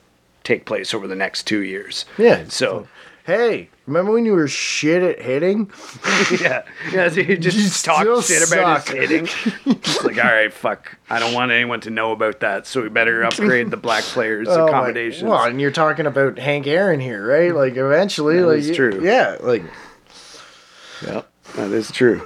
take 0.44 0.66
place 0.66 0.94
over 0.94 1.08
the 1.08 1.16
next 1.16 1.44
two 1.44 1.60
years. 1.60 2.06
Yeah. 2.18 2.46
So, 2.48 2.88
Hey, 3.28 3.68
remember 3.86 4.14
when 4.14 4.26
you 4.26 4.32
were 4.32 4.48
shit 4.48 5.04
at 5.04 5.22
hitting? 5.22 5.70
yeah. 6.42 6.64
Yeah, 6.94 7.10
so 7.10 7.20
you 7.20 7.38
just 7.38 7.58
You 7.58 7.92
talk 7.92 8.24
shit 8.24 8.48
about 8.50 8.86
suck. 8.86 8.96
his 8.96 9.10
hitting. 9.10 9.28
It's 9.66 10.02
like, 10.02 10.18
all 10.18 10.32
right, 10.32 10.54
fuck. 10.54 10.98
I 11.10 11.20
don't 11.20 11.34
want 11.34 11.52
anyone 11.52 11.82
to 11.82 11.90
know 11.90 12.14
about 12.14 12.40
that, 12.40 12.66
so 12.66 12.82
we 12.84 12.88
better 12.88 13.26
upgrade 13.26 13.70
the 13.70 13.76
black 13.76 14.06
players' 14.06 14.48
Oh 14.52 14.60
my- 14.64 14.70
accommodations. 14.70 15.30
Well, 15.30 15.44
and 15.44 15.60
you're 15.60 15.72
talking 15.72 16.06
about 16.06 16.40
Hank 16.40 16.68
Aaron 16.68 17.02
here, 17.02 17.28
right? 17.28 17.54
Like 17.54 17.76
eventually, 17.76 18.40
That 18.40 18.48
like 18.48 18.60
is 18.60 18.74
true. 18.74 19.02
Yeah, 19.04 19.36
like 19.42 19.64
yeah, 21.06 21.24
that 21.58 21.72
is 21.72 21.92
true. 21.92 22.26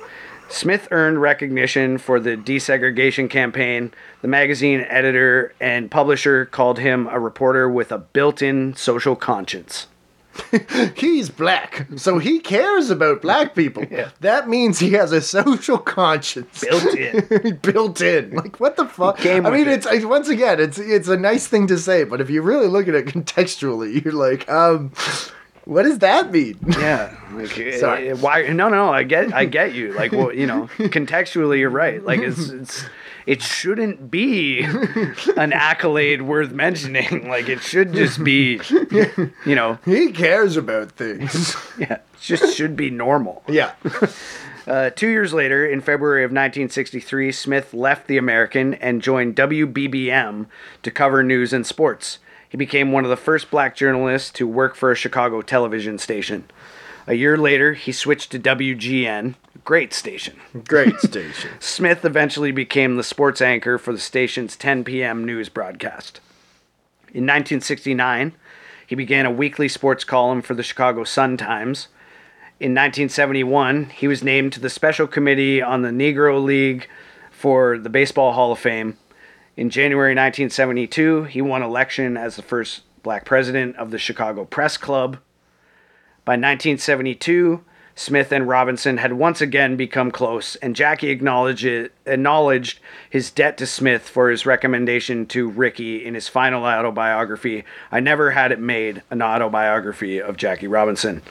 Smith 0.49 0.87
earned 0.91 1.19
recognition 1.19 1.97
for 1.97 2.19
the 2.19 2.37
desegregation 2.37 3.27
campaign. 3.27 3.91
The 4.21 4.27
magazine 4.27 4.81
editor 4.87 5.53
and 5.59 5.89
publisher 5.89 6.45
called 6.45 6.77
him 6.77 7.07
a 7.07 7.19
reporter 7.19 7.67
with 7.67 7.91
a 7.91 7.97
built 7.97 8.43
in 8.43 8.75
social 8.75 9.15
conscience. 9.15 9.87
he's 10.95 11.29
black, 11.29 11.87
so 11.97 12.17
he 12.17 12.39
cares 12.39 12.89
about 12.89 13.21
black 13.21 13.55
people. 13.55 13.83
Yeah. 13.91 14.11
That 14.21 14.47
means 14.47 14.79
he 14.79 14.91
has 14.91 15.11
a 15.11 15.21
social 15.21 15.77
conscience. 15.77 16.61
Built 16.61 16.95
in. 16.95 17.57
built 17.61 17.99
in. 17.99 18.31
Like 18.31 18.59
what 18.59 18.77
the 18.77 18.85
fuck? 18.85 19.25
I 19.25 19.39
mean, 19.41 19.67
it. 19.67 19.85
it's 19.85 20.05
once 20.05 20.29
again, 20.29 20.61
it's 20.61 20.77
it's 20.77 21.09
a 21.09 21.17
nice 21.17 21.47
thing 21.47 21.67
to 21.67 21.77
say, 21.77 22.05
but 22.05 22.21
if 22.21 22.29
you 22.29 22.41
really 22.41 22.67
look 22.67 22.87
at 22.87 22.95
it 22.95 23.07
contextually, 23.07 24.03
you're 24.03 24.13
like, 24.13 24.49
um, 24.49 24.91
what 25.65 25.83
does 25.83 25.99
that 25.99 26.31
mean? 26.31 26.57
Yeah. 26.67 27.15
Like, 27.33 27.57
eh, 27.57 27.77
Sorry. 27.77 28.09
eh, 28.09 28.13
why? 28.13 28.47
No, 28.47 28.69
no, 28.69 28.91
I 28.91 29.03
get, 29.03 29.33
I 29.33 29.45
get 29.45 29.73
you. 29.73 29.93
Like, 29.93 30.11
well, 30.11 30.33
you 30.33 30.47
know, 30.47 30.69
contextually, 30.77 31.59
you're 31.59 31.69
right. 31.69 32.03
Like, 32.03 32.19
it's, 32.19 32.49
it's, 32.49 32.85
it 33.25 33.41
shouldn't 33.41 34.09
be 34.11 34.63
an 35.37 35.53
accolade 35.53 36.21
worth 36.21 36.51
mentioning. 36.51 37.29
Like, 37.29 37.49
it 37.49 37.61
should 37.61 37.93
just 37.93 38.23
be, 38.23 38.59
you 39.45 39.55
know, 39.55 39.79
he 39.85 40.11
cares 40.11 40.57
about 40.57 40.91
things. 40.91 41.55
yeah, 41.77 41.93
it 41.93 42.03
just 42.19 42.55
should 42.55 42.75
be 42.75 42.89
normal. 42.89 43.43
yeah. 43.47 43.73
Uh, 44.67 44.91
two 44.91 45.07
years 45.07 45.33
later, 45.33 45.65
in 45.65 45.81
February 45.81 46.23
of 46.23 46.29
1963, 46.29 47.31
Smith 47.31 47.73
left 47.73 48.07
the 48.07 48.17
American 48.17 48.75
and 48.75 49.01
joined 49.01 49.35
WBBM 49.35 50.45
to 50.83 50.91
cover 50.91 51.23
news 51.23 51.51
and 51.51 51.65
sports. 51.65 52.19
He 52.47 52.57
became 52.57 52.91
one 52.91 53.03
of 53.03 53.09
the 53.09 53.17
first 53.17 53.49
black 53.49 53.75
journalists 53.75 54.29
to 54.31 54.47
work 54.47 54.75
for 54.75 54.91
a 54.91 54.95
Chicago 54.95 55.41
television 55.41 55.97
station. 55.97 56.43
A 57.07 57.15
year 57.15 57.37
later, 57.37 57.73
he 57.73 57.91
switched 57.91 58.31
to 58.31 58.39
WGN, 58.39 59.33
great 59.63 59.93
station. 59.93 60.39
Great 60.67 60.95
station. 60.99 61.51
Smith 61.59 62.03
eventually 62.05 62.51
became 62.51 62.95
the 62.95 63.03
sports 63.03 63.41
anchor 63.41 63.77
for 63.77 63.93
the 63.93 63.99
station's 63.99 64.55
10 64.55 64.83
p.m. 64.83 65.25
news 65.25 65.49
broadcast. 65.49 66.19
In 67.13 67.23
1969, 67.25 68.33
he 68.87 68.95
began 68.95 69.25
a 69.25 69.31
weekly 69.31 69.67
sports 69.67 70.03
column 70.03 70.41
for 70.41 70.53
the 70.53 70.63
Chicago 70.63 71.03
Sun-Times. 71.03 71.87
In 72.59 72.71
1971, 72.71 73.89
he 73.89 74.07
was 74.07 74.23
named 74.23 74.53
to 74.53 74.59
the 74.59 74.69
special 74.69 75.07
committee 75.07 75.61
on 75.61 75.81
the 75.81 75.89
Negro 75.89 76.43
League 76.43 76.87
for 77.31 77.77
the 77.77 77.89
Baseball 77.89 78.33
Hall 78.33 78.51
of 78.51 78.59
Fame. 78.59 78.97
In 79.57 79.69
January 79.69 80.11
1972, 80.11 81.23
he 81.23 81.41
won 81.41 81.63
election 81.63 82.15
as 82.17 82.35
the 82.35 82.41
first 82.41 82.81
black 83.03 83.25
president 83.25 83.75
of 83.77 83.91
the 83.91 83.97
Chicago 83.97 84.45
Press 84.45 84.77
Club. 84.77 85.17
By 86.23 86.33
1972, 86.33 87.63
Smith 88.01 88.31
and 88.31 88.47
Robinson 88.47 88.97
had 88.97 89.13
once 89.13 89.41
again 89.41 89.75
become 89.75 90.09
close, 90.09 90.55
and 90.55 90.75
Jackie 90.75 91.11
acknowledged, 91.11 91.91
acknowledged 92.07 92.79
his 93.07 93.29
debt 93.29 93.59
to 93.59 93.67
Smith 93.67 94.09
for 94.09 94.31
his 94.31 94.43
recommendation 94.43 95.27
to 95.27 95.47
Rickey 95.47 96.03
in 96.03 96.15
his 96.15 96.27
final 96.27 96.65
autobiography, 96.65 97.63
I 97.91 97.99
Never 97.99 98.31
Had 98.31 98.51
It 98.51 98.59
Made, 98.59 99.03
an 99.11 99.21
autobiography 99.21 100.19
of 100.19 100.35
Jackie 100.35 100.65
Robinson. 100.65 101.21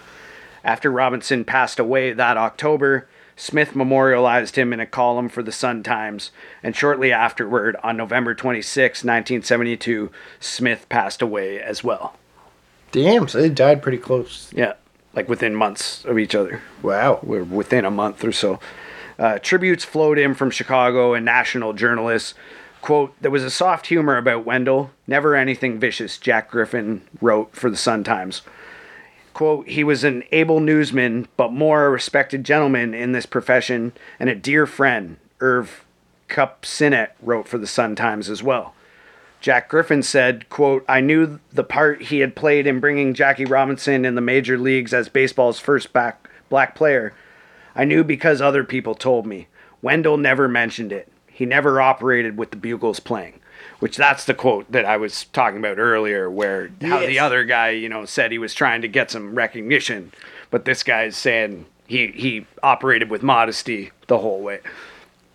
After 0.63 0.93
Robinson 0.93 1.45
passed 1.45 1.81
away 1.81 2.13
that 2.13 2.37
October, 2.37 3.09
Smith 3.35 3.75
memorialized 3.75 4.55
him 4.55 4.73
in 4.73 4.79
a 4.79 4.87
column 4.87 5.29
for 5.29 5.43
the 5.43 5.51
Sun 5.51 5.83
Times, 5.83 6.31
and 6.63 6.77
shortly 6.77 7.11
afterward, 7.11 7.75
on 7.83 7.97
November 7.97 8.33
26, 8.33 9.01
1972, 9.01 10.13
Smith 10.39 10.89
passed 10.89 11.21
away 11.21 11.61
as 11.61 11.83
well. 11.83 12.17
Damn, 12.93 13.27
so 13.27 13.41
they 13.41 13.49
died 13.49 13.83
pretty 13.83 13.99
close. 13.99 14.53
Yeah, 14.55 14.75
like 15.15 15.29
within 15.29 15.55
months 15.55 16.05
of 16.05 16.19
each 16.19 16.35
other. 16.35 16.63
Wow. 16.83 17.21
We're 17.23 17.45
within 17.45 17.85
a 17.85 17.91
month 17.91 18.25
or 18.25 18.33
so. 18.33 18.61
Uh, 19.19 19.39
tributes 19.39 19.85
flowed 19.85 20.19
in 20.19 20.35
from 20.35 20.51
Chicago 20.51 21.15
and 21.15 21.25
national 21.25 21.73
journalists. 21.75 22.35
Quote, 22.81 23.15
there 23.21 23.31
was 23.31 23.45
a 23.45 23.51
soft 23.51 23.89
humor 23.89 24.17
about 24.17 24.47
Wendell, 24.47 24.91
never 25.07 25.37
anything 25.37 25.79
vicious, 25.79 26.17
Jack 26.17 26.51
Griffin 26.51 27.03
wrote 27.21 27.55
for 27.55 27.69
the 27.69 27.77
Sun 27.77 28.05
Times. 28.05 28.41
Quote, 29.35 29.69
he 29.69 29.85
was 29.85 30.03
an 30.03 30.25
able 30.33 30.61
newsman, 30.61 31.29
but 31.37 31.53
more 31.53 31.85
a 31.85 31.91
respected 31.91 32.43
gentleman 32.45 32.95
in 32.95 33.13
this 33.13 33.27
profession 33.27 33.93
and 34.19 34.31
a 34.31 34.35
dear 34.35 34.67
friend, 34.67 35.19
Irv 35.41 35.85
Kupcinet 36.29 37.11
wrote 37.21 37.47
for 37.47 37.59
the 37.59 37.67
Sun 37.67 37.97
Times 37.97 38.31
as 38.31 38.43
well. 38.43 38.75
Jack 39.41 39.69
Griffin 39.69 40.03
said, 40.03 40.49
quote, 40.51 40.85
I 40.89 41.01
knew 41.01 41.41
the 41.51 41.65
part 41.65 42.03
he 42.03 42.21
had 42.21 42.37
played 42.37 42.67
in 42.67 42.79
bringing 42.79 43.15
Jackie 43.15 43.47
Robinson 43.47 44.05
in 44.05 44.15
the 44.15 44.21
major 44.21 44.59
leagues 44.59 44.93
as 44.93 45.09
baseball's 45.09 45.59
first 45.59 45.93
back, 45.93 46.29
black 46.51 46.75
player. 46.75 47.15
I 47.75 47.85
knew 47.85 48.05
because 48.05 48.43
other 48.43 48.65
people 48.65 48.95
told 48.95 49.27
me. 49.27 49.49
Wendell 49.81 50.19
never 50.19 50.47
mentioned 50.47 50.93
it. 50.93 51.11
He 51.27 51.47
never 51.47 51.81
operated 51.81 52.37
with 52.37 52.51
the 52.51 52.59
Bugles 52.59 53.01
playing. 53.01 53.41
Which 53.79 53.97
that's 53.97 54.27
the 54.27 54.35
quote 54.35 54.71
that 54.73 54.85
I 54.85 54.99
was 54.99 55.25
talking 55.25 55.59
about 55.59 55.79
earlier, 55.79 56.31
where 56.31 56.71
how 56.83 56.99
the 57.01 57.19
other 57.19 57.45
guy, 57.45 57.71
you 57.71 57.89
know, 57.89 58.05
said 58.05 58.31
he 58.31 58.37
was 58.37 58.53
trying 58.53 58.83
to 58.83 58.89
get 58.89 59.11
some 59.11 59.35
recognition, 59.35 60.13
but 60.51 60.67
this 60.67 60.83
guy's 60.83 61.17
saying 61.17 61.65
he 61.87 62.09
he 62.09 62.47
operated 62.63 63.09
with 63.09 63.23
modesty 63.23 63.91
the 64.07 64.19
whole 64.19 64.41
way. 64.43 64.61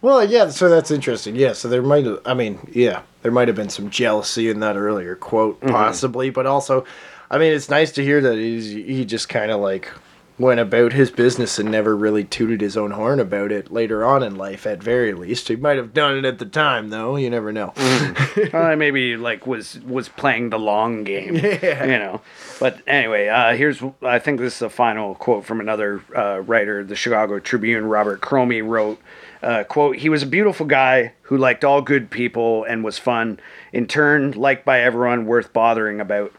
Well, 0.01 0.29
yeah, 0.29 0.49
so 0.49 0.69
that's 0.69 0.91
interesting. 0.91 1.35
Yeah, 1.35 1.53
so 1.53 1.67
there 1.67 1.81
might 1.81 2.05
have, 2.05 2.19
I 2.25 2.33
mean, 2.33 2.59
yeah, 2.71 3.01
there 3.23 3.31
might 3.31 3.47
have 3.47 3.57
been 3.57 3.69
some 3.69 3.89
jealousy 3.89 4.49
in 4.49 4.59
that 4.59 4.75
earlier 4.75 5.15
quote, 5.15 5.59
possibly, 5.61 6.29
but 6.29 6.45
also, 6.45 6.85
I 7.31 7.37
mean, 7.39 7.53
it's 7.53 7.69
nice 7.69 7.91
to 7.93 8.03
hear 8.03 8.21
that 8.21 8.35
he's, 8.35 8.71
he 8.71 9.03
just 9.05 9.29
kind 9.29 9.51
of 9.51 9.61
like 9.61 9.89
went 10.37 10.59
about 10.59 10.91
his 10.91 11.11
business 11.11 11.57
and 11.59 11.71
never 11.71 11.95
really 11.95 12.23
tooted 12.23 12.59
his 12.59 12.75
own 12.75 12.91
horn 12.91 13.19
about 13.19 13.51
it 13.51 13.71
later 13.71 14.03
on 14.03 14.21
in 14.21 14.35
life, 14.35 14.67
at 14.67 14.83
very 14.83 15.13
least. 15.13 15.47
He 15.47 15.55
might 15.55 15.77
have 15.77 15.93
done 15.93 16.17
it 16.17 16.25
at 16.25 16.39
the 16.39 16.45
time, 16.45 16.89
though. 16.89 17.15
You 17.15 17.29
never 17.29 17.51
know. 17.53 17.73
uh, 18.53 18.75
maybe 18.77 19.15
like 19.15 19.47
was 19.47 19.79
was 19.81 20.09
playing 20.09 20.49
the 20.49 20.59
long 20.59 21.03
game. 21.03 21.35
Yeah. 21.35 21.85
You 21.85 21.99
know. 21.99 22.21
But 22.59 22.79
anyway, 22.85 23.27
uh, 23.27 23.55
here's 23.55 23.81
I 24.01 24.19
think 24.19 24.39
this 24.39 24.57
is 24.57 24.61
a 24.61 24.69
final 24.69 25.15
quote 25.15 25.45
from 25.45 25.59
another 25.59 26.03
uh, 26.15 26.41
writer, 26.41 26.83
the 26.83 26.95
Chicago 26.95 27.39
Tribune, 27.39 27.85
Robert 27.85 28.21
Cromie 28.21 28.65
wrote. 28.65 28.99
Uh, 29.45 29.63
quote, 29.63 29.97
he 29.97 30.09
was 30.09 30.23
a 30.23 30.27
beautiful 30.27 30.65
guy 30.65 31.13
who 31.21 31.37
liked 31.37 31.63
all 31.63 31.79
good 31.79 32.09
people 32.09 32.63
and 32.63 32.83
was 32.83 32.97
fun, 32.97 33.39
in 33.71 33.85
turn, 33.85 34.31
liked 34.31 34.65
by 34.65 34.81
everyone 34.81 35.27
worth 35.27 35.53
bothering 35.53 36.01
about. 36.01 36.33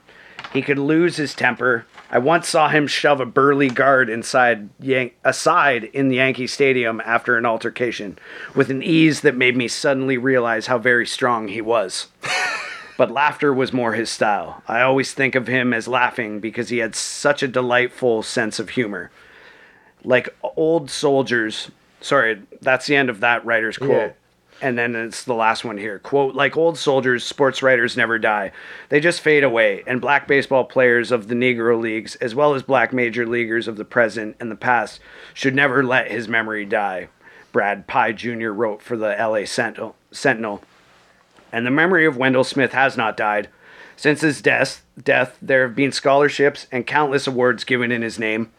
He 0.52 0.60
could 0.60 0.78
lose 0.78 1.16
his 1.16 1.32
temper. 1.32 1.86
I 2.10 2.18
once 2.18 2.48
saw 2.48 2.68
him 2.68 2.88
shove 2.88 3.20
a 3.20 3.26
burly 3.26 3.68
guard 3.68 4.10
inside 4.10 4.70
Yan- 4.80 5.12
aside 5.22 5.84
in 5.84 6.08
the 6.08 6.16
Yankee 6.16 6.48
Stadium 6.48 7.00
after 7.04 7.38
an 7.38 7.46
altercation, 7.46 8.18
with 8.56 8.70
an 8.70 8.82
ease 8.82 9.20
that 9.20 9.36
made 9.36 9.56
me 9.56 9.68
suddenly 9.68 10.18
realize 10.18 10.66
how 10.66 10.78
very 10.78 11.06
strong 11.06 11.46
he 11.46 11.60
was. 11.60 12.08
but 12.98 13.12
laughter 13.12 13.54
was 13.54 13.72
more 13.72 13.92
his 13.92 14.10
style. 14.10 14.64
I 14.66 14.80
always 14.80 15.12
think 15.12 15.36
of 15.36 15.46
him 15.46 15.72
as 15.72 15.86
laughing 15.86 16.40
because 16.40 16.70
he 16.70 16.78
had 16.78 16.96
such 16.96 17.44
a 17.44 17.48
delightful 17.48 18.24
sense 18.24 18.58
of 18.58 18.70
humor. 18.70 19.12
Like 20.02 20.28
old 20.42 20.90
soldiers, 20.90 21.70
sorry, 22.00 22.42
that's 22.60 22.86
the 22.86 22.96
end 22.96 23.10
of 23.10 23.20
that 23.20 23.44
writer's 23.44 23.78
quote. 23.78 23.90
Yeah. 23.90 24.12
And 24.62 24.78
then 24.78 24.96
it's 24.96 25.24
the 25.24 25.34
last 25.34 25.66
one 25.66 25.76
here. 25.76 25.98
Quote, 25.98 26.34
like 26.34 26.56
old 26.56 26.78
soldiers, 26.78 27.24
sports 27.24 27.62
writers 27.62 27.96
never 27.96 28.18
die. 28.18 28.52
They 28.88 29.00
just 29.00 29.20
fade 29.20 29.44
away. 29.44 29.82
And 29.86 30.00
black 30.00 30.26
baseball 30.26 30.64
players 30.64 31.12
of 31.12 31.28
the 31.28 31.34
Negro 31.34 31.78
Leagues, 31.78 32.16
as 32.16 32.34
well 32.34 32.54
as 32.54 32.62
black 32.62 32.92
major 32.92 33.26
leaguers 33.26 33.68
of 33.68 33.76
the 33.76 33.84
present 33.84 34.34
and 34.40 34.50
the 34.50 34.56
past, 34.56 34.98
should 35.34 35.54
never 35.54 35.84
let 35.84 36.10
his 36.10 36.26
memory 36.26 36.64
die. 36.64 37.08
Brad 37.52 37.86
Pye 37.86 38.12
Jr. 38.12 38.48
wrote 38.48 38.80
for 38.80 38.96
the 38.96 39.14
LA 39.18 39.44
Sentinel. 39.44 39.94
Sentinel. 40.10 40.62
And 41.52 41.66
the 41.66 41.70
memory 41.70 42.06
of 42.06 42.16
Wendell 42.16 42.44
Smith 42.44 42.72
has 42.72 42.96
not 42.96 43.16
died. 43.16 43.48
Since 43.96 44.20
his 44.20 44.42
death, 44.42 44.84
death, 45.02 45.38
there 45.40 45.66
have 45.66 45.76
been 45.76 45.92
scholarships 45.92 46.66
and 46.70 46.86
countless 46.86 47.26
awards 47.26 47.64
given 47.64 47.92
in 47.92 48.02
his 48.02 48.18
name. 48.18 48.52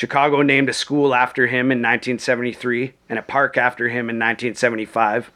Chicago 0.00 0.40
named 0.40 0.70
a 0.70 0.72
school 0.72 1.14
after 1.14 1.46
him 1.46 1.70
in 1.70 1.82
1973 1.82 2.94
and 3.10 3.18
a 3.18 3.22
park 3.22 3.58
after 3.58 3.90
him 3.90 4.08
in 4.08 4.18
1975. 4.18 5.30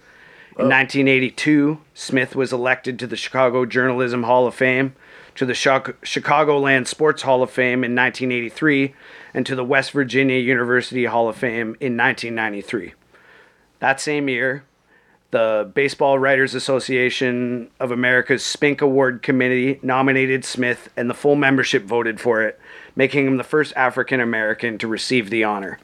In 0.59 0.71
1982, 0.71 1.81
Smith 1.93 2.35
was 2.35 2.51
elected 2.51 2.99
to 2.99 3.07
the 3.07 3.15
Chicago 3.15 3.67
Journalism 3.67 4.23
Hall 4.23 4.47
of 4.47 4.55
Fame, 4.55 4.95
to 5.35 5.45
the 5.45 5.53
Chic- 5.53 6.01
Chicagoland 6.01 6.87
Sports 6.87 7.21
Hall 7.21 7.43
of 7.43 7.51
Fame 7.51 7.85
in 7.85 7.95
1983, 7.95 8.95
and 9.35 9.45
to 9.45 9.55
the 9.55 9.63
West 9.63 9.91
Virginia 9.91 10.39
University 10.39 11.05
Hall 11.05 11.29
of 11.29 11.37
Fame 11.37 11.77
in 11.79 11.95
1993. 11.99 12.95
That 13.81 14.01
same 14.01 14.31
year, 14.31 14.65
the 15.31 15.71
Baseball 15.75 16.19
Writers 16.19 16.55
Association 16.55 17.69
of 17.79 17.91
America's 17.91 18.43
Spink 18.43 18.81
Award 18.81 19.21
Committee 19.21 19.79
nominated 19.83 20.43
Smith, 20.43 20.89
and 20.97 21.11
the 21.11 21.15
full 21.15 21.37
membership 21.37 21.83
voted 21.83 22.19
for 22.19 22.43
it, 22.43 22.59
making 22.97 23.27
him 23.27 23.37
the 23.37 23.45
first 23.45 23.73
African 23.77 24.21
American 24.21 24.79
to 24.79 24.89
receive 24.89 25.31
the 25.31 25.45
honor. 25.45 25.79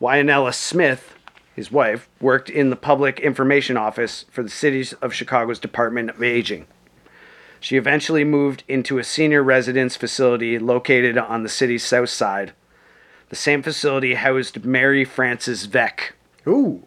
Wyonella 0.00 0.54
Smith, 0.54 1.14
his 1.54 1.72
wife, 1.72 2.08
worked 2.20 2.48
in 2.48 2.70
the 2.70 2.76
Public 2.76 3.18
Information 3.20 3.76
Office 3.76 4.24
for 4.30 4.42
the 4.42 4.48
Cities 4.48 4.92
of 4.94 5.12
Chicago's 5.12 5.58
Department 5.58 6.10
of 6.10 6.22
Aging. 6.22 6.66
She 7.60 7.76
eventually 7.76 8.22
moved 8.22 8.62
into 8.68 8.98
a 8.98 9.04
senior 9.04 9.42
residence 9.42 9.96
facility 9.96 10.58
located 10.58 11.18
on 11.18 11.42
the 11.42 11.48
city's 11.48 11.84
south 11.84 12.10
side. 12.10 12.52
The 13.30 13.36
same 13.36 13.62
facility 13.62 14.14
housed 14.14 14.64
Mary 14.64 15.04
Frances 15.04 15.66
Veeck, 15.66 16.12
Ooh. 16.46 16.84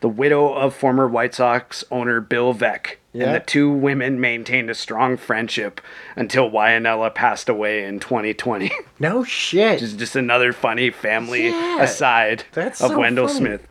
the 0.00 0.08
widow 0.08 0.52
of 0.52 0.74
former 0.74 1.08
White 1.08 1.34
Sox 1.34 1.82
owner 1.90 2.20
Bill 2.20 2.54
Veeck. 2.54 2.96
Yeah. 3.14 3.26
And 3.26 3.34
the 3.36 3.40
two 3.40 3.70
women 3.70 4.20
maintained 4.20 4.68
a 4.70 4.74
strong 4.74 5.16
friendship 5.16 5.80
until 6.16 6.50
Wyonella 6.50 7.14
passed 7.14 7.48
away 7.48 7.84
in 7.84 8.00
2020. 8.00 8.70
No 9.00 9.24
shit. 9.24 9.82
It's 9.82 9.92
just 9.94 10.14
another 10.16 10.52
funny 10.52 10.90
family 10.90 11.46
Yeah. 11.48 11.82
aside 11.82 12.44
That's 12.52 12.80
of 12.82 12.90
so 12.90 12.98
Wendell 12.98 13.26
funny. 13.28 13.38
Smith. 13.38 13.68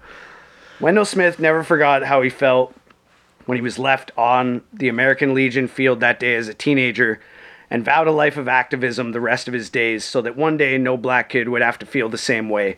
Wendell 0.79 1.05
Smith 1.05 1.39
never 1.39 1.63
forgot 1.63 2.03
how 2.03 2.21
he 2.21 2.29
felt 2.29 2.73
when 3.45 3.57
he 3.57 3.61
was 3.61 3.77
left 3.79 4.11
on 4.17 4.61
the 4.73 4.87
American 4.89 5.33
Legion 5.33 5.67
field 5.67 5.99
that 5.99 6.19
day 6.19 6.35
as 6.35 6.47
a 6.47 6.53
teenager 6.53 7.19
and 7.69 7.83
vowed 7.85 8.07
a 8.07 8.11
life 8.11 8.37
of 8.37 8.47
activism 8.47 9.11
the 9.11 9.19
rest 9.21 9.47
of 9.47 9.53
his 9.53 9.69
days 9.69 10.03
so 10.03 10.21
that 10.21 10.35
one 10.37 10.55
day 10.57 10.77
no 10.77 10.95
black 10.97 11.29
kid 11.29 11.49
would 11.49 11.61
have 11.61 11.79
to 11.79 11.85
feel 11.85 12.07
the 12.09 12.17
same 12.17 12.49
way. 12.49 12.77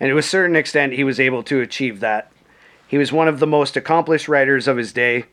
And 0.00 0.10
to 0.10 0.18
a 0.18 0.22
certain 0.22 0.56
extent, 0.56 0.92
he 0.92 1.04
was 1.04 1.18
able 1.20 1.42
to 1.44 1.60
achieve 1.60 2.00
that. 2.00 2.30
He 2.86 2.96
was 2.98 3.12
one 3.12 3.28
of 3.28 3.40
the 3.40 3.46
most 3.46 3.76
accomplished 3.76 4.28
writers 4.28 4.68
of 4.68 4.76
his 4.76 4.92
day, 4.92 5.24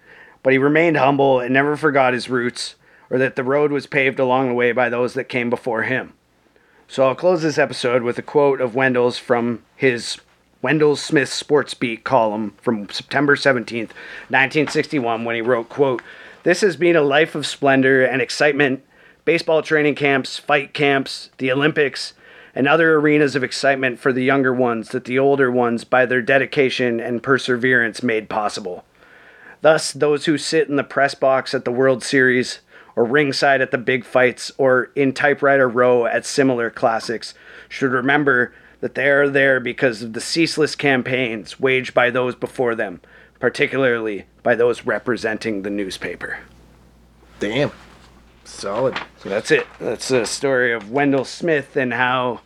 but 0.46 0.54
he 0.54 0.60
remained 0.60 0.96
humble 0.96 1.40
and 1.40 1.52
never 1.52 1.76
forgot 1.76 2.14
his 2.14 2.30
roots 2.30 2.76
or 3.10 3.18
that 3.18 3.36
the 3.36 3.44
road 3.44 3.72
was 3.72 3.88
paved 3.88 4.20
along 4.20 4.48
the 4.48 4.54
way 4.54 4.72
by 4.72 4.90
those 4.90 5.16
that 5.16 5.24
came 5.24 5.50
before 5.50 5.82
him. 5.82 6.14
So 6.88 7.08
I'll 7.08 7.16
close 7.16 7.42
this 7.42 7.58
episode 7.58 8.04
with 8.04 8.20
a 8.20 8.22
quote 8.22 8.62
of 8.62 8.76
Wendell's 8.76 9.18
from 9.18 9.64
his 9.76 10.20
Wendell 10.62 10.98
Smith 10.98 11.30
Sports 11.30 11.74
Beat 11.74 12.04
column 12.04 12.54
from 12.62 12.88
September 12.92 13.36
17th, 13.36 13.90
1961 14.30 15.26
when 15.26 15.34
he 15.34 15.42
wrote, 15.42 15.68
quote, 15.68 16.04
"This 16.44 16.62
has 16.62 16.78
been 16.78 16.96
a 16.96 17.02
life 17.02 17.34
of 17.34 17.48
splendor 17.48 18.06
and 18.06 18.22
excitement, 18.22 18.84
baseball 19.26 19.64
training 19.64 19.96
camps, 19.96 20.38
fight 20.38 20.76
camps, 20.76 21.32
the 21.40 21.52
Olympics, 21.52 22.14
and 22.54 22.68
other 22.68 22.94
arenas 22.94 23.36
of 23.36 23.44
excitement 23.44 23.98
for 23.98 24.14
the 24.14 24.24
younger 24.24 24.54
ones 24.54 24.90
that 24.90 25.06
the 25.06 25.18
older 25.18 25.50
ones 25.50 25.84
by 25.84 26.06
their 26.06 26.22
dedication 26.22 27.00
and 27.00 27.24
perseverance 27.24 28.04
made 28.04 28.30
possible. 28.30 28.86
Thus, 29.66 29.92
those 29.92 30.26
who 30.26 30.38
sit 30.38 30.70
in 30.70 30.76
the 30.76 30.84
press 30.84 31.16
box 31.16 31.56
at 31.56 31.66
the 31.66 31.72
World 31.72 32.04
Series, 32.04 32.60
or 32.96 33.04
ringside 33.04 33.62
at 33.62 33.72
the 33.72 33.80
big 33.80 34.06
fights, 34.06 34.52
or 34.60 34.92
in 34.96 35.12
typewriter 35.12 35.68
row 35.68 36.06
at 36.06 36.24
similar 36.24 36.70
classics, 36.70 37.34
should 37.68 37.90
remember 37.90 38.54
that 38.82 38.94
they 38.94 39.10
are 39.10 39.28
there 39.28 39.60
because 39.60 40.04
of 40.04 40.14
the 40.14 40.22
ceaseless 40.22 40.76
campaigns 40.76 41.60
waged 41.60 41.96
by 41.96 42.12
those 42.12 42.36
before 42.36 42.76
them, 42.76 43.02
particularly 43.40 44.26
by 44.44 44.54
those 44.54 44.86
representing 44.86 45.64
the 45.64 45.72
newspaper. 45.72 46.38
Damn. 47.40 47.72
Solid. 48.44 48.96
So 49.24 49.30
that's 49.30 49.50
it. 49.50 49.66
That's 49.80 50.10
the 50.10 50.28
story 50.28 50.74
of 50.74 50.92
Wendell 50.92 51.26
Smith 51.26 51.76
and 51.76 51.92
how 51.92 52.42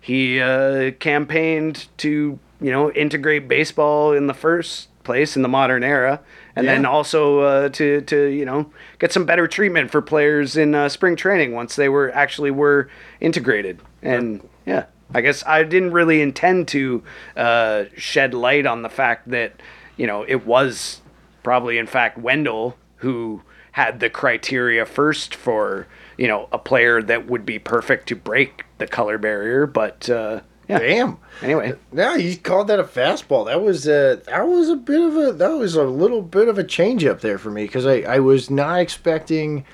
he 0.00 0.40
uh, 0.40 0.92
campaigned 0.92 1.88
to, 1.98 2.38
you 2.62 2.72
know, 2.72 2.90
integrate 2.92 3.46
baseball 3.46 4.14
in 4.14 4.26
the 4.26 4.32
first 4.32 4.88
place 5.04 5.36
in 5.36 5.42
the 5.42 5.48
modern 5.48 5.84
era, 5.84 6.20
and 6.56 6.66
then 6.66 6.84
also 6.84 7.40
uh, 7.40 7.68
to 7.70 8.00
to 8.02 8.26
you 8.26 8.44
know 8.44 8.70
get 8.98 9.12
some 9.12 9.24
better 9.24 9.46
treatment 9.46 9.90
for 9.90 10.02
players 10.02 10.56
in 10.56 10.74
uh, 10.74 10.88
spring 10.88 11.16
training 11.16 11.52
once 11.52 11.76
they 11.76 11.88
were 11.88 12.10
actually 12.14 12.50
were 12.50 12.88
integrated. 13.20 13.80
And 14.02 14.46
yeah, 14.66 14.86
I 15.14 15.20
guess 15.20 15.44
I 15.46 15.62
didn't 15.62 15.92
really 15.92 16.20
intend 16.20 16.68
to 16.68 17.02
uh, 17.36 17.84
shed 17.96 18.34
light 18.34 18.66
on 18.66 18.82
the 18.82 18.88
fact 18.88 19.30
that 19.30 19.54
you 19.96 20.06
know 20.06 20.24
it 20.26 20.46
was 20.46 21.00
probably 21.42 21.78
in 21.78 21.86
fact 21.86 22.18
Wendell 22.18 22.76
who 22.96 23.42
had 23.72 24.00
the 24.00 24.10
criteria 24.10 24.84
first 24.84 25.34
for 25.34 25.86
you 26.16 26.28
know 26.28 26.48
a 26.52 26.58
player 26.58 27.02
that 27.02 27.26
would 27.26 27.46
be 27.46 27.58
perfect 27.58 28.08
to 28.08 28.16
break 28.16 28.64
the 28.78 28.86
color 28.86 29.18
barrier. 29.18 29.66
But 29.66 30.08
uh, 30.08 30.40
yeah, 30.68 30.78
Damn. 30.78 31.18
anyway, 31.42 31.74
Yeah, 31.92 32.16
you 32.16 32.36
called 32.36 32.68
that 32.68 32.78
a 32.80 32.84
fastball. 32.84 33.46
That 33.46 33.60
was 33.62 33.88
uh, 33.88 34.20
that 34.26 34.46
was 34.46 34.68
a 34.68 34.76
bit 34.76 35.00
of 35.00 35.16
a 35.16 35.32
that 35.32 35.50
was 35.50 35.74
a 35.74 35.84
little 35.84 36.22
bit 36.22 36.48
of 36.48 36.58
a 36.58 36.64
change 36.64 37.04
up 37.04 37.20
there 37.20 37.38
for 37.38 37.50
me 37.50 37.64
because 37.64 37.86
I 37.86 38.00
I 38.02 38.18
was 38.20 38.50
not 38.50 38.80
expecting. 38.80 39.64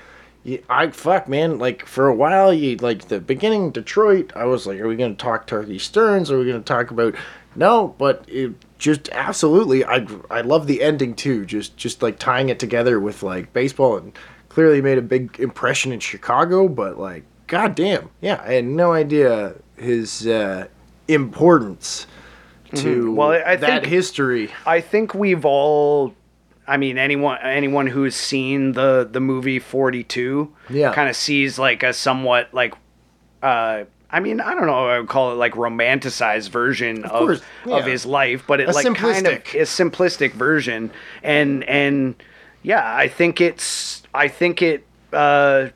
I 0.69 0.89
fuck 0.89 1.27
man, 1.27 1.59
like 1.59 1.85
for 1.85 2.07
a 2.07 2.15
while, 2.15 2.51
you 2.53 2.77
like 2.77 3.07
the 3.07 3.19
beginning 3.19 3.71
Detroit. 3.71 4.31
I 4.35 4.45
was 4.45 4.65
like, 4.65 4.79
are 4.79 4.87
we 4.87 4.95
gonna 4.95 5.13
talk 5.13 5.45
Turkey 5.45 5.77
Stearnes? 5.77 6.31
Are 6.31 6.39
we 6.39 6.45
gonna 6.45 6.61
talk 6.61 6.91
about? 6.91 7.13
No, 7.55 7.93
but 7.97 8.25
it 8.27 8.53
just 8.79 9.09
absolutely. 9.09 9.83
I 9.85 10.07
I 10.31 10.41
love 10.41 10.65
the 10.65 10.81
ending 10.81 11.13
too. 11.13 11.45
Just 11.45 11.77
just 11.77 12.01
like 12.01 12.17
tying 12.17 12.49
it 12.49 12.57
together 12.57 12.99
with 12.99 13.21
like 13.21 13.53
baseball 13.53 13.97
and 13.97 14.17
clearly 14.47 14.81
made 14.81 14.97
a 14.97 15.03
big 15.03 15.39
impression 15.39 15.91
in 15.91 15.99
Chicago. 15.99 16.67
But 16.67 16.97
like, 16.97 17.25
goddamn, 17.47 18.09
yeah, 18.21 18.41
I 18.43 18.53
had 18.53 18.65
no 18.65 18.93
idea 18.93 19.55
his 19.77 20.25
uh, 20.25 20.67
importance 21.09 22.07
to 22.75 22.77
Mm-hmm. 23.05 23.15
Well, 23.15 23.31
I 23.31 23.55
that 23.55 23.81
think- 23.81 23.85
history. 23.85 24.51
I 24.65 24.81
think 24.81 25.13
we've 25.13 25.43
all. 25.45 26.13
I 26.67 26.77
mean, 26.77 26.99
anyone 26.99 27.39
anyone 27.41 27.87
who's 27.87 28.15
seen 28.15 28.73
the 28.73 29.07
the 29.11 29.19
movie 29.19 29.57
Forty 29.57 30.03
Two, 30.03 30.53
Yeah. 30.69 30.93
kind 30.93 31.09
of 31.09 31.15
sees 31.15 31.57
like 31.57 31.81
a 31.81 31.93
somewhat 31.93 32.53
like, 32.53 32.75
uh, 33.41 33.85
I 34.11 34.19
mean, 34.19 34.39
I 34.39 34.53
don't 34.53 34.67
know, 34.67 34.87
I 34.87 34.99
would 34.99 35.09
call 35.09 35.31
it 35.31 35.35
like 35.35 35.53
romanticized 35.53 36.49
version 36.49 37.05
of 37.05 37.29
of, 37.31 37.43
yeah. 37.65 37.81
his 37.83 38.05
life, 38.05 38.43
but 38.45 38.59
it 38.59 38.69
A 38.69 38.71
like 38.71 38.93
kind 38.93 39.25
of 39.25 39.33
a 39.33 39.65
simplistic 39.65 40.33
version, 40.33 40.91
and 41.23 41.63
and 41.63 42.13
yeah, 42.61 42.95
I 42.95 43.07
think 43.07 43.41
it's 43.41 44.03
I 44.13 44.27
think 44.27 44.61
it 44.61 44.85
uh, 45.11 45.69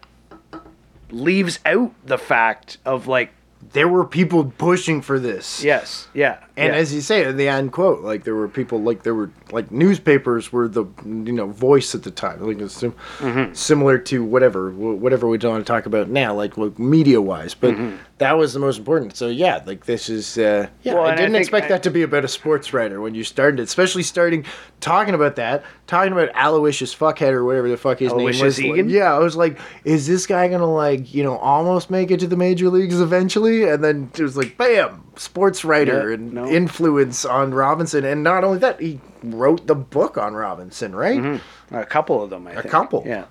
leaves 1.10 1.60
out 1.66 1.92
the 2.06 2.18
fact 2.20 2.78
of 2.86 3.08
like 3.08 3.32
There 3.74 3.88
were 3.88 4.05
people 4.05 4.53
pushing 4.57 5.01
for 5.01 5.19
this. 5.19 5.63
yes, 5.63 6.07
yeah, 6.13 6.38
And 6.56 6.72
yeah. 6.72 6.80
as 6.80 6.93
you 6.93 7.01
say 7.01 7.26
in 7.28 7.36
the 7.38 7.47
end 7.47 7.72
quote, 7.72 8.01
like 8.04 8.26
there 8.26 8.36
were 8.36 8.47
people 8.47 8.80
like 8.80 9.01
there 9.01 9.16
were 9.16 9.32
like 9.51 9.72
newspapers 9.72 10.51
were 10.54 10.68
the 10.68 10.86
you 11.04 11.32
know 11.32 11.47
voice 11.47 11.95
at 11.95 12.04
the 12.04 12.12
time, 12.12 12.41
like 12.41 12.70
sim- 12.70 12.93
Mm-hmm. 13.18 13.54
similar 13.54 13.97
to 13.97 14.24
whatever 14.24 14.70
whatever 14.72 15.28
we 15.28 15.39
don't 15.39 15.54
want 15.54 15.66
to 15.66 15.72
talk 15.74 15.88
about 15.88 16.10
now, 16.10 16.36
like 16.36 16.56
media 16.78 17.20
wise. 17.22 17.56
But 17.56 17.76
that 18.20 18.34
was 18.34 18.54
the 18.54 18.60
most 18.60 18.78
important. 18.78 19.16
So 19.18 19.28
yeah, 19.30 19.64
like 19.66 19.86
this 19.86 20.10
is 20.10 20.38
uh, 20.38 20.68
yeah. 20.84 20.91
Mm-hmm. 20.93 21.01
Well, 21.01 21.08
I 21.12 21.16
didn't 21.16 21.32
think 21.32 21.41
expect 21.41 21.66
I- 21.66 21.70
that 21.70 21.84
to 21.84 21.89
be 21.89 22.04
about 22.04 22.24
a 22.24 22.28
sports 22.28 22.72
writer 22.72 23.01
when 23.01 23.16
you 23.16 23.24
started, 23.24 23.60
especially 23.60 24.04
starting 24.04 24.45
talking 24.80 25.16
about 25.16 25.36
that, 25.38 25.64
talking 25.88 26.12
about 26.14 26.30
Aloysius 26.36 26.93
Fuckhead 26.93 27.32
or 27.32 27.43
whatever 27.45 27.68
the 27.68 27.78
fuck 27.78 27.97
his 27.97 28.12
Aloysius 28.12 28.60
name 28.60 28.70
was. 28.70 28.78
Egan? 28.80 28.89
yeah, 28.91 29.12
I 29.16 29.18
was 29.18 29.36
like, 29.36 29.58
is 29.86 30.06
this 30.06 30.28
guy 30.28 30.47
gonna 30.49 30.72
like 30.72 31.14
you 31.16 31.24
know 31.24 31.38
almost 31.38 31.89
make 31.89 32.12
it 32.12 32.20
to 32.20 32.28
the 32.28 32.38
major 32.38 32.70
leagues 32.70 33.01
eventually? 33.01 33.68
And 33.68 33.84
then 33.84 34.12
it 34.14 34.22
was 34.22 34.38
like, 34.38 34.56
bam, 34.58 35.04
sports 35.16 35.64
writer 35.66 36.09
Yeah, 36.09 36.16
and 36.16 36.34
no. 36.34 36.45
influence 36.47 37.26
on 37.26 37.53
Robinson, 37.53 38.03
and 38.05 38.24
not 38.24 38.43
only 38.43 38.57
that, 38.59 38.80
he 38.80 38.99
wrote 39.24 39.68
the 39.68 39.76
book 39.76 40.18
on 40.18 40.34
Robinson, 40.34 40.95
right? 40.95 41.20
Mm-hmm. 41.20 41.76
a 41.76 41.86
couple 41.86 42.24
of 42.24 42.30
them. 42.30 42.47
I 42.47 42.51
A 42.51 42.53
think. 42.55 42.66
A 42.66 42.70
couple. 42.70 43.03
yeah. 43.05 43.26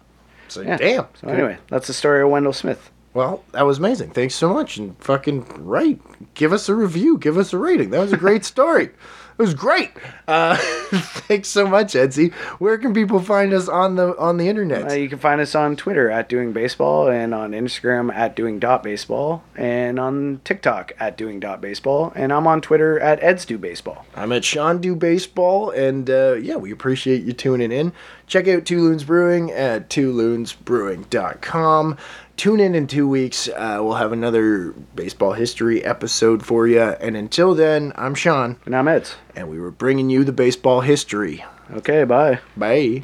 So 0.49 0.61
yeah. 0.61 0.77
damn. 0.77 1.07
So 1.21 1.29
anyway, 1.29 1.59
that's 1.69 1.87
the 1.87 1.93
story 1.95 2.23
of 2.23 2.29
Wendell 2.31 2.53
Smith. 2.53 2.91
Well, 3.15 3.45
that 3.53 3.67
was 3.67 3.79
amazing. 3.79 4.11
Thanks 4.11 4.35
so 4.35 4.53
much, 4.53 4.77
and 4.79 4.97
fucking 4.99 5.45
right. 5.65 6.01
Give 6.35 6.53
us 6.53 6.69
a 6.69 6.75
review. 6.75 7.19
Give 7.19 7.37
us 7.37 7.53
a 7.53 7.59
rating. 7.59 7.91
That 7.91 8.01
was 8.01 8.13
a 8.13 8.17
great 8.17 8.45
story. 8.55 8.91
It 9.39 9.43
was 9.43 9.55
great. 9.55 9.91
Uh, 10.29 10.57
thanks 10.57 11.49
so 11.49 11.67
much, 11.67 11.95
Edsy. 11.95 12.33
Where 12.59 12.79
can 12.79 12.95
people 12.95 13.21
find 13.21 13.53
us 13.53 13.69
on 13.69 13.97
the 13.97 14.17
on 14.19 14.37
the 14.37 14.49
internet? 14.49 14.91
Uh, 14.91 14.95
you 14.95 15.09
can 15.09 15.19
find 15.19 15.41
us 15.41 15.55
on 15.55 15.77
Twitter 15.77 16.11
at 16.11 16.29
Doing 16.29 16.53
Baseball 16.53 17.09
and 17.09 17.35
on 17.35 17.53
Instagram 17.53 18.15
at 18.15 18.37
Doing 18.37 18.59
Dot 18.59 18.83
Baseball 18.83 19.43
and 19.57 19.99
on 19.99 20.41
TikTok 20.45 20.93
at 21.01 21.17
Doing 21.17 21.41
Dot 21.41 21.61
Baseball 21.61 22.13
and 22.15 22.33
I'm 22.33 22.47
on 22.47 22.61
Twitter 22.61 22.99
at 23.01 23.23
Eds 23.23 23.45
Do 23.45 23.59
Baseball. 23.59 24.07
I'm 24.15 24.33
at 24.33 24.45
Sean 24.45 24.81
Do 24.81 24.95
Baseball, 24.95 25.71
and 25.71 26.09
uh, 26.09 26.35
yeah, 26.35 26.57
we 26.57 26.71
appreciate 26.71 27.23
you 27.23 27.33
tuning 27.33 27.73
in. 27.73 27.93
Check 28.27 28.49
out 28.49 28.65
Two 28.65 28.83
Loons 28.83 29.05
Brewing 29.05 29.51
at 29.51 29.91
twoloonsbrewing.com. 29.91 31.97
Tune 32.37 32.61
in 32.61 32.75
in 32.75 32.87
two 32.87 33.07
weeks. 33.07 33.49
Uh, 33.49 33.79
we'll 33.81 33.95
have 33.95 34.13
another 34.13 34.73
baseball 34.95 35.33
history 35.33 35.85
episode 35.85 36.45
for 36.45 36.67
you. 36.67 36.81
And 36.81 37.17
until 37.17 37.55
then, 37.55 37.93
I'm 37.95 38.15
Sean, 38.15 38.57
And 38.65 38.75
I'm 38.75 38.89
Eds. 38.89 39.15
and 39.37 39.49
we 39.49 39.61
were 39.61 39.71
bringing 39.71 40.11
you 40.11 40.25
the 40.25 40.33
baseball 40.33 40.81
history. 40.81 41.45
Okay, 41.73 42.05
bye. 42.05 42.41
Bye. 42.57 43.03